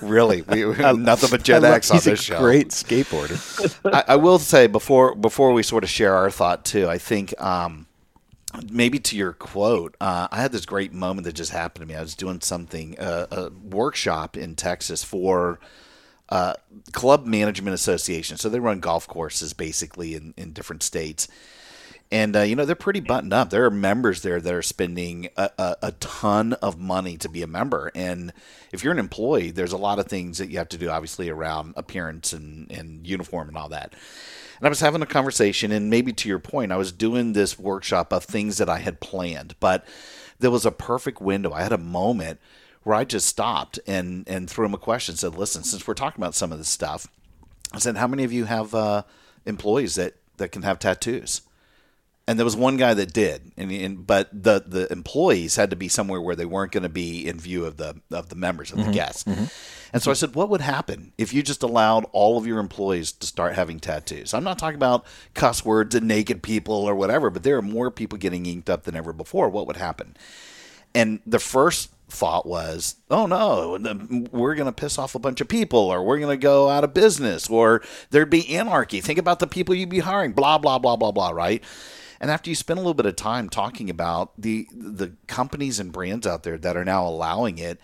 really, 0.02 0.42
we, 0.42 0.64
we 0.64 0.74
nothing 0.76 1.30
but 1.30 1.42
Gen 1.42 1.62
love- 1.62 1.74
X 1.74 1.90
on 1.90 1.96
he's 1.96 2.04
this 2.04 2.20
a 2.20 2.22
show. 2.22 2.38
Great 2.38 2.68
skateboarder. 2.70 3.92
I, 3.92 4.12
I 4.14 4.16
will 4.16 4.38
say 4.38 4.66
before 4.66 5.14
before 5.14 5.52
we 5.52 5.62
sort 5.62 5.84
of 5.84 5.90
share 5.90 6.14
our 6.14 6.30
thought 6.30 6.64
too. 6.64 6.88
I 6.88 6.98
think 6.98 7.38
um, 7.40 7.86
maybe 8.70 8.98
to 8.98 9.16
your 9.16 9.32
quote, 9.32 9.96
uh, 10.00 10.28
I 10.30 10.40
had 10.40 10.52
this 10.52 10.66
great 10.66 10.92
moment 10.92 11.24
that 11.24 11.34
just 11.34 11.52
happened 11.52 11.82
to 11.82 11.92
me. 11.92 11.98
I 11.98 12.02
was 12.02 12.14
doing 12.14 12.40
something 12.40 12.98
uh, 12.98 13.26
a 13.30 13.50
workshop 13.50 14.36
in 14.36 14.54
Texas 14.54 15.04
for. 15.04 15.58
Uh, 16.30 16.52
Club 16.92 17.24
Management 17.24 17.72
Association. 17.72 18.36
So 18.36 18.50
they 18.50 18.60
run 18.60 18.80
golf 18.80 19.08
courses 19.08 19.54
basically 19.54 20.14
in, 20.14 20.34
in 20.36 20.52
different 20.52 20.82
states. 20.82 21.26
And, 22.10 22.34
uh, 22.36 22.40
you 22.40 22.56
know, 22.56 22.64
they're 22.64 22.74
pretty 22.74 23.00
buttoned 23.00 23.34
up. 23.34 23.50
There 23.50 23.66
are 23.66 23.70
members 23.70 24.22
there 24.22 24.40
that 24.40 24.54
are 24.54 24.62
spending 24.62 25.28
a, 25.36 25.50
a, 25.58 25.76
a 25.82 25.92
ton 25.92 26.54
of 26.54 26.78
money 26.78 27.18
to 27.18 27.28
be 27.28 27.42
a 27.42 27.46
member. 27.46 27.92
And 27.94 28.32
if 28.72 28.82
you're 28.82 28.94
an 28.94 28.98
employee, 28.98 29.50
there's 29.50 29.72
a 29.72 29.78
lot 29.78 29.98
of 29.98 30.06
things 30.06 30.38
that 30.38 30.48
you 30.48 30.56
have 30.56 30.70
to 30.70 30.78
do, 30.78 30.88
obviously, 30.88 31.28
around 31.28 31.74
appearance 31.76 32.32
and, 32.32 32.70
and 32.72 33.06
uniform 33.06 33.48
and 33.48 33.58
all 33.58 33.68
that. 33.68 33.92
And 34.58 34.66
I 34.66 34.70
was 34.70 34.80
having 34.80 35.02
a 35.02 35.06
conversation, 35.06 35.70
and 35.70 35.90
maybe 35.90 36.12
to 36.14 36.28
your 36.28 36.38
point, 36.38 36.72
I 36.72 36.76
was 36.76 36.92
doing 36.92 37.32
this 37.32 37.58
workshop 37.58 38.12
of 38.12 38.24
things 38.24 38.58
that 38.58 38.68
I 38.68 38.78
had 38.78 39.00
planned, 39.00 39.54
but 39.60 39.84
there 40.38 40.50
was 40.50 40.66
a 40.66 40.72
perfect 40.72 41.20
window. 41.20 41.52
I 41.52 41.62
had 41.62 41.72
a 41.72 41.78
moment 41.78 42.40
where 42.82 42.96
I 42.96 43.04
just 43.04 43.26
stopped 43.26 43.78
and, 43.86 44.26
and 44.28 44.48
threw 44.48 44.64
him 44.64 44.74
a 44.74 44.78
question, 44.78 45.14
said, 45.14 45.36
Listen, 45.36 45.62
since 45.62 45.86
we're 45.86 45.94
talking 45.94 46.20
about 46.20 46.34
some 46.34 46.52
of 46.52 46.58
this 46.58 46.68
stuff, 46.68 47.06
I 47.72 47.78
said, 47.78 47.96
How 47.96 48.06
many 48.06 48.24
of 48.24 48.32
you 48.32 48.46
have 48.46 48.74
uh, 48.74 49.02
employees 49.44 49.94
that, 49.96 50.14
that 50.38 50.52
can 50.52 50.62
have 50.62 50.78
tattoos? 50.78 51.42
And 52.28 52.38
there 52.38 52.44
was 52.44 52.54
one 52.54 52.76
guy 52.76 52.92
that 52.92 53.14
did, 53.14 53.52
and, 53.56 53.72
and 53.72 54.06
but 54.06 54.28
the 54.30 54.62
the 54.64 54.92
employees 54.92 55.56
had 55.56 55.70
to 55.70 55.76
be 55.76 55.88
somewhere 55.88 56.20
where 56.20 56.36
they 56.36 56.44
weren't 56.44 56.72
going 56.72 56.82
to 56.82 56.90
be 56.90 57.26
in 57.26 57.40
view 57.40 57.64
of 57.64 57.78
the 57.78 58.02
of 58.12 58.28
the 58.28 58.36
members 58.36 58.70
of 58.70 58.76
the 58.76 58.82
mm-hmm. 58.84 58.92
guests. 58.92 59.24
Mm-hmm. 59.24 59.44
And 59.94 60.02
so 60.02 60.10
I 60.10 60.14
said, 60.14 60.34
what 60.34 60.50
would 60.50 60.60
happen 60.60 61.14
if 61.16 61.32
you 61.32 61.42
just 61.42 61.62
allowed 61.62 62.04
all 62.12 62.36
of 62.36 62.46
your 62.46 62.58
employees 62.58 63.12
to 63.12 63.26
start 63.26 63.54
having 63.54 63.80
tattoos? 63.80 64.34
I'm 64.34 64.44
not 64.44 64.58
talking 64.58 64.76
about 64.76 65.06
cuss 65.32 65.64
words 65.64 65.94
and 65.94 66.06
naked 66.06 66.42
people 66.42 66.74
or 66.74 66.94
whatever, 66.94 67.30
but 67.30 67.44
there 67.44 67.56
are 67.56 67.62
more 67.62 67.90
people 67.90 68.18
getting 68.18 68.44
inked 68.44 68.68
up 68.68 68.84
than 68.84 68.94
ever 68.94 69.14
before. 69.14 69.48
What 69.48 69.66
would 69.66 69.78
happen? 69.78 70.14
And 70.94 71.20
the 71.24 71.38
first 71.38 71.90
thought 72.10 72.44
was, 72.44 72.96
oh 73.10 73.24
no, 73.24 73.78
we're 74.30 74.54
going 74.54 74.66
to 74.66 74.72
piss 74.72 74.98
off 74.98 75.14
a 75.14 75.18
bunch 75.18 75.40
of 75.40 75.48
people, 75.48 75.78
or 75.78 76.02
we're 76.02 76.18
going 76.18 76.38
to 76.38 76.42
go 76.42 76.68
out 76.68 76.84
of 76.84 76.92
business, 76.92 77.48
or 77.48 77.80
there'd 78.10 78.28
be 78.28 78.54
anarchy. 78.54 79.00
Think 79.00 79.18
about 79.18 79.38
the 79.38 79.46
people 79.46 79.74
you'd 79.74 79.88
be 79.88 80.00
hiring, 80.00 80.32
blah, 80.32 80.58
blah, 80.58 80.78
blah, 80.78 80.96
blah, 80.96 81.12
blah, 81.12 81.30
right? 81.30 81.64
And 82.20 82.30
after 82.30 82.50
you 82.50 82.56
spend 82.56 82.78
a 82.78 82.82
little 82.82 82.94
bit 82.94 83.06
of 83.06 83.16
time 83.16 83.48
talking 83.48 83.88
about 83.90 84.32
the 84.36 84.68
the 84.72 85.12
companies 85.26 85.78
and 85.78 85.92
brands 85.92 86.26
out 86.26 86.42
there 86.42 86.58
that 86.58 86.76
are 86.76 86.84
now 86.84 87.06
allowing 87.06 87.58
it, 87.58 87.80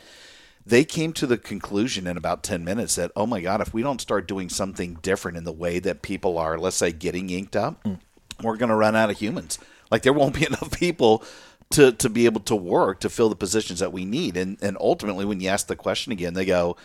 they 0.67 0.85
came 0.85 1.13
to 1.13 1.27
the 1.27 1.37
conclusion 1.39 2.07
in 2.07 2.17
about 2.17 2.43
10 2.43 2.65
minutes 2.65 2.95
that, 2.95 3.13
oh 3.15 3.27
my 3.27 3.41
God, 3.41 3.61
if 3.61 3.75
we 3.75 3.83
don't 3.83 4.01
start 4.01 4.27
doing 4.27 4.49
something 4.49 4.95
different 5.03 5.37
in 5.37 5.45
the 5.45 5.53
way 5.53 5.79
that 5.79 6.03
people 6.03 6.39
are, 6.39 6.59
let's 6.59 6.77
say, 6.77 6.91
getting 6.91 7.29
inked 7.31 7.55
up, 7.55 7.83
mm. 7.85 7.99
we're 8.43 8.57
going 8.57 8.71
to 8.71 8.75
run 8.75 8.97
out 8.97 9.11
of 9.11 9.19
humans. 9.19 9.59
Like 9.91 10.03
there 10.03 10.13
won't 10.13 10.35
be 10.35 10.47
enough 10.47 10.71
people 10.79 11.23
to, 11.71 11.93
to 11.93 12.09
be 12.09 12.25
able 12.25 12.41
to 12.43 12.57
work 12.57 13.01
to 13.01 13.11
fill 13.11 13.29
the 13.29 13.37
positions 13.37 13.81
that 13.81 13.93
we 13.93 14.05
need. 14.05 14.37
And, 14.37 14.57
and 14.63 14.77
ultimately, 14.81 15.25
when 15.25 15.41
you 15.41 15.49
ask 15.49 15.67
the 15.67 15.77
question 15.77 16.13
again, 16.13 16.35
they 16.35 16.45
go, 16.45 16.77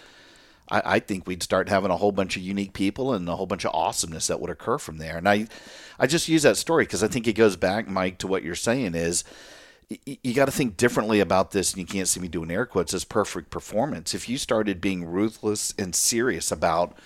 I, 0.70 0.82
I 0.86 1.00
think 1.00 1.28
we'd 1.28 1.44
start 1.44 1.70
having 1.70 1.92
a 1.92 1.98
whole 1.98 2.12
bunch 2.12 2.36
of 2.36 2.44
unique 2.44 2.74
people 2.74 3.14
and 3.14 3.28
a 3.28 3.36
whole 3.36 3.46
bunch 3.46 3.66
of 3.66 3.74
awesomeness 3.74 4.28
that 4.28 4.40
would 4.40 4.50
occur 4.50 4.78
from 4.78 4.98
there. 4.98 5.18
And 5.18 5.28
I, 5.28 5.48
I 6.00 6.08
just 6.08 6.28
use 6.28 6.44
that 6.44 6.58
story 6.58 6.84
because 6.84 7.04
I 7.04 7.08
think 7.08 7.28
it 7.28 7.34
goes 7.34 7.56
back, 7.56 7.88
Mike, 7.88 8.18
to 8.20 8.28
what 8.28 8.44
you're 8.44 8.56
saying 8.56 8.96
is 8.96 9.24
you 10.06 10.34
got 10.36 10.46
to 10.46 10.52
think 10.52 10.78
differently 10.78 11.20
about 11.20 11.52
this. 11.52 11.74
And 11.74 11.80
you 11.80 11.86
can't 11.86 12.08
see 12.08 12.20
me 12.20 12.28
doing 12.28 12.52
air 12.52 12.66
quotes 12.66 12.94
as 12.94 13.04
perfect 13.04 13.50
performance. 13.50 14.14
If 14.14 14.30
you 14.30 14.38
started 14.38 14.82
being 14.82 15.06
ruthless 15.06 15.74
and 15.78 15.96
serious 15.96 16.52
about 16.52 16.98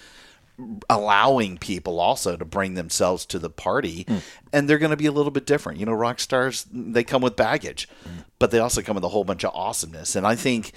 allowing 0.90 1.58
people 1.58 2.00
also 2.00 2.38
to 2.38 2.46
bring 2.46 2.76
themselves 2.76 3.26
to 3.26 3.40
the 3.40 3.50
party 3.50 4.06
hmm. 4.08 4.18
and 4.52 4.70
they're 4.70 4.78
going 4.78 4.92
to 4.92 4.98
be 4.98 5.08
a 5.08 5.12
little 5.12 5.32
bit 5.32 5.48
different 5.48 5.80
you 5.80 5.86
know 5.86 5.92
rock 5.92 6.20
stars 6.20 6.68
they 6.72 7.04
come 7.04 7.24
with 7.24 7.36
baggage 7.36 7.90
hmm. 8.04 8.20
but 8.38 8.52
they 8.52 8.60
also 8.60 8.84
come 8.84 8.94
with 8.94 9.04
a 9.04 9.10
whole 9.10 9.24
bunch 9.24 9.44
of 9.44 9.52
awesomeness 9.56 10.16
and 10.16 10.28
i 10.28 10.36
think 10.36 10.72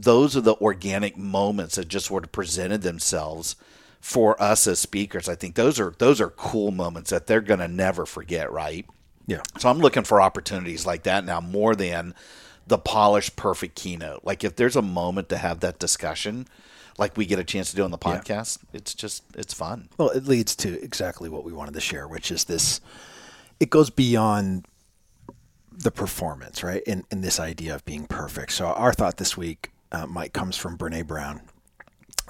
those 0.00 0.36
are 0.36 0.40
the 0.40 0.54
organic 0.56 1.16
moments 1.16 1.74
that 1.76 1.88
just 1.88 2.06
sort 2.06 2.24
of 2.24 2.30
presented 2.32 2.82
themselves 2.82 3.56
for 4.00 4.40
us 4.40 4.66
as 4.66 4.78
speakers 4.78 5.28
i 5.28 5.34
think 5.34 5.54
those 5.56 5.80
are 5.80 5.92
those 5.98 6.20
are 6.20 6.30
cool 6.30 6.70
moments 6.70 7.10
that 7.10 7.26
they're 7.26 7.40
going 7.40 7.58
to 7.58 7.66
never 7.68 8.06
forget 8.06 8.50
right 8.52 8.86
Yeah. 9.26 9.42
so 9.58 9.68
I'm 9.68 9.78
looking 9.78 10.04
for 10.04 10.20
opportunities 10.20 10.86
like 10.86 11.02
that 11.02 11.24
now 11.24 11.40
more 11.40 11.74
than 11.74 12.14
the 12.66 12.78
polished, 12.78 13.34
perfect 13.34 13.76
keynote. 13.76 14.20
Like 14.24 14.44
if 14.44 14.54
there's 14.56 14.76
a 14.76 14.82
moment 14.82 15.30
to 15.30 15.38
have 15.38 15.60
that 15.60 15.78
discussion, 15.78 16.46
like 16.98 17.16
we 17.16 17.24
get 17.24 17.38
a 17.38 17.44
chance 17.44 17.70
to 17.70 17.76
do 17.76 17.82
on 17.82 17.90
the 17.90 17.96
podcast, 17.96 18.58
it's 18.74 18.92
just 18.94 19.22
it's 19.34 19.54
fun. 19.54 19.88
Well, 19.96 20.10
it 20.10 20.26
leads 20.26 20.54
to 20.56 20.78
exactly 20.84 21.30
what 21.30 21.44
we 21.44 21.52
wanted 21.54 21.72
to 21.74 21.80
share, 21.80 22.06
which 22.06 22.30
is 22.30 22.44
this. 22.44 22.82
It 23.58 23.70
goes 23.70 23.88
beyond 23.88 24.66
the 25.72 25.90
performance, 25.90 26.62
right? 26.62 26.82
And, 26.86 27.04
and 27.10 27.24
this 27.24 27.40
idea 27.40 27.74
of 27.74 27.86
being 27.86 28.06
perfect. 28.06 28.52
So 28.52 28.66
our 28.66 28.92
thought 28.92 29.16
this 29.16 29.34
week, 29.34 29.70
uh, 29.92 30.06
Mike, 30.06 30.32
comes 30.32 30.56
from 30.56 30.76
Brene 30.78 31.06
Brown, 31.06 31.40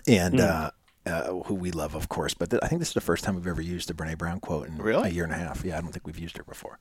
and 0.06 0.40
uh, 0.40 0.70
uh, 1.06 1.32
who 1.44 1.54
we 1.54 1.70
love, 1.70 1.94
of 1.94 2.08
course. 2.08 2.34
But 2.34 2.50
th- 2.50 2.62
I 2.62 2.68
think 2.68 2.78
this 2.80 2.88
is 2.88 2.94
the 2.94 3.00
first 3.00 3.24
time 3.24 3.34
we've 3.36 3.46
ever 3.46 3.62
used 3.62 3.90
a 3.90 3.94
Brene 3.94 4.18
Brown 4.18 4.40
quote 4.40 4.68
in 4.68 4.76
Really? 4.78 5.08
a 5.10 5.12
year 5.12 5.24
and 5.24 5.32
a 5.32 5.36
half. 5.36 5.64
Yeah, 5.64 5.78
I 5.78 5.80
don't 5.80 5.92
think 5.92 6.06
we've 6.06 6.18
used 6.18 6.36
her 6.36 6.44
before. 6.44 6.78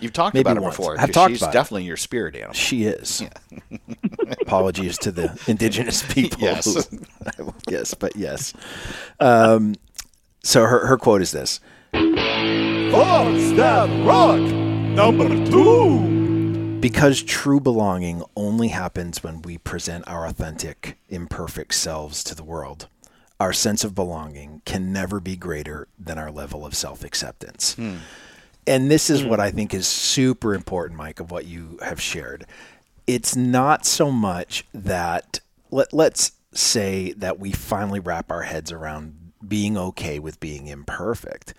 You've 0.00 0.12
talked 0.12 0.34
Maybe 0.34 0.42
about 0.42 0.56
it 0.56 0.62
once. 0.62 0.76
before. 0.76 0.94
I've 0.98 1.06
'cause 1.08 1.14
talked 1.14 1.30
she's 1.32 1.42
about 1.42 1.50
it. 1.50 1.52
definitely 1.52 1.84
your 1.84 1.96
spirit 1.96 2.34
animal. 2.34 2.54
She 2.54 2.84
is. 2.84 3.22
Apologies 4.42 4.98
to 4.98 5.12
the 5.12 5.38
indigenous 5.46 6.02
people. 6.12 6.40
Yes. 6.40 6.86
who- 7.36 7.54
yes, 7.68 7.94
but 7.94 8.16
yes. 8.16 8.52
Um, 9.20 9.74
so 10.42 10.62
her, 10.62 10.86
her 10.86 10.96
quote 10.98 11.22
is 11.22 11.30
this 11.30 11.60
Four 11.92 13.38
Step 13.38 13.88
Rock 14.04 14.40
number 14.40 15.28
two. 15.46 16.21
Because 16.82 17.22
true 17.22 17.60
belonging 17.60 18.24
only 18.34 18.68
happens 18.68 19.22
when 19.22 19.40
we 19.42 19.56
present 19.56 20.02
our 20.08 20.26
authentic, 20.26 20.98
imperfect 21.08 21.74
selves 21.74 22.24
to 22.24 22.34
the 22.34 22.42
world. 22.42 22.88
Our 23.38 23.52
sense 23.52 23.84
of 23.84 23.94
belonging 23.94 24.62
can 24.64 24.92
never 24.92 25.20
be 25.20 25.36
greater 25.36 25.86
than 25.96 26.18
our 26.18 26.32
level 26.32 26.66
of 26.66 26.74
self 26.74 27.04
acceptance. 27.04 27.74
Hmm. 27.74 27.98
And 28.66 28.90
this 28.90 29.10
is 29.10 29.22
hmm. 29.22 29.28
what 29.28 29.38
I 29.38 29.52
think 29.52 29.72
is 29.72 29.86
super 29.86 30.54
important, 30.54 30.98
Mike, 30.98 31.20
of 31.20 31.30
what 31.30 31.46
you 31.46 31.78
have 31.82 32.00
shared. 32.00 32.46
It's 33.06 33.36
not 33.36 33.86
so 33.86 34.10
much 34.10 34.64
that, 34.74 35.38
let, 35.70 35.92
let's 35.92 36.32
say 36.52 37.12
that 37.12 37.38
we 37.38 37.52
finally 37.52 38.00
wrap 38.00 38.28
our 38.30 38.42
heads 38.42 38.72
around 38.72 39.32
being 39.46 39.78
okay 39.78 40.18
with 40.18 40.40
being 40.40 40.66
imperfect 40.66 41.54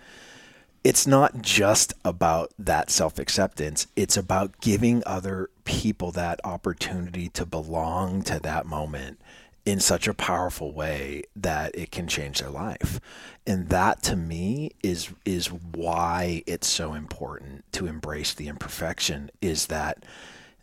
it's 0.84 1.06
not 1.06 1.40
just 1.40 1.94
about 2.04 2.52
that 2.58 2.90
self 2.90 3.18
acceptance. 3.18 3.86
It's 3.96 4.18
about 4.18 4.60
giving 4.60 5.02
other 5.06 5.48
people 5.64 6.12
that 6.12 6.40
opportunity 6.44 7.30
to 7.30 7.46
belong 7.46 8.22
to 8.22 8.38
that 8.40 8.66
moment 8.66 9.18
in 9.64 9.80
such 9.80 10.06
a 10.06 10.12
powerful 10.12 10.72
way 10.72 11.22
that 11.34 11.74
it 11.74 11.90
can 11.90 12.06
change 12.06 12.40
their 12.40 12.50
life. 12.50 13.00
And 13.46 13.70
that 13.70 14.02
to 14.04 14.16
me 14.16 14.72
is 14.82 15.08
is 15.24 15.46
why 15.46 16.42
it's 16.46 16.66
so 16.66 16.92
important 16.92 17.64
to 17.72 17.86
embrace 17.86 18.34
the 18.34 18.48
imperfection 18.48 19.30
is 19.40 19.66
that 19.66 20.04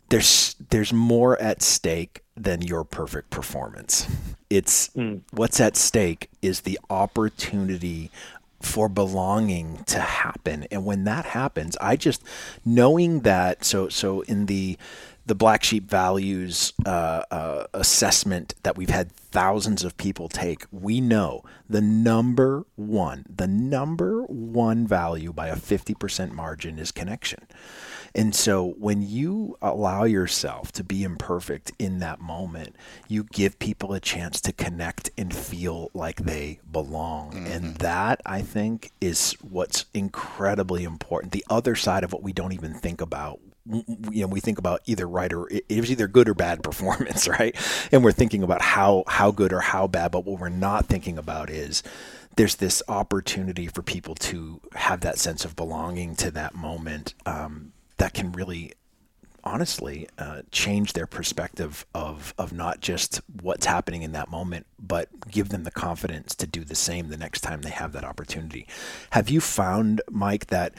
there's 0.08 0.54
there's 0.70 0.92
more 0.92 1.40
at 1.40 1.62
stake 1.62 2.22
than 2.36 2.62
your 2.62 2.84
perfect 2.84 3.30
performance. 3.30 4.06
It's 4.50 4.88
hmm. 4.92 5.16
what's 5.32 5.60
at 5.60 5.76
stake 5.76 6.30
is 6.42 6.60
the 6.60 6.78
opportunity 6.90 8.10
for 8.62 8.88
belonging 8.88 9.82
to 9.84 10.00
happen 10.00 10.66
and 10.70 10.84
when 10.84 11.04
that 11.04 11.24
happens 11.26 11.76
i 11.80 11.96
just 11.96 12.22
knowing 12.64 13.20
that 13.20 13.64
so 13.64 13.88
so 13.88 14.22
in 14.22 14.46
the 14.46 14.78
the 15.24 15.34
Black 15.34 15.62
Sheep 15.62 15.88
Values 15.88 16.72
uh, 16.84 17.22
uh, 17.30 17.66
assessment 17.74 18.54
that 18.64 18.76
we've 18.76 18.90
had 18.90 19.12
thousands 19.12 19.84
of 19.84 19.96
people 19.96 20.28
take, 20.28 20.64
we 20.72 21.00
know 21.00 21.44
the 21.68 21.80
number 21.80 22.64
one, 22.74 23.24
the 23.28 23.46
number 23.46 24.22
one 24.24 24.86
value 24.86 25.32
by 25.32 25.48
a 25.48 25.56
50% 25.56 26.32
margin 26.32 26.78
is 26.78 26.90
connection. 26.90 27.46
And 28.14 28.34
so 28.34 28.74
when 28.78 29.02
you 29.02 29.56
allow 29.62 30.04
yourself 30.04 30.72
to 30.72 30.84
be 30.84 31.02
imperfect 31.02 31.72
in 31.78 31.98
that 32.00 32.20
moment, 32.20 32.76
you 33.08 33.24
give 33.24 33.58
people 33.58 33.92
a 33.92 34.00
chance 34.00 34.40
to 34.42 34.52
connect 34.52 35.10
and 35.16 35.34
feel 35.34 35.90
like 35.94 36.24
they 36.24 36.60
belong. 36.70 37.32
Mm-hmm. 37.32 37.46
And 37.46 37.76
that, 37.76 38.20
I 38.26 38.42
think, 38.42 38.90
is 39.00 39.32
what's 39.40 39.86
incredibly 39.94 40.84
important. 40.84 41.32
The 41.32 41.44
other 41.48 41.74
side 41.74 42.04
of 42.04 42.12
what 42.12 42.22
we 42.22 42.32
don't 42.32 42.52
even 42.52 42.74
think 42.74 43.00
about 43.00 43.40
you 43.66 44.22
know 44.22 44.26
we 44.26 44.40
think 44.40 44.58
about 44.58 44.80
either 44.86 45.06
right 45.06 45.32
or 45.32 45.48
it 45.48 45.78
was 45.80 45.88
either 45.88 46.08
good 46.08 46.28
or 46.28 46.34
bad 46.34 46.62
performance 46.64 47.28
right 47.28 47.54
and 47.92 48.02
we're 48.02 48.10
thinking 48.10 48.42
about 48.42 48.60
how 48.60 49.04
how 49.06 49.30
good 49.30 49.52
or 49.52 49.60
how 49.60 49.86
bad 49.86 50.10
but 50.10 50.24
what 50.24 50.40
we're 50.40 50.48
not 50.48 50.86
thinking 50.86 51.16
about 51.16 51.48
is 51.48 51.82
there's 52.36 52.56
this 52.56 52.82
opportunity 52.88 53.68
for 53.68 53.82
people 53.82 54.14
to 54.16 54.60
have 54.74 55.00
that 55.02 55.18
sense 55.18 55.44
of 55.44 55.54
belonging 55.54 56.16
to 56.16 56.30
that 56.30 56.54
moment 56.54 57.14
um, 57.24 57.72
that 58.02 58.14
can 58.14 58.32
really 58.32 58.72
honestly 59.44 60.08
uh, 60.18 60.42
change 60.50 60.92
their 60.92 61.06
perspective 61.06 61.86
of 61.94 62.34
of 62.36 62.52
not 62.52 62.80
just 62.80 63.20
what's 63.40 63.64
happening 63.64 64.02
in 64.02 64.10
that 64.10 64.28
moment, 64.28 64.66
but 64.76 65.08
give 65.30 65.50
them 65.50 65.62
the 65.62 65.70
confidence 65.70 66.34
to 66.34 66.44
do 66.44 66.64
the 66.64 66.74
same 66.74 67.10
the 67.10 67.16
next 67.16 67.42
time 67.42 67.62
they 67.62 67.70
have 67.70 67.92
that 67.92 68.02
opportunity. 68.02 68.66
Have 69.10 69.30
you 69.30 69.40
found, 69.40 70.00
Mike, 70.10 70.46
that 70.48 70.74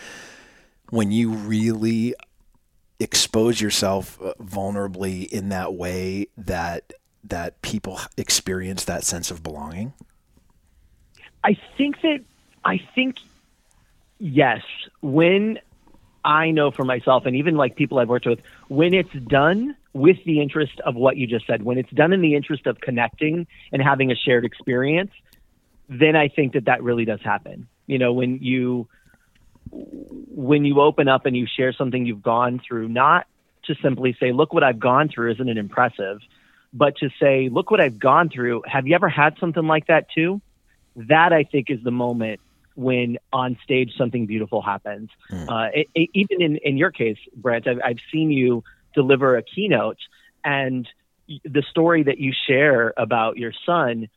when 0.89 1.13
you 1.13 1.30
really 1.30 2.13
expose 2.99 3.61
yourself 3.61 4.21
uh, 4.21 4.34
vulnerably 4.41 5.26
in 5.26 5.47
that 5.47 5.76
way, 5.76 6.28
that 6.36 6.91
that 7.24 7.61
people 7.61 8.01
experience 8.17 8.84
that 8.84 9.05
sense 9.05 9.32
of 9.32 9.41
belonging? 9.41 9.93
I 11.41 11.57
think 11.78 12.01
that 12.01 12.19
I 12.65 12.82
think 12.93 13.15
yes. 14.19 14.61
When 15.01 15.59
I 16.24 16.51
know 16.51 16.71
for 16.71 16.84
myself, 16.84 17.26
and 17.26 17.36
even 17.36 17.55
like 17.55 17.76
people 17.76 17.99
I've 17.99 18.09
worked 18.09 18.26
with, 18.26 18.39
when 18.67 18.93
it's 18.93 19.13
done 19.28 19.76
with 19.93 20.17
the 20.26 20.41
interest 20.41 20.80
of 20.86 20.95
what 20.95 21.17
you 21.17 21.28
just 21.28 21.45
said, 21.45 21.63
when 21.63 21.78
it's 21.78 21.91
done 21.91 22.13
in 22.13 22.21
the 22.21 22.36
interest 22.36 22.65
of 22.65 22.80
connecting 22.80 23.47
and 23.71 23.82
having 23.82 24.11
a 24.11 24.15
shared 24.15 24.45
experience, 24.45 25.11
then 25.89 26.15
I 26.15 26.30
think 26.30 26.53
that 26.53 26.65
that 26.65 26.82
really 26.82 27.05
does 27.05 27.21
happen. 27.21 27.67
You 27.88 27.99
know, 27.99 28.13
when 28.13 28.39
you 28.41 28.88
when 29.69 30.65
you 30.65 30.82
open 30.82 31.07
up 31.07 31.26
and 31.26 31.36
you 31.36 31.47
share 31.47 31.74
something 31.74 32.05
you've 32.05 32.21
gone 32.21 32.61
through, 32.65 32.89
not 32.89 33.28
to 33.65 33.76
simply 33.82 34.15
say, 34.19 34.32
"Look 34.32 34.53
what 34.53 34.63
I've 34.63 34.80
gone 34.80 35.09
through," 35.09 35.32
isn't 35.32 35.49
it 35.49 35.57
impressive? 35.57 36.21
But 36.74 36.97
to 36.97 37.09
say, 37.19 37.49
"Look 37.49 37.71
what 37.71 37.82
I've 37.82 37.99
gone 37.99 38.30
through." 38.30 38.63
Have 38.65 38.88
you 38.88 38.95
ever 38.95 39.09
had 39.09 39.38
something 39.39 39.65
like 39.65 39.88
that 39.88 40.09
too? 40.11 40.41
That 40.95 41.34
I 41.34 41.43
think 41.43 41.69
is 41.69 41.82
the 41.84 41.91
moment 41.91 42.39
when 42.76 43.17
on 43.32 43.57
stage 43.63 43.93
something 43.97 44.26
beautiful 44.26 44.61
happens. 44.61 45.09
Mm. 45.32 45.49
Uh, 45.49 45.71
it, 45.74 45.88
it, 45.93 46.09
even 46.13 46.41
in, 46.41 46.57
in 46.57 46.78
your 46.78 46.91
case, 46.91 47.17
Brent, 47.36 47.67
I've, 47.67 47.80
I've 47.84 47.99
seen 48.11 48.32
you 48.32 48.63
deliver 48.93 49.38
a 49.38 49.43
keynote, 49.43 49.97
and 50.43 50.88
the 51.43 51.63
story 51.69 52.03
that 52.03 52.17
you 52.19 52.34
share 52.47 52.93
about 52.97 53.38
your 53.38 53.53
son 53.65 54.09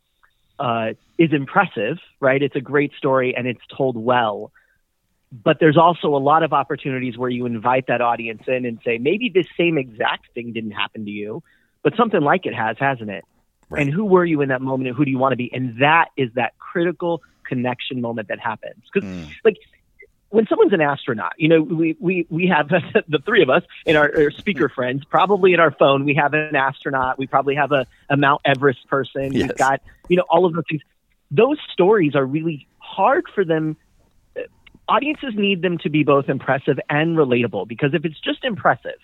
uh, 0.58 0.94
is 1.18 1.32
impressive, 1.32 1.98
right? 2.20 2.42
It's 2.42 2.56
a 2.56 2.60
great 2.60 2.92
story 2.94 3.36
and 3.36 3.46
it's 3.46 3.60
told 3.76 3.96
well. 3.96 4.52
But 5.32 5.58
there's 5.60 5.76
also 5.76 6.14
a 6.14 6.18
lot 6.18 6.42
of 6.42 6.52
opportunities 6.52 7.18
where 7.18 7.30
you 7.30 7.46
invite 7.46 7.88
that 7.88 8.00
audience 8.00 8.42
in 8.46 8.64
and 8.64 8.78
say, 8.84 8.98
maybe 8.98 9.28
this 9.28 9.46
same 9.56 9.76
exact 9.76 10.32
thing 10.34 10.52
didn't 10.52 10.70
happen 10.72 11.04
to 11.04 11.10
you, 11.10 11.42
but 11.82 11.96
something 11.96 12.20
like 12.20 12.46
it 12.46 12.54
has, 12.54 12.76
hasn't 12.78 13.10
it? 13.10 13.24
Right. 13.68 13.82
And 13.82 13.92
who 13.92 14.04
were 14.04 14.24
you 14.24 14.40
in 14.40 14.50
that 14.50 14.62
moment 14.62 14.88
and 14.88 14.96
who 14.96 15.04
do 15.04 15.10
you 15.10 15.18
want 15.18 15.32
to 15.32 15.36
be? 15.36 15.52
And 15.52 15.80
that 15.80 16.08
is 16.16 16.30
that 16.34 16.56
critical 16.58 17.22
connection 17.46 18.00
moment 18.00 18.28
that 18.28 18.40
happens. 18.40 18.82
Because, 18.92 19.08
mm. 19.08 19.28
like, 19.44 19.56
when 20.30 20.46
someone's 20.46 20.72
an 20.72 20.80
astronaut, 20.80 21.34
you 21.38 21.48
know, 21.48 21.62
we, 21.62 21.96
we, 22.00 22.26
we 22.28 22.46
have 22.48 22.68
the 23.08 23.18
three 23.24 23.42
of 23.42 23.50
us 23.50 23.62
and 23.86 23.96
our, 23.96 24.10
our, 24.16 24.30
speaker 24.30 24.68
friends, 24.68 25.04
probably 25.04 25.52
in 25.52 25.60
our 25.60 25.70
phone, 25.70 26.04
we 26.04 26.14
have 26.14 26.34
an 26.34 26.56
astronaut. 26.56 27.18
We 27.18 27.26
probably 27.26 27.54
have 27.54 27.72
a, 27.72 27.86
a 28.10 28.16
Mount 28.16 28.42
Everest 28.44 28.86
person. 28.88 29.32
Yes. 29.32 29.48
We've 29.48 29.56
got, 29.56 29.80
you 30.08 30.16
know, 30.16 30.24
all 30.28 30.44
of 30.44 30.54
those 30.54 30.64
things. 30.68 30.82
Those 31.30 31.58
stories 31.72 32.14
are 32.14 32.24
really 32.24 32.66
hard 32.78 33.24
for 33.34 33.44
them. 33.44 33.76
Audiences 34.88 35.34
need 35.36 35.62
them 35.62 35.78
to 35.78 35.90
be 35.90 36.04
both 36.04 36.28
impressive 36.28 36.78
and 36.88 37.16
relatable 37.16 37.66
because 37.66 37.94
if 37.94 38.04
it's 38.04 38.20
just 38.20 38.44
impressive, 38.44 38.98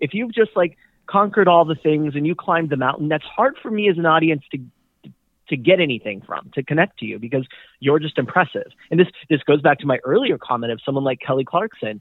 if 0.00 0.14
you've 0.14 0.32
just 0.32 0.50
like 0.54 0.76
conquered 1.06 1.48
all 1.48 1.64
the 1.64 1.74
things 1.74 2.14
and 2.14 2.26
you 2.26 2.34
climbed 2.34 2.70
the 2.70 2.76
mountain, 2.76 3.08
that's 3.08 3.24
hard 3.24 3.56
for 3.60 3.70
me 3.70 3.88
as 3.88 3.98
an 3.98 4.06
audience 4.06 4.42
to 4.52 4.58
to 5.48 5.56
get 5.56 5.80
anything 5.80 6.20
from, 6.20 6.50
to 6.54 6.62
connect 6.62 6.98
to 7.00 7.06
you 7.06 7.18
because 7.18 7.46
you're 7.80 7.98
just 7.98 8.18
impressive. 8.18 8.70
And 8.90 8.98
this 8.98 9.08
this 9.28 9.42
goes 9.42 9.60
back 9.60 9.78
to 9.80 9.86
my 9.86 9.98
earlier 10.04 10.38
comment 10.38 10.72
of 10.72 10.80
someone 10.84 11.04
like 11.04 11.20
Kelly 11.20 11.44
Clarkson. 11.44 12.00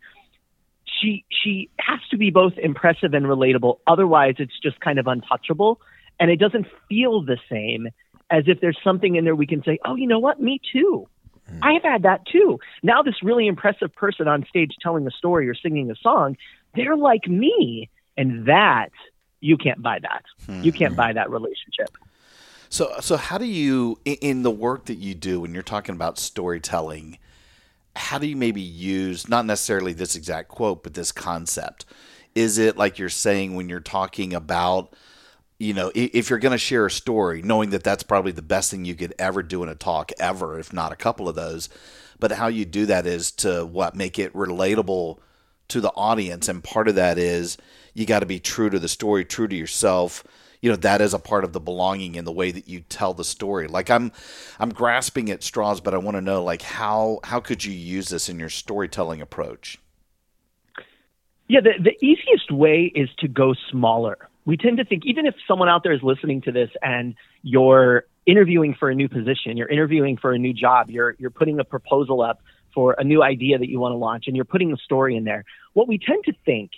She 0.86 1.26
she 1.30 1.70
has 1.80 2.00
to 2.12 2.18
be 2.18 2.30
both 2.30 2.54
impressive 2.58 3.14
and 3.14 3.26
relatable. 3.26 3.80
Otherwise, 3.88 4.36
it's 4.40 4.58
just 4.62 4.80
kind 4.80 5.00
of 5.00 5.08
untouchable, 5.08 5.82
and 6.20 6.30
it 6.32 6.40
doesn't 6.40 6.68
feel 6.90 7.22
the 7.22 7.38
same 7.50 7.90
as 8.30 8.46
if 8.48 8.62
there's 8.62 8.78
something 8.84 9.16
in 9.16 9.26
there 9.26 9.36
we 9.36 9.48
can 9.48 9.64
say, 9.64 9.80
"Oh, 9.86 9.96
you 9.96 10.08
know 10.08 10.20
what? 10.20 10.42
Me 10.42 10.60
too." 10.72 11.08
Mm. 11.52 11.60
I 11.62 11.74
have 11.74 11.84
had 11.84 12.04
that 12.04 12.26
too. 12.26 12.60
Now, 12.82 13.02
this 13.02 13.16
really 13.22 13.48
impressive 13.48 13.94
person 13.94 14.28
on 14.28 14.46
stage 14.48 14.72
telling 14.82 15.06
a 15.08 15.12
story 15.12 15.50
or 15.50 15.56
singing 15.56 15.92
a 15.92 15.96
song, 15.96 16.38
they're 16.76 16.98
like 16.98 17.28
me. 17.28 17.90
And 18.16 18.46
that, 18.46 18.92
you 19.42 19.58
can't 19.58 19.82
buy 19.82 20.00
that. 20.00 20.24
Mm. 20.48 20.64
You 20.64 20.72
can't 20.72 20.94
hmm. 20.94 20.98
buy 20.98 21.14
that 21.14 21.32
relationship. 21.32 21.90
So, 22.74 22.92
so 23.02 23.18
how 23.18 23.38
do 23.38 23.46
you, 23.46 24.00
in 24.04 24.42
the 24.42 24.50
work 24.50 24.86
that 24.86 24.98
you 24.98 25.14
do, 25.14 25.40
when 25.40 25.54
you're 25.54 25.62
talking 25.62 25.94
about 25.94 26.18
storytelling, 26.18 27.20
how 27.96 28.18
do 28.18 28.26
you 28.26 28.36
maybe 28.36 28.62
use 28.62 29.30
not 29.30 29.46
necessarily 29.46 29.94
this 29.94 30.16
exact 30.16 30.50
quote, 30.50 30.82
but 30.82 30.96
this 30.96 31.12
concept? 31.12 31.86
Is 32.34 32.58
it 32.58 32.76
like 32.76 32.98
you're 32.98 33.10
saying 33.10 33.54
when 33.54 33.70
you're 33.70 33.80
talking 33.80 34.34
about, 34.34 34.96
you 35.60 35.76
know, 35.76 35.92
if 35.94 36.32
you're 36.32 36.40
going 36.40 36.54
to 36.54 36.58
share 36.58 36.88
a 36.88 36.90
story, 36.90 37.44
knowing 37.44 37.70
that 37.70 37.84
that's 37.84 38.02
probably 38.02 38.32
the 38.32 38.42
best 38.42 38.72
thing 38.72 38.86
you 38.86 38.96
could 38.96 39.14
ever 39.20 39.44
do 39.44 39.62
in 39.62 39.70
a 39.70 39.76
talk 39.76 40.12
ever, 40.20 40.58
if 40.58 40.74
not 40.74 40.92
a 40.92 40.96
couple 40.96 41.30
of 41.30 41.36
those, 41.36 41.70
but 42.20 42.32
how 42.32 42.48
you 42.48 42.66
do 42.66 42.88
that 42.88 43.06
is 43.06 43.32
to 43.34 43.68
what 43.68 43.96
make 43.96 44.18
it 44.18 44.34
relatable 44.34 45.20
to 45.68 45.80
the 45.80 45.92
audience, 45.92 46.50
and 46.50 46.64
part 46.64 46.88
of 46.88 46.96
that 46.96 47.20
is 47.20 47.56
you 47.94 48.08
got 48.08 48.22
to 48.22 48.26
be 48.26 48.40
true 48.40 48.72
to 48.72 48.80
the 48.80 48.88
story, 48.88 49.24
true 49.24 49.48
to 49.48 49.56
yourself 49.56 50.24
you 50.64 50.70
know 50.70 50.78
that 50.78 51.02
is 51.02 51.14
a 51.14 51.20
part 51.20 51.44
of 51.44 51.52
the 51.52 51.60
belonging 51.60 52.16
in 52.16 52.24
the 52.24 52.32
way 52.32 52.50
that 52.50 52.70
you 52.70 52.80
tell 52.80 53.14
the 53.14 53.26
story. 53.26 53.68
Like 53.68 53.92
i'm 53.92 54.14
i'm 54.60 54.70
grasping 54.70 55.30
at 55.30 55.44
straws 55.44 55.82
but 55.82 55.94
i 55.94 55.98
want 55.98 56.16
to 56.16 56.22
know 56.22 56.42
like 56.42 56.62
how 56.62 57.20
how 57.26 57.42
could 57.42 57.64
you 57.66 57.74
use 57.74 58.08
this 58.08 58.30
in 58.30 58.40
your 58.40 58.50
storytelling 58.50 59.22
approach? 59.22 59.78
Yeah 61.50 61.60
the, 61.60 61.74
the 61.84 61.94
easiest 62.04 62.50
way 62.50 62.92
is 62.96 63.10
to 63.20 63.28
go 63.28 63.54
smaller. 63.70 64.18
We 64.46 64.58
tend 64.58 64.78
to 64.78 64.86
think 64.86 65.06
even 65.06 65.26
if 65.26 65.36
someone 65.48 65.68
out 65.68 65.84
there 65.84 65.94
is 65.94 66.02
listening 66.02 66.42
to 66.44 66.52
this 66.52 66.70
and 66.82 67.16
you're 67.42 68.06
interviewing 68.26 68.74
for 68.74 68.90
a 68.90 68.96
new 68.96 69.10
position 69.10 69.58
you're 69.58 69.68
interviewing 69.68 70.16
for 70.16 70.32
a 70.32 70.40
new 70.40 70.54
job 70.54 70.90
you're 70.90 71.18
you're 71.20 71.30
putting 71.30 71.60
a 71.60 71.66
proposal 71.66 72.22
up 72.22 72.42
for 72.74 72.96
a 72.98 73.04
new 73.04 73.22
idea 73.22 73.58
that 73.58 73.68
you 73.68 73.82
want 73.82 73.92
to 73.92 73.98
launch 73.98 74.28
and 74.28 74.36
you're 74.38 74.46
putting 74.46 74.72
a 74.72 74.78
story 74.78 75.18
in 75.18 75.26
there 75.26 75.44
what 75.74 75.90
we 75.90 75.98
tend 75.98 76.24
to 76.24 76.32
think 76.46 76.72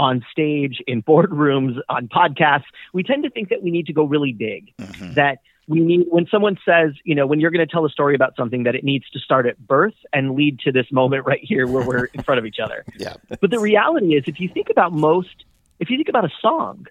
on 0.00 0.24
stage, 0.32 0.80
in 0.86 1.02
boardrooms, 1.02 1.76
on 1.90 2.08
podcasts, 2.08 2.64
we 2.94 3.02
tend 3.02 3.22
to 3.22 3.30
think 3.30 3.50
that 3.50 3.62
we 3.62 3.70
need 3.70 3.84
to 3.86 3.92
go 3.92 4.04
really 4.04 4.32
big. 4.32 4.72
Mm-hmm. 4.78 5.12
That 5.12 5.40
we 5.68 5.80
need, 5.80 6.06
when 6.08 6.26
someone 6.30 6.56
says, 6.64 6.92
you 7.04 7.14
know, 7.14 7.26
when 7.26 7.38
you're 7.38 7.50
going 7.50 7.64
to 7.64 7.70
tell 7.70 7.84
a 7.84 7.90
story 7.90 8.14
about 8.14 8.34
something, 8.34 8.62
that 8.62 8.74
it 8.74 8.82
needs 8.82 9.08
to 9.10 9.18
start 9.18 9.46
at 9.46 9.58
birth 9.58 9.94
and 10.10 10.34
lead 10.34 10.58
to 10.60 10.72
this 10.72 10.86
moment 10.90 11.26
right 11.26 11.40
here 11.42 11.66
where 11.66 11.86
we're 11.86 12.06
in 12.06 12.22
front 12.22 12.38
of 12.38 12.46
each 12.46 12.58
other. 12.62 12.84
Yeah. 12.96 13.14
But 13.40 13.50
the 13.50 13.58
reality 13.58 14.14
is, 14.14 14.24
if 14.26 14.40
you 14.40 14.48
think 14.48 14.68
about 14.68 14.92
most, 14.92 15.44
if 15.78 15.88
you 15.88 15.96
think 15.96 16.08
about 16.10 16.24
a 16.24 16.30
song, 16.42 16.86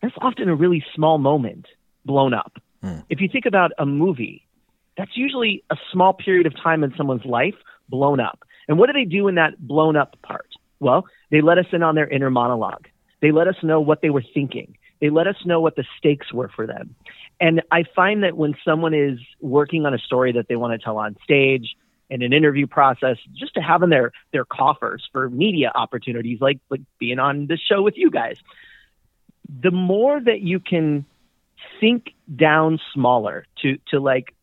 that's 0.00 0.14
often 0.20 0.48
a 0.48 0.54
really 0.54 0.84
small 0.94 1.18
moment 1.18 1.66
blown 2.04 2.34
up. 2.34 2.60
Mm. 2.84 3.04
If 3.08 3.20
you 3.20 3.28
think 3.28 3.46
about 3.46 3.72
a 3.78 3.86
movie, 3.86 4.46
that's 4.96 5.16
usually 5.16 5.64
a 5.70 5.76
small 5.92 6.12
period 6.12 6.46
of 6.46 6.54
time 6.56 6.84
in 6.84 6.94
someone's 6.96 7.24
life 7.24 7.56
blown 7.88 8.20
up. 8.20 8.44
And 8.68 8.78
what 8.78 8.86
do 8.86 8.92
they 8.92 9.04
do 9.04 9.26
in 9.28 9.36
that 9.36 9.58
blown 9.58 9.96
up 9.96 10.16
part? 10.22 10.48
Well, 10.78 11.06
they 11.34 11.40
let 11.40 11.58
us 11.58 11.66
in 11.72 11.82
on 11.82 11.96
their 11.96 12.08
inner 12.08 12.30
monologue. 12.30 12.86
They 13.20 13.32
let 13.32 13.48
us 13.48 13.56
know 13.62 13.80
what 13.80 14.02
they 14.02 14.10
were 14.10 14.22
thinking. 14.32 14.76
They 15.00 15.10
let 15.10 15.26
us 15.26 15.36
know 15.44 15.60
what 15.60 15.74
the 15.74 15.84
stakes 15.98 16.32
were 16.32 16.48
for 16.54 16.66
them. 16.66 16.94
And 17.40 17.60
I 17.72 17.84
find 17.96 18.22
that 18.22 18.36
when 18.36 18.54
someone 18.64 18.94
is 18.94 19.18
working 19.40 19.84
on 19.84 19.94
a 19.94 19.98
story 19.98 20.30
that 20.32 20.46
they 20.48 20.54
want 20.54 20.78
to 20.78 20.84
tell 20.84 20.96
on 20.96 21.16
stage, 21.24 21.74
in 22.10 22.22
an 22.22 22.32
interview 22.32 22.66
process, 22.66 23.16
just 23.34 23.54
to 23.54 23.60
have 23.60 23.82
in 23.82 23.90
their 23.90 24.12
their 24.32 24.44
coffers 24.44 25.08
for 25.10 25.28
media 25.30 25.72
opportunities, 25.74 26.40
like 26.40 26.60
like 26.70 26.82
being 27.00 27.18
on 27.18 27.46
this 27.46 27.58
show 27.60 27.82
with 27.82 27.94
you 27.96 28.10
guys. 28.10 28.36
The 29.48 29.72
more 29.72 30.20
that 30.20 30.40
you 30.40 30.60
can 30.60 31.04
think 31.80 32.10
down 32.36 32.78
smaller 32.92 33.46
to 33.62 33.78
to 33.88 33.98
like 33.98 34.34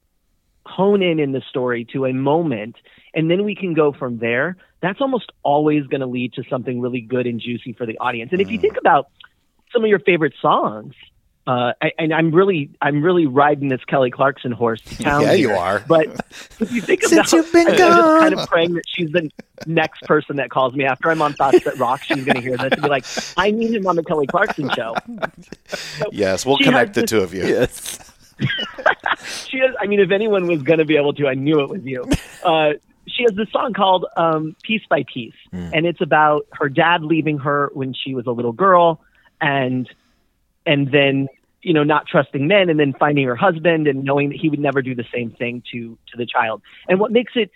hone 0.66 1.02
in 1.02 1.20
in 1.20 1.32
the 1.32 1.42
story 1.50 1.86
to 1.94 2.06
a 2.06 2.14
moment 2.14 2.76
and 3.14 3.30
then 3.32 3.44
we 3.44 3.56
can 3.56 3.74
go 3.74 3.92
from 3.92 4.18
there 4.20 4.58
that's 4.82 5.02
almost 5.02 5.32
always 5.44 5.86
going 5.88 6.02
to 6.02 6.08
lead 6.08 6.34
to 6.34 6.44
something 6.50 6.82
really 6.82 7.02
good 7.02 7.28
and 7.28 7.40
juicy 7.40 7.74
for 7.74 7.86
the 7.86 7.98
audience 8.00 8.32
and 8.32 8.42
if 8.42 8.50
you 8.50 8.58
mm. 8.58 8.62
think 8.62 8.78
about 8.78 9.08
some 9.72 9.84
of 9.84 9.90
your 9.90 10.00
favorite 10.00 10.34
songs. 10.42 10.94
Uh, 11.48 11.74
I- 11.82 11.92
and 11.98 12.14
I'm 12.14 12.32
really, 12.32 12.70
I'm 12.82 13.02
really 13.02 13.26
riding 13.26 13.70
this 13.70 13.84
Kelly 13.86 14.12
Clarkson 14.12 14.52
horse 14.52 14.80
to 14.82 14.98
town. 14.98 15.24
Yeah, 15.24 15.34
you 15.34 15.52
are. 15.52 15.84
But 15.88 16.06
if 16.60 16.72
you 16.72 16.82
think 16.82 17.02
Since 17.02 17.34
about, 17.34 17.46
you've 17.46 17.52
been 17.52 17.68
I'm 17.82 18.20
kind 18.20 18.34
of 18.36 18.48
praying 18.48 18.76
that 18.76 18.84
she's 18.88 19.12
the 19.12 19.30
next 19.66 20.04
person 20.04 20.36
that 20.36 20.52
calls 20.52 20.76
me 20.76 20.86
after 20.86 21.10
I'm 21.10 21.22
on 21.22 21.34
Thoughts 21.34 21.64
That 21.64 21.80
Rock. 21.80 22.04
She's 22.04 22.24
going 22.24 22.36
to 22.36 22.42
hear 22.42 22.58
this 22.58 22.74
and 22.74 22.82
be 22.84 22.88
like, 22.88 23.06
"I 23.38 23.50
need 23.50 23.74
him 23.74 23.88
on 23.88 23.96
the 23.96 24.04
Kelly 24.04 24.28
Clarkson 24.28 24.70
show." 24.70 24.96
Yes, 26.12 26.46
we'll 26.46 26.58
connect 26.58 26.94
the 26.94 27.02
this- 27.02 27.10
two 27.10 27.22
of 27.22 27.34
you. 27.34 27.44
Yes. 27.44 28.08
she 29.48 29.60
has 29.60 29.76
i 29.80 29.86
mean 29.86 30.00
if 30.00 30.10
anyone 30.10 30.48
was 30.48 30.64
going 30.64 30.80
to 30.80 30.86
be 30.86 30.98
able 30.98 31.14
to 31.14 31.28
i 31.28 31.36
knew 31.36 31.60
it 31.62 31.70
was 31.70 31.84
you 31.84 32.04
uh, 32.44 32.72
she 33.12 33.24
has 33.24 33.34
this 33.36 33.50
song 33.52 33.74
called 33.74 34.06
um, 34.18 34.56
piece 34.64 34.84
by 34.90 35.04
piece 35.12 35.34
and 35.74 35.86
it's 35.86 36.02
about 36.02 36.48
her 36.54 36.70
dad 36.70 37.04
leaving 37.04 37.38
her 37.40 37.70
when 37.74 37.94
she 37.94 38.16
was 38.16 38.26
a 38.28 38.32
little 38.32 38.54
girl 38.54 39.02
and 39.40 39.90
and 40.66 40.92
then 40.92 41.28
you 41.62 41.74
know 41.74 41.84
not 41.84 42.08
trusting 42.08 42.48
men 42.48 42.70
and 42.70 42.80
then 42.80 42.94
finding 42.94 43.26
her 43.26 43.36
husband 43.36 43.88
and 43.88 44.04
knowing 44.04 44.30
that 44.30 44.38
he 44.38 44.50
would 44.50 44.60
never 44.60 44.82
do 44.82 44.96
the 44.96 45.06
same 45.14 45.32
thing 45.32 45.64
to 45.72 45.98
to 46.08 46.18
the 46.18 46.26
child 46.26 46.62
and 46.88 47.00
what 47.00 47.12
makes 47.12 47.34
it 47.36 47.52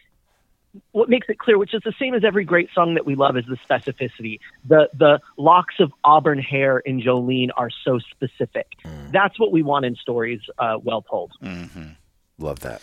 what 0.91 1.09
makes 1.09 1.27
it 1.29 1.39
clear, 1.39 1.57
which 1.57 1.73
is 1.73 1.81
the 1.83 1.93
same 1.99 2.13
as 2.13 2.23
every 2.23 2.43
great 2.43 2.69
song 2.73 2.95
that 2.95 3.05
we 3.05 3.15
love, 3.15 3.37
is 3.37 3.45
the 3.45 3.57
specificity. 3.57 4.39
The 4.67 4.89
the 4.93 5.19
locks 5.37 5.75
of 5.79 5.91
auburn 6.03 6.39
hair 6.39 6.79
in 6.79 7.01
Jolene 7.01 7.49
are 7.55 7.69
so 7.83 7.99
specific. 7.99 8.67
That's 9.11 9.39
what 9.39 9.51
we 9.51 9.63
want 9.63 9.85
in 9.85 9.95
stories 9.95 10.41
uh, 10.59 10.77
well 10.81 11.01
told. 11.01 11.31
Love 12.37 12.59
that. 12.61 12.81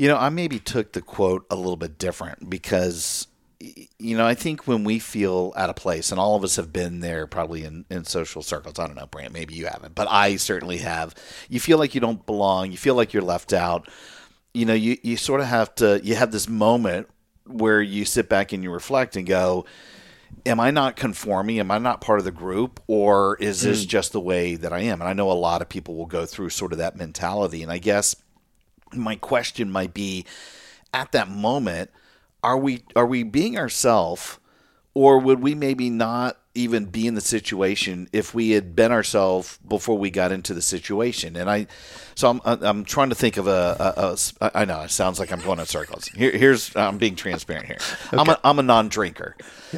You 0.00 0.08
know, 0.08 0.16
I 0.16 0.30
maybe 0.30 0.58
took 0.58 0.92
the 0.92 1.02
quote 1.02 1.44
a 1.50 1.56
little 1.56 1.76
bit 1.76 1.98
different 1.98 2.48
because, 2.48 3.26
you 3.58 4.16
know, 4.16 4.26
I 4.26 4.32
think 4.32 4.66
when 4.66 4.82
we 4.82 4.98
feel 4.98 5.52
out 5.56 5.68
of 5.68 5.76
place, 5.76 6.10
and 6.10 6.18
all 6.18 6.36
of 6.36 6.42
us 6.42 6.56
have 6.56 6.72
been 6.72 7.00
there 7.00 7.26
probably 7.26 7.64
in, 7.64 7.84
in 7.90 8.06
social 8.06 8.40
circles. 8.40 8.78
I 8.78 8.86
don't 8.86 8.96
know, 8.96 9.04
Brant, 9.04 9.34
maybe 9.34 9.52
you 9.52 9.66
haven't, 9.66 9.94
but 9.94 10.08
I 10.10 10.36
certainly 10.36 10.78
have. 10.78 11.14
You 11.50 11.60
feel 11.60 11.76
like 11.76 11.94
you 11.94 12.00
don't 12.00 12.24
belong. 12.24 12.70
You 12.70 12.78
feel 12.78 12.94
like 12.94 13.12
you're 13.12 13.22
left 13.22 13.52
out. 13.52 13.90
You 14.54 14.64
know, 14.64 14.72
you, 14.72 14.96
you 15.02 15.18
sort 15.18 15.42
of 15.42 15.48
have 15.48 15.74
to, 15.74 16.00
you 16.02 16.14
have 16.14 16.32
this 16.32 16.48
moment 16.48 17.10
where 17.44 17.82
you 17.82 18.06
sit 18.06 18.26
back 18.26 18.54
and 18.54 18.62
you 18.62 18.70
reflect 18.70 19.16
and 19.16 19.26
go, 19.26 19.66
am 20.46 20.60
I 20.60 20.70
not 20.70 20.96
conforming? 20.96 21.58
Am 21.58 21.70
I 21.70 21.76
not 21.76 22.00
part 22.00 22.20
of 22.20 22.24
the 22.24 22.32
group? 22.32 22.82
Or 22.86 23.36
is 23.36 23.60
this 23.60 23.84
mm. 23.84 23.88
just 23.88 24.12
the 24.12 24.20
way 24.20 24.54
that 24.54 24.72
I 24.72 24.80
am? 24.80 25.02
And 25.02 25.10
I 25.10 25.12
know 25.12 25.30
a 25.30 25.34
lot 25.34 25.60
of 25.60 25.68
people 25.68 25.94
will 25.94 26.06
go 26.06 26.24
through 26.24 26.48
sort 26.48 26.72
of 26.72 26.78
that 26.78 26.96
mentality. 26.96 27.62
And 27.62 27.70
I 27.70 27.76
guess 27.76 28.16
my 28.94 29.16
question 29.16 29.70
might 29.70 29.94
be 29.94 30.24
at 30.92 31.12
that 31.12 31.28
moment 31.28 31.90
are 32.42 32.58
we 32.58 32.82
are 32.96 33.06
we 33.06 33.22
being 33.22 33.58
ourselves 33.58 34.38
or 34.94 35.18
would 35.18 35.40
we 35.40 35.54
maybe 35.54 35.88
not 35.88 36.36
even 36.52 36.84
be 36.86 37.06
in 37.06 37.14
the 37.14 37.20
situation 37.20 38.08
if 38.12 38.34
we 38.34 38.50
had 38.50 38.74
been 38.74 38.90
ourselves 38.90 39.58
before 39.66 39.96
we 39.96 40.10
got 40.10 40.32
into 40.32 40.52
the 40.52 40.62
situation? 40.62 41.36
And 41.36 41.48
i 41.48 41.66
so 42.14 42.28
i'm 42.28 42.40
i'm 42.44 42.84
trying 42.84 43.10
to 43.10 43.14
think 43.14 43.36
of 43.36 43.46
a, 43.46 43.76
a, 43.96 44.16
a 44.44 44.50
I 44.58 44.64
know 44.64 44.80
it 44.82 44.90
sounds 44.90 45.20
like 45.20 45.32
i'm 45.32 45.40
going 45.40 45.60
in 45.60 45.66
circles. 45.66 46.06
Here, 46.06 46.32
here's 46.32 46.74
i'm 46.74 46.98
being 46.98 47.14
transparent 47.14 47.66
here. 47.66 47.78
I'm 48.12 48.28
a, 48.28 48.40
I'm 48.42 48.58
a 48.58 48.62
non-drinker. 48.62 49.36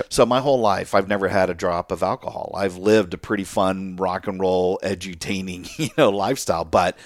So 0.08 0.24
my 0.24 0.40
whole 0.40 0.60
life 0.60 0.94
i've 0.94 1.08
never 1.08 1.28
had 1.28 1.50
a 1.50 1.54
drop 1.54 1.92
of 1.92 2.02
alcohol. 2.02 2.54
I've 2.56 2.76
lived 2.78 3.12
a 3.12 3.18
pretty 3.18 3.44
fun 3.44 3.96
rock 3.96 4.26
and 4.26 4.40
roll 4.40 4.78
edutaining 4.82 5.68
you 5.78 5.90
know 5.98 6.10
lifestyle 6.10 6.64
but 6.64 6.96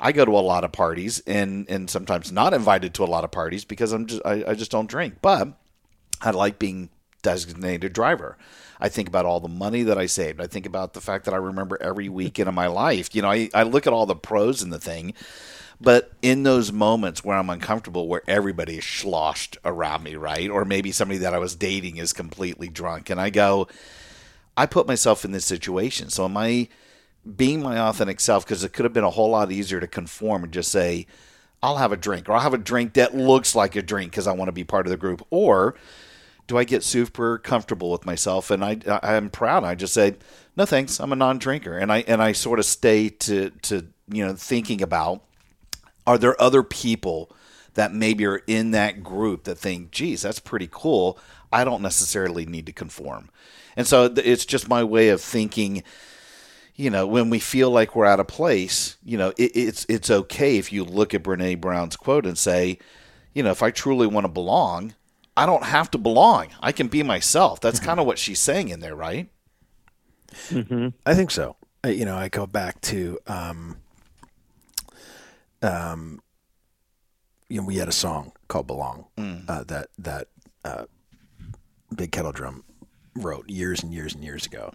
I 0.00 0.12
go 0.12 0.24
to 0.24 0.32
a 0.32 0.40
lot 0.40 0.64
of 0.64 0.72
parties 0.72 1.20
and 1.26 1.68
and 1.68 1.90
sometimes 1.90 2.30
not 2.30 2.54
invited 2.54 2.94
to 2.94 3.04
a 3.04 3.06
lot 3.06 3.24
of 3.24 3.30
parties 3.30 3.64
because 3.64 3.92
I'm 3.92 4.06
just 4.06 4.22
I, 4.24 4.44
I 4.48 4.54
just 4.54 4.70
don't 4.70 4.88
drink. 4.88 5.16
But 5.20 5.48
I 6.20 6.30
like 6.30 6.58
being 6.58 6.90
designated 7.22 7.92
driver. 7.92 8.36
I 8.80 8.88
think 8.88 9.08
about 9.08 9.26
all 9.26 9.40
the 9.40 9.48
money 9.48 9.82
that 9.82 9.98
I 9.98 10.06
saved. 10.06 10.40
I 10.40 10.46
think 10.46 10.64
about 10.66 10.94
the 10.94 11.00
fact 11.00 11.24
that 11.24 11.34
I 11.34 11.38
remember 11.38 11.76
every 11.80 12.08
weekend 12.08 12.48
of 12.48 12.54
my 12.54 12.68
life. 12.68 13.14
You 13.14 13.22
know, 13.22 13.30
I, 13.30 13.50
I 13.52 13.64
look 13.64 13.86
at 13.86 13.92
all 13.92 14.06
the 14.06 14.14
pros 14.14 14.62
in 14.62 14.70
the 14.70 14.78
thing. 14.78 15.14
But 15.80 16.12
in 16.22 16.42
those 16.42 16.72
moments 16.72 17.24
where 17.24 17.36
I'm 17.36 17.50
uncomfortable, 17.50 18.08
where 18.08 18.22
everybody 18.26 18.78
is 18.78 18.84
sloshed 18.84 19.58
around 19.64 20.02
me, 20.02 20.16
right? 20.16 20.50
Or 20.50 20.64
maybe 20.64 20.90
somebody 20.90 21.18
that 21.18 21.34
I 21.34 21.38
was 21.38 21.54
dating 21.54 21.98
is 21.98 22.12
completely 22.12 22.68
drunk, 22.68 23.10
and 23.10 23.20
I 23.20 23.30
go, 23.30 23.68
I 24.56 24.66
put 24.66 24.88
myself 24.88 25.24
in 25.24 25.30
this 25.30 25.44
situation. 25.44 26.10
So 26.10 26.24
am 26.24 26.36
I 26.36 26.68
being 27.36 27.62
my 27.62 27.78
authentic 27.78 28.20
self? 28.20 28.44
Because 28.44 28.64
it 28.64 28.72
could 28.72 28.84
have 28.84 28.92
been 28.92 29.04
a 29.04 29.10
whole 29.10 29.30
lot 29.30 29.52
easier 29.52 29.80
to 29.80 29.86
conform 29.86 30.44
and 30.44 30.52
just 30.52 30.70
say, 30.70 31.06
I'll 31.62 31.76
have 31.76 31.92
a 31.92 31.96
drink, 31.96 32.28
or 32.28 32.32
I'll 32.32 32.40
have 32.40 32.54
a 32.54 32.58
drink 32.58 32.94
that 32.94 33.16
looks 33.16 33.54
like 33.54 33.74
a 33.74 33.82
drink 33.82 34.12
because 34.12 34.26
I 34.26 34.32
want 34.32 34.48
to 34.48 34.52
be 34.52 34.64
part 34.64 34.86
of 34.86 34.90
the 34.90 34.96
group. 34.96 35.26
Or 35.30 35.74
do 36.46 36.56
I 36.56 36.64
get 36.64 36.84
super 36.84 37.38
comfortable 37.38 37.90
with 37.90 38.06
myself 38.06 38.50
and 38.50 38.64
I 38.64 38.78
I'm 39.02 39.28
proud? 39.28 39.64
I 39.64 39.74
just 39.74 39.92
say, 39.92 40.14
no 40.56 40.64
thanks, 40.66 41.00
I'm 41.00 41.12
a 41.12 41.16
non-drinker, 41.16 41.76
and 41.76 41.92
I 41.92 41.98
and 42.06 42.22
I 42.22 42.32
sort 42.32 42.58
of 42.58 42.64
stay 42.64 43.08
to 43.08 43.50
to 43.62 43.86
you 44.10 44.24
know 44.24 44.34
thinking 44.34 44.82
about 44.82 45.22
are 46.06 46.16
there 46.16 46.40
other 46.40 46.62
people 46.62 47.30
that 47.74 47.92
maybe 47.92 48.24
are 48.26 48.42
in 48.46 48.70
that 48.72 49.04
group 49.04 49.44
that 49.44 49.56
think, 49.56 49.90
geez, 49.90 50.22
that's 50.22 50.40
pretty 50.40 50.68
cool. 50.70 51.18
I 51.52 51.64
don't 51.64 51.82
necessarily 51.82 52.46
need 52.46 52.66
to 52.66 52.72
conform. 52.72 53.30
And 53.76 53.86
so 53.86 54.12
it's 54.16 54.44
just 54.44 54.68
my 54.68 54.82
way 54.82 55.10
of 55.10 55.20
thinking, 55.20 55.84
you 56.78 56.90
know, 56.90 57.06
when 57.08 57.28
we 57.28 57.40
feel 57.40 57.70
like 57.72 57.96
we're 57.96 58.06
out 58.06 58.20
of 58.20 58.28
place, 58.28 58.96
you 59.04 59.18
know, 59.18 59.32
it, 59.36 59.50
it's 59.54 59.84
it's 59.88 60.10
okay 60.10 60.58
if 60.58 60.72
you 60.72 60.84
look 60.84 61.12
at 61.12 61.24
Brene 61.24 61.60
Brown's 61.60 61.96
quote 61.96 62.24
and 62.24 62.38
say, 62.38 62.78
you 63.34 63.42
know, 63.42 63.50
if 63.50 63.64
I 63.64 63.72
truly 63.72 64.06
want 64.06 64.24
to 64.24 64.28
belong, 64.32 64.94
I 65.36 65.44
don't 65.44 65.64
have 65.64 65.90
to 65.90 65.98
belong. 65.98 66.46
I 66.60 66.70
can 66.70 66.86
be 66.86 67.02
myself. 67.02 67.60
That's 67.60 67.80
kind 67.80 67.98
of 67.98 68.06
what 68.06 68.16
she's 68.18 68.38
saying 68.38 68.68
in 68.68 68.78
there, 68.78 68.94
right? 68.94 69.28
I 71.04 71.14
think 71.14 71.32
so. 71.32 71.56
I, 71.82 71.88
you 71.88 72.04
know, 72.04 72.16
I 72.16 72.28
go 72.28 72.46
back 72.46 72.80
to, 72.82 73.18
um, 73.26 73.78
um, 75.62 76.20
you 77.48 77.60
know, 77.60 77.66
we 77.66 77.76
had 77.76 77.88
a 77.88 77.92
song 77.92 78.32
called 78.46 78.68
"Belong" 78.68 79.06
uh, 79.48 79.64
that 79.64 79.88
that 79.98 80.28
uh, 80.64 80.84
Big 81.94 82.12
Kettle 82.12 82.32
Drum 82.32 82.62
wrote 83.16 83.48
years 83.50 83.82
and 83.82 83.92
years 83.92 84.14
and 84.14 84.22
years 84.22 84.46
ago, 84.46 84.72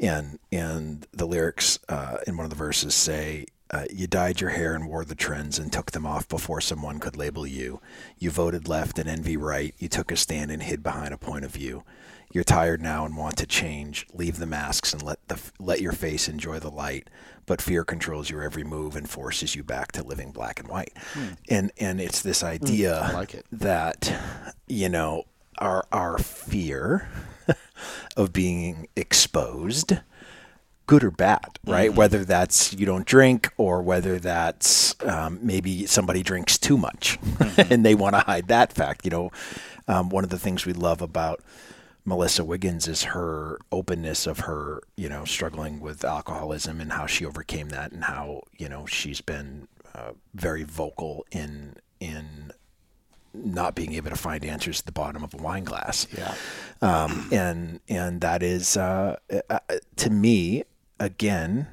and 0.00 0.38
and 0.50 1.06
the 1.12 1.26
lyrics 1.26 1.78
uh, 1.88 2.18
in 2.26 2.36
one 2.36 2.44
of 2.44 2.50
the 2.50 2.56
verses 2.56 2.94
say. 2.94 3.46
Uh, 3.74 3.86
you 3.90 4.06
dyed 4.06 4.38
your 4.38 4.50
hair 4.50 4.74
and 4.74 4.86
wore 4.86 5.02
the 5.02 5.14
trends 5.14 5.58
and 5.58 5.72
took 5.72 5.92
them 5.92 6.04
off 6.04 6.28
before 6.28 6.60
someone 6.60 7.00
could 7.00 7.16
label 7.16 7.46
you. 7.46 7.80
You 8.18 8.30
voted 8.30 8.68
left 8.68 8.98
and 8.98 9.08
envy 9.08 9.34
right. 9.34 9.74
You 9.78 9.88
took 9.88 10.12
a 10.12 10.16
stand 10.16 10.50
and 10.50 10.62
hid 10.62 10.82
behind 10.82 11.14
a 11.14 11.16
point 11.16 11.46
of 11.46 11.52
view. 11.52 11.82
You're 12.32 12.44
tired 12.44 12.80
now 12.80 13.04
and 13.04 13.16
want 13.16 13.36
to 13.38 13.46
change. 13.46 14.06
Leave 14.12 14.38
the 14.38 14.46
masks 14.46 14.92
and 14.92 15.02
let 15.02 15.26
the 15.28 15.38
let 15.58 15.80
your 15.80 15.92
face 15.92 16.28
enjoy 16.28 16.58
the 16.58 16.70
light. 16.70 17.08
But 17.44 17.60
fear 17.60 17.84
controls 17.84 18.30
your 18.30 18.42
every 18.42 18.64
move 18.64 18.96
and 18.96 19.08
forces 19.08 19.54
you 19.54 19.62
back 19.62 19.92
to 19.92 20.02
living 20.02 20.32
black 20.32 20.58
and 20.58 20.68
white. 20.68 20.92
And 21.48 21.72
and 21.78 22.00
it's 22.00 22.22
this 22.22 22.42
idea 22.42 23.10
like 23.12 23.34
it. 23.34 23.46
that 23.52 24.12
you 24.66 24.88
know 24.88 25.24
our 25.62 25.86
our 25.92 26.18
fear 26.18 27.08
of 28.16 28.32
being 28.32 28.88
exposed 28.96 29.94
good 30.86 31.04
or 31.04 31.10
bad, 31.10 31.58
right? 31.64 31.94
Whether 31.94 32.24
that's 32.24 32.74
you 32.74 32.84
don't 32.84 33.06
drink 33.06 33.50
or 33.56 33.80
whether 33.80 34.18
that's 34.18 34.94
um, 35.04 35.38
maybe 35.40 35.86
somebody 35.86 36.22
drinks 36.22 36.58
too 36.58 36.76
much 36.76 37.18
and 37.56 37.84
they 37.84 37.94
want 37.94 38.14
to 38.14 38.20
hide 38.20 38.48
that 38.48 38.72
fact. 38.72 39.04
You 39.04 39.10
know, 39.10 39.32
um, 39.88 40.10
one 40.10 40.24
of 40.24 40.30
the 40.30 40.38
things 40.38 40.66
we 40.66 40.72
love 40.72 41.00
about 41.00 41.40
Melissa 42.04 42.44
Wiggins 42.44 42.88
is 42.88 43.04
her 43.04 43.58
openness 43.70 44.26
of 44.26 44.40
her, 44.40 44.82
you 44.96 45.08
know, 45.08 45.24
struggling 45.24 45.80
with 45.80 46.04
alcoholism 46.04 46.80
and 46.80 46.92
how 46.92 47.06
she 47.06 47.24
overcame 47.24 47.68
that 47.68 47.92
and 47.92 48.04
how, 48.04 48.42
you 48.58 48.68
know, 48.68 48.84
she's 48.86 49.20
been 49.20 49.68
uh, 49.94 50.12
very 50.34 50.64
vocal 50.64 51.24
in 51.30 51.76
in 52.00 52.52
not 53.34 53.74
being 53.74 53.94
able 53.94 54.10
to 54.10 54.16
find 54.16 54.44
answers 54.44 54.80
at 54.80 54.86
the 54.86 54.92
bottom 54.92 55.24
of 55.24 55.34
a 55.34 55.36
wine 55.38 55.64
glass. 55.64 56.06
Yeah. 56.16 56.34
Um, 56.80 57.28
and 57.32 57.80
and 57.88 58.20
that 58.20 58.42
is 58.42 58.76
uh, 58.76 59.16
uh, 59.48 59.58
to 59.96 60.10
me 60.10 60.64
again 60.98 61.68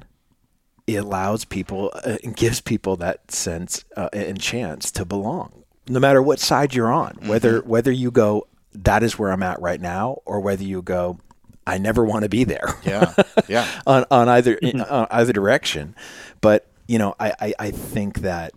it 0.86 0.96
allows 0.96 1.44
people 1.44 1.90
uh, 1.94 2.16
and 2.24 2.36
gives 2.36 2.60
people 2.60 2.96
that 2.96 3.30
sense 3.30 3.84
uh, 3.96 4.08
and 4.12 4.40
chance 4.40 4.90
to 4.92 5.04
belong 5.04 5.64
no 5.88 6.00
matter 6.00 6.22
what 6.22 6.38
side 6.38 6.74
you're 6.74 6.92
on 6.92 7.16
whether 7.26 7.60
whether 7.62 7.90
you 7.90 8.10
go 8.10 8.46
that 8.72 9.02
is 9.02 9.18
where 9.18 9.32
I'm 9.32 9.42
at 9.42 9.60
right 9.60 9.80
now 9.80 10.22
or 10.24 10.40
whether 10.40 10.62
you 10.62 10.82
go 10.82 11.18
I 11.66 11.78
never 11.78 12.04
want 12.04 12.22
to 12.24 12.28
be 12.28 12.44
there 12.44 12.76
Yeah, 12.84 13.14
yeah. 13.48 13.66
on, 13.86 14.04
on 14.10 14.28
either 14.28 14.54
in, 14.54 14.80
on 14.80 15.06
either 15.10 15.32
direction. 15.32 15.94
But 16.40 16.66
you 16.88 16.98
know, 16.98 17.14
I, 17.20 17.32
I, 17.40 17.54
I 17.58 17.70
think 17.70 18.20
that 18.20 18.52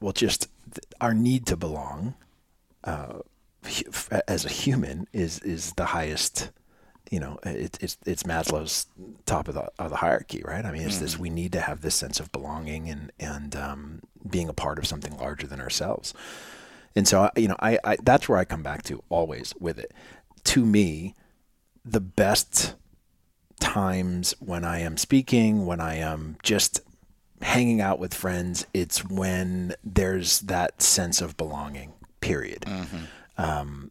well, 0.00 0.12
just 0.12 0.48
our 1.00 1.14
need 1.14 1.46
to 1.46 1.56
belong 1.56 2.14
uh, 2.84 3.20
as 4.28 4.44
a 4.44 4.48
human 4.48 5.08
is 5.12 5.38
is 5.40 5.72
the 5.72 5.86
highest. 5.86 6.50
You 7.10 7.20
know, 7.20 7.38
it, 7.44 7.78
it's 7.80 7.98
it's 8.06 8.22
Maslow's 8.22 8.86
top 9.26 9.48
of 9.48 9.54
the 9.54 9.70
of 9.78 9.90
the 9.90 9.96
hierarchy, 9.96 10.42
right? 10.44 10.64
I 10.64 10.72
mean, 10.72 10.82
it's 10.82 10.98
this 10.98 11.18
we 11.18 11.30
need 11.30 11.52
to 11.52 11.60
have 11.60 11.80
this 11.80 11.94
sense 11.94 12.20
of 12.20 12.32
belonging 12.32 12.88
and 12.88 13.12
and 13.20 13.54
um, 13.56 14.00
being 14.28 14.48
a 14.48 14.54
part 14.54 14.78
of 14.78 14.86
something 14.86 15.16
larger 15.16 15.46
than 15.46 15.60
ourselves. 15.60 16.14
And 16.96 17.08
so, 17.08 17.30
you 17.36 17.48
know, 17.48 17.56
I, 17.58 17.78
I 17.84 17.96
that's 18.02 18.28
where 18.28 18.38
I 18.38 18.44
come 18.44 18.62
back 18.62 18.82
to 18.84 19.02
always 19.08 19.54
with 19.58 19.78
it. 19.78 19.92
To 20.44 20.64
me, 20.64 21.14
the 21.84 22.00
best 22.00 22.74
times 23.60 24.34
when 24.40 24.64
I 24.64 24.80
am 24.80 24.96
speaking, 24.96 25.66
when 25.66 25.80
I 25.80 25.96
am 25.96 26.36
just 26.42 26.80
hanging 27.42 27.80
out 27.80 27.98
with 27.98 28.14
friends, 28.14 28.66
it's 28.72 29.04
when 29.04 29.74
there's 29.84 30.40
that 30.40 30.80
sense 30.80 31.20
of 31.20 31.36
belonging. 31.36 31.92
Period. 32.24 32.62
Mm-hmm. 32.62 33.04
Um, 33.36 33.90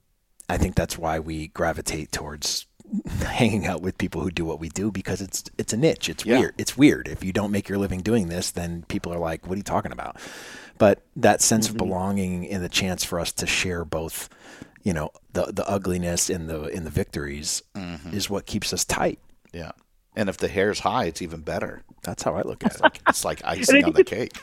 I 0.49 0.57
think 0.57 0.75
that's 0.75 0.97
why 0.97 1.19
we 1.19 1.47
gravitate 1.47 2.11
towards 2.11 2.65
hanging 3.21 3.65
out 3.65 3.81
with 3.81 3.97
people 3.97 4.21
who 4.21 4.31
do 4.31 4.45
what 4.45 4.59
we 4.59 4.69
do 4.69 4.91
because 4.91 5.21
it's 5.21 5.43
it's 5.57 5.73
a 5.73 5.77
niche. 5.77 6.09
It's 6.09 6.25
Yeah. 6.25 6.39
weird. 6.39 6.55
It's 6.57 6.77
weird. 6.77 7.07
If 7.07 7.23
you 7.23 7.31
don't 7.31 7.51
make 7.51 7.69
your 7.69 7.77
living 7.77 8.01
doing 8.01 8.27
this, 8.29 8.51
then 8.51 8.83
people 8.87 9.13
are 9.13 9.19
like, 9.19 9.47
"What 9.47 9.53
are 9.53 9.57
you 9.57 9.63
talking 9.63 9.91
about?" 9.91 10.17
But 10.77 11.01
that 11.15 11.41
sense 11.41 11.67
of 11.67 11.75
mm-hmm. 11.75 11.85
belonging 11.85 12.49
and 12.49 12.63
the 12.63 12.69
chance 12.69 13.03
for 13.03 13.19
us 13.19 13.31
to 13.33 13.45
share 13.47 13.85
both, 13.85 14.29
you 14.83 14.93
know, 14.93 15.11
the 15.33 15.45
the 15.45 15.67
ugliness 15.69 16.29
and 16.29 16.49
the 16.49 16.65
in 16.65 16.83
the 16.83 16.89
victories 16.89 17.61
mm-hmm. 17.75 18.15
is 18.15 18.29
what 18.29 18.45
keeps 18.45 18.73
us 18.73 18.83
tight. 18.83 19.19
Yeah. 19.53 19.71
And 20.15 20.29
if 20.29 20.37
the 20.37 20.47
hair's 20.47 20.79
high, 20.79 21.05
it's 21.05 21.21
even 21.21 21.41
better. 21.41 21.83
That's 22.03 22.21
how 22.23 22.35
I 22.35 22.43
look 22.43 22.63
at 22.63 22.75
it. 22.75 23.01
It's 23.07 23.25
like 23.25 23.41
icing 23.45 23.83
on 23.85 23.93
the 23.93 24.03
cake. 24.03 24.33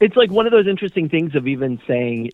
it's 0.00 0.16
like 0.16 0.30
one 0.30 0.46
of 0.46 0.52
those 0.52 0.66
interesting 0.66 1.08
things 1.08 1.34
of 1.34 1.46
even 1.46 1.80
saying 1.86 2.30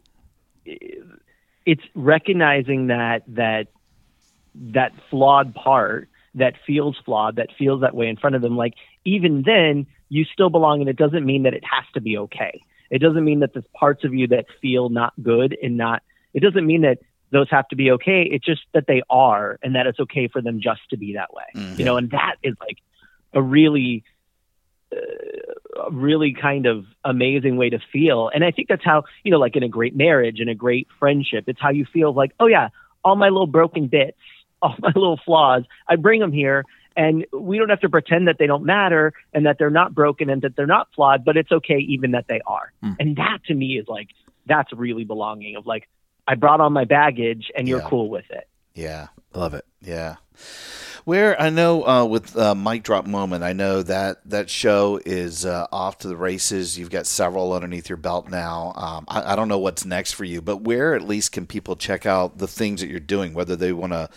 it's 0.64 1.82
recognizing 1.94 2.88
that 2.88 3.22
that 3.28 3.68
that 4.54 4.92
flawed 5.10 5.54
part 5.54 6.08
that 6.34 6.54
feels 6.66 6.96
flawed 7.04 7.36
that 7.36 7.48
feels 7.58 7.80
that 7.80 7.94
way 7.94 8.08
in 8.08 8.16
front 8.16 8.36
of 8.36 8.42
them 8.42 8.56
like 8.56 8.74
even 9.04 9.42
then 9.44 9.86
you 10.10 10.24
still 10.24 10.50
belong 10.50 10.80
and 10.80 10.88
it 10.88 10.96
doesn't 10.96 11.24
mean 11.24 11.44
that 11.44 11.54
it 11.54 11.62
has 11.64 11.84
to 11.94 12.00
be 12.00 12.18
okay. 12.18 12.62
It 12.90 12.98
doesn't 12.98 13.24
mean 13.24 13.40
that 13.40 13.52
there's 13.54 13.64
parts 13.72 14.04
of 14.04 14.12
you 14.12 14.26
that 14.28 14.46
feel 14.60 14.88
not 14.88 15.14
good 15.22 15.56
and 15.62 15.76
not 15.76 16.02
it 16.34 16.40
doesn't 16.40 16.66
mean 16.66 16.82
that 16.82 16.98
those 17.30 17.48
have 17.50 17.68
to 17.68 17.76
be 17.76 17.92
okay. 17.92 18.22
It's 18.22 18.44
just 18.44 18.62
that 18.74 18.86
they 18.88 19.02
are 19.08 19.58
and 19.62 19.76
that 19.76 19.86
it's 19.86 20.00
okay 20.00 20.28
for 20.28 20.42
them 20.42 20.60
just 20.60 20.80
to 20.90 20.96
be 20.96 21.14
that 21.14 21.32
way. 21.32 21.44
Mm-hmm. 21.54 21.78
You 21.78 21.84
know 21.84 21.96
and 21.96 22.10
that 22.10 22.36
is 22.42 22.54
like 22.60 22.78
a 23.32 23.40
really 23.40 24.04
a 24.92 25.90
really 25.90 26.34
kind 26.34 26.66
of 26.66 26.84
amazing 27.04 27.56
way 27.56 27.70
to 27.70 27.78
feel. 27.92 28.30
And 28.34 28.44
I 28.44 28.50
think 28.50 28.68
that's 28.68 28.84
how, 28.84 29.04
you 29.24 29.30
know, 29.30 29.38
like 29.38 29.56
in 29.56 29.62
a 29.62 29.68
great 29.68 29.96
marriage 29.96 30.40
and 30.40 30.50
a 30.50 30.54
great 30.54 30.88
friendship, 30.98 31.44
it's 31.46 31.60
how 31.60 31.70
you 31.70 31.84
feel 31.92 32.12
like, 32.12 32.32
oh 32.40 32.46
yeah, 32.46 32.68
all 33.04 33.16
my 33.16 33.28
little 33.28 33.46
broken 33.46 33.86
bits, 33.86 34.18
all 34.62 34.74
my 34.80 34.88
little 34.94 35.18
flaws, 35.24 35.64
I 35.88 35.96
bring 35.96 36.20
them 36.20 36.32
here 36.32 36.64
and 36.96 37.24
we 37.32 37.56
don't 37.56 37.70
have 37.70 37.80
to 37.80 37.88
pretend 37.88 38.28
that 38.28 38.36
they 38.38 38.46
don't 38.46 38.64
matter 38.64 39.12
and 39.32 39.46
that 39.46 39.56
they're 39.58 39.70
not 39.70 39.94
broken 39.94 40.28
and 40.28 40.42
that 40.42 40.56
they're 40.56 40.66
not 40.66 40.88
flawed, 40.94 41.24
but 41.24 41.36
it's 41.36 41.50
okay 41.52 41.78
even 41.78 42.10
that 42.10 42.26
they 42.28 42.40
are. 42.46 42.72
Hmm. 42.82 42.92
And 42.98 43.16
that 43.16 43.38
to 43.46 43.54
me 43.54 43.78
is 43.78 43.86
like, 43.88 44.08
that's 44.46 44.72
really 44.72 45.04
belonging 45.04 45.56
of 45.56 45.66
like, 45.66 45.88
I 46.26 46.34
brought 46.34 46.60
all 46.60 46.70
my 46.70 46.84
baggage 46.84 47.50
and 47.56 47.66
you're 47.68 47.78
Yeah. 47.80 47.88
cool 47.88 48.10
with 48.10 48.30
it. 48.30 48.48
Yeah. 48.74 49.08
Love 49.34 49.54
it. 49.54 49.64
Yeah. 49.80 50.16
Where 51.04 51.40
I 51.40 51.50
know 51.50 51.86
uh, 51.86 52.04
with 52.04 52.36
uh, 52.36 52.54
Mic 52.54 52.82
Drop 52.82 53.06
Moment, 53.06 53.42
I 53.42 53.52
know 53.52 53.82
that 53.82 54.18
that 54.28 54.50
show 54.50 55.00
is 55.04 55.46
uh, 55.46 55.66
off 55.72 55.98
to 55.98 56.08
the 56.08 56.16
races. 56.16 56.78
You've 56.78 56.90
got 56.90 57.06
several 57.06 57.52
underneath 57.52 57.88
your 57.88 57.96
belt 57.96 58.28
now. 58.28 58.72
Um, 58.76 59.04
I, 59.08 59.32
I 59.32 59.36
don't 59.36 59.48
know 59.48 59.58
what's 59.58 59.84
next 59.84 60.12
for 60.12 60.24
you, 60.24 60.42
but 60.42 60.58
where 60.58 60.94
at 60.94 61.02
least 61.02 61.32
can 61.32 61.46
people 61.46 61.74
check 61.74 62.04
out 62.04 62.38
the 62.38 62.46
things 62.46 62.80
that 62.80 62.90
you're 62.90 63.00
doing, 63.00 63.32
whether 63.32 63.56
they 63.56 63.72
want 63.72 63.92
to 63.92 64.10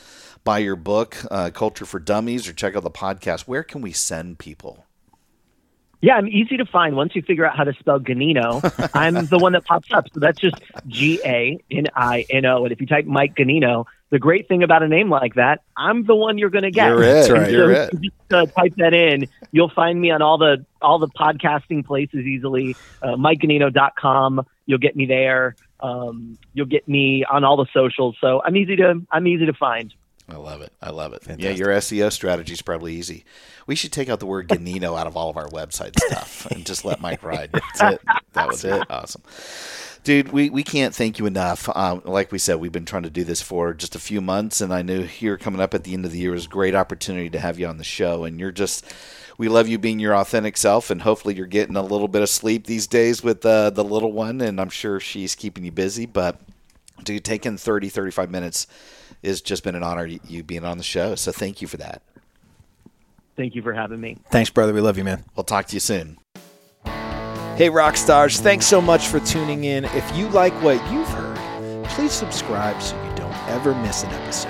buy 0.44 0.60
your 0.60 0.76
book, 0.76 1.18
uh, 1.32 1.52
Culture 1.52 1.86
for 1.86 2.00
Dummies, 2.00 2.48
or 2.48 2.54
check 2.54 2.76
out 2.76 2.84
the 2.84 2.92
podcast? 2.92 3.42
Where 3.42 3.64
can 3.64 3.82
we 3.82 3.94
send 3.94 4.38
people? 4.38 4.86
Yeah, 6.02 6.16
I'm 6.16 6.28
easy 6.28 6.58
to 6.58 6.66
find 6.66 6.98
once 6.98 7.16
you 7.16 7.22
figure 7.22 7.46
out 7.46 7.56
how 7.56 7.64
to 7.64 7.72
spell 7.80 7.98
Ganino. 7.98 8.62
I'm 8.94 9.26
the 9.28 9.38
one 9.38 9.54
that 9.54 9.64
pops 9.64 9.90
up. 9.94 10.08
So 10.14 10.20
that's 10.20 10.38
just 10.38 10.58
G 10.86 11.22
A 11.24 11.58
N 11.72 11.88
I 11.96 12.26
N 12.30 12.46
O. 12.46 12.66
And 12.66 12.74
if 12.74 12.82
you 12.82 12.88
type 12.88 13.06
Mike 13.06 13.36
Ganino, 13.36 13.86
the 14.14 14.20
great 14.20 14.48
thing 14.48 14.62
about 14.62 14.84
a 14.84 14.88
name 14.88 15.10
like 15.10 15.34
that, 15.34 15.64
I'm 15.76 16.06
the 16.06 16.14
one 16.14 16.38
you're 16.38 16.52
going 16.52 16.66
to 16.66 16.70
get. 16.72 16.88
You're 16.90 17.02
it. 17.02 17.06
That's 17.14 17.30
right. 17.32 17.50
You're 17.52 17.74
So 17.76 17.82
it. 17.82 18.02
just 18.02 18.16
uh, 18.32 18.46
type 18.46 18.76
that 18.78 18.94
in. 18.94 19.28
You'll 19.52 19.72
find 19.72 20.00
me 20.00 20.12
on 20.12 20.22
all 20.22 20.38
the 20.38 20.64
all 20.84 21.00
the 21.00 21.08
podcasting 21.08 21.84
places 21.84 22.20
easily. 22.20 22.76
Uh, 23.02 23.16
MikeGanino.com. 23.16 24.46
You'll 24.68 24.78
get 24.78 24.96
me 24.96 25.08
there. 25.08 25.56
Um, 25.80 26.38
you'll 26.54 26.68
get 26.68 26.88
me 26.88 27.26
on 27.26 27.44
all 27.44 27.58
the 27.58 27.66
socials. 27.74 28.16
So 28.22 28.40
I'm 28.46 28.56
easy 28.56 28.76
to 28.76 29.02
I'm 29.12 29.26
easy 29.26 29.48
to 29.48 29.54
find. 29.54 29.92
I 30.30 30.36
love 30.36 30.62
it. 30.62 30.72
I 30.80 30.92
love 30.92 31.14
it. 31.14 31.24
Yeah, 31.40 31.50
your 31.50 31.70
SEO 31.70 32.12
strategy 32.12 32.54
is 32.54 32.62
probably 32.62 32.94
easy. 32.94 33.26
We 33.66 33.74
should 33.76 33.92
take 33.92 34.10
out 34.10 34.20
the 34.20 34.26
word 34.28 34.48
Ganino 34.48 34.98
out 34.98 35.08
of 35.08 35.18
all 35.18 35.30
of 35.30 35.38
our 35.38 35.48
website 35.50 36.00
stuff 36.00 36.46
and 36.52 36.66
just 36.66 36.86
let 36.86 37.02
Mike 37.02 37.24
ride. 37.24 37.50
That's 37.52 37.82
it. 37.96 38.02
That 38.34 38.48
was 38.48 38.64
it. 38.64 38.84
Awesome. 38.90 39.22
Dude, 40.04 40.34
we, 40.34 40.50
we 40.50 40.64
can't 40.64 40.94
thank 40.94 41.18
you 41.18 41.26
enough. 41.26 41.70
Um, 41.74 42.02
like 42.04 42.34
we 42.34 42.38
said, 42.38 42.56
we've 42.56 42.74
been 42.74 42.84
trying 42.84 43.04
to 43.04 43.10
do 43.10 43.24
this 43.24 43.42
for 43.42 43.74
just 43.74 43.96
a 43.96 44.00
few 44.00 44.20
months, 44.20 44.60
and 44.60 44.74
I 44.74 44.82
knew 44.82 45.04
here 45.04 45.38
coming 45.38 45.62
up 45.62 45.74
at 45.74 45.86
the 45.86 45.94
end 45.94 46.04
of 46.04 46.12
the 46.12 46.20
year 46.20 46.32
was 46.32 46.46
a 46.46 46.50
great 46.50 46.76
opportunity 46.76 47.30
to 47.30 47.40
have 47.40 47.58
you 47.58 47.68
on 47.68 47.78
the 47.78 47.86
show. 47.86 48.26
And 48.26 48.38
you're 48.38 48.52
just, 48.52 48.86
we 49.38 49.48
love 49.48 49.70
you 49.70 49.78
being 49.78 50.00
your 50.00 50.14
authentic 50.14 50.58
self, 50.58 50.90
and 50.90 51.02
hopefully 51.02 51.36
you're 51.36 51.46
getting 51.46 51.78
a 51.78 51.82
little 51.82 52.10
bit 52.10 52.22
of 52.22 52.28
sleep 52.28 52.66
these 52.66 52.86
days 52.86 53.24
with 53.24 53.46
uh, 53.46 53.70
the 53.70 53.84
little 53.84 54.12
one, 54.12 54.42
and 54.42 54.60
I'm 54.60 54.70
sure 54.70 55.00
she's 55.00 55.36
keeping 55.36 55.64
you 55.64 55.72
busy. 55.72 56.06
But 56.06 56.38
dude, 57.06 57.24
taking 57.24 57.58
30, 57.58 57.88
35 57.88 58.30
minutes 58.30 58.68
has 59.24 59.40
just 59.40 59.64
been 59.64 59.76
an 59.76 59.84
honor 59.84 60.06
you 60.06 60.44
being 60.44 60.66
on 60.66 60.78
the 60.78 60.84
show. 60.84 61.16
So 61.16 61.32
thank 61.32 61.62
you 61.62 61.68
for 61.68 61.78
that. 61.78 62.02
Thank 63.38 63.56
you 63.56 63.62
for 63.62 63.72
having 63.72 64.02
me. 64.02 64.18
Thanks, 64.30 64.50
brother. 64.50 64.74
We 64.74 64.82
love 64.82 64.98
you, 64.98 65.06
man. 65.06 65.24
We'll 65.36 65.46
talk 65.46 65.68
to 65.68 65.76
you 65.76 65.80
soon. 65.80 66.18
Hey, 67.56 67.70
rock 67.70 67.98
stars, 67.98 68.40
thanks 68.40 68.66
so 68.66 68.82
much 68.82 69.08
for 69.10 69.20
tuning 69.20 69.66
in. 69.66 69.86
If 69.86 70.18
you 70.18 70.28
like 70.30 70.54
what 70.64 70.76
you've 70.92 71.08
heard, 71.08 71.86
please 71.90 72.12
subscribe 72.12 72.82
so 72.82 72.96
you 73.04 73.16
don't 73.16 73.32
ever 73.48 73.76
miss 73.76 74.04
an 74.04 74.10
episode. 74.10 74.50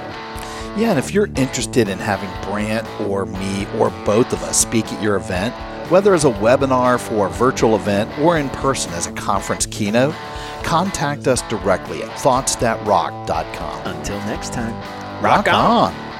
Yeah, 0.79 0.91
and 0.91 0.97
if 0.97 1.13
you're 1.13 1.27
interested 1.35 1.89
in 1.89 1.99
having 1.99 2.29
Brant 2.49 2.87
or 3.01 3.25
me 3.25 3.67
or 3.77 3.89
both 4.05 4.31
of 4.31 4.41
us 4.43 4.57
speak 4.57 4.85
at 4.93 5.03
your 5.03 5.17
event, 5.17 5.53
whether 5.91 6.13
as 6.13 6.23
a 6.23 6.31
webinar 6.31 6.97
for 6.97 7.27
a 7.27 7.29
virtual 7.29 7.75
event 7.75 8.17
or 8.19 8.37
in 8.37 8.47
person 8.51 8.93
as 8.93 9.05
a 9.05 9.11
conference 9.11 9.65
keynote, 9.65 10.15
contact 10.63 11.27
us 11.27 11.41
directly 11.49 12.01
at 12.03 12.09
thoughtsthatrock.com. 12.11 13.85
Until 13.85 14.17
next 14.19 14.53
time, 14.53 14.73
Rock 15.21 15.49
on. 15.49 16.12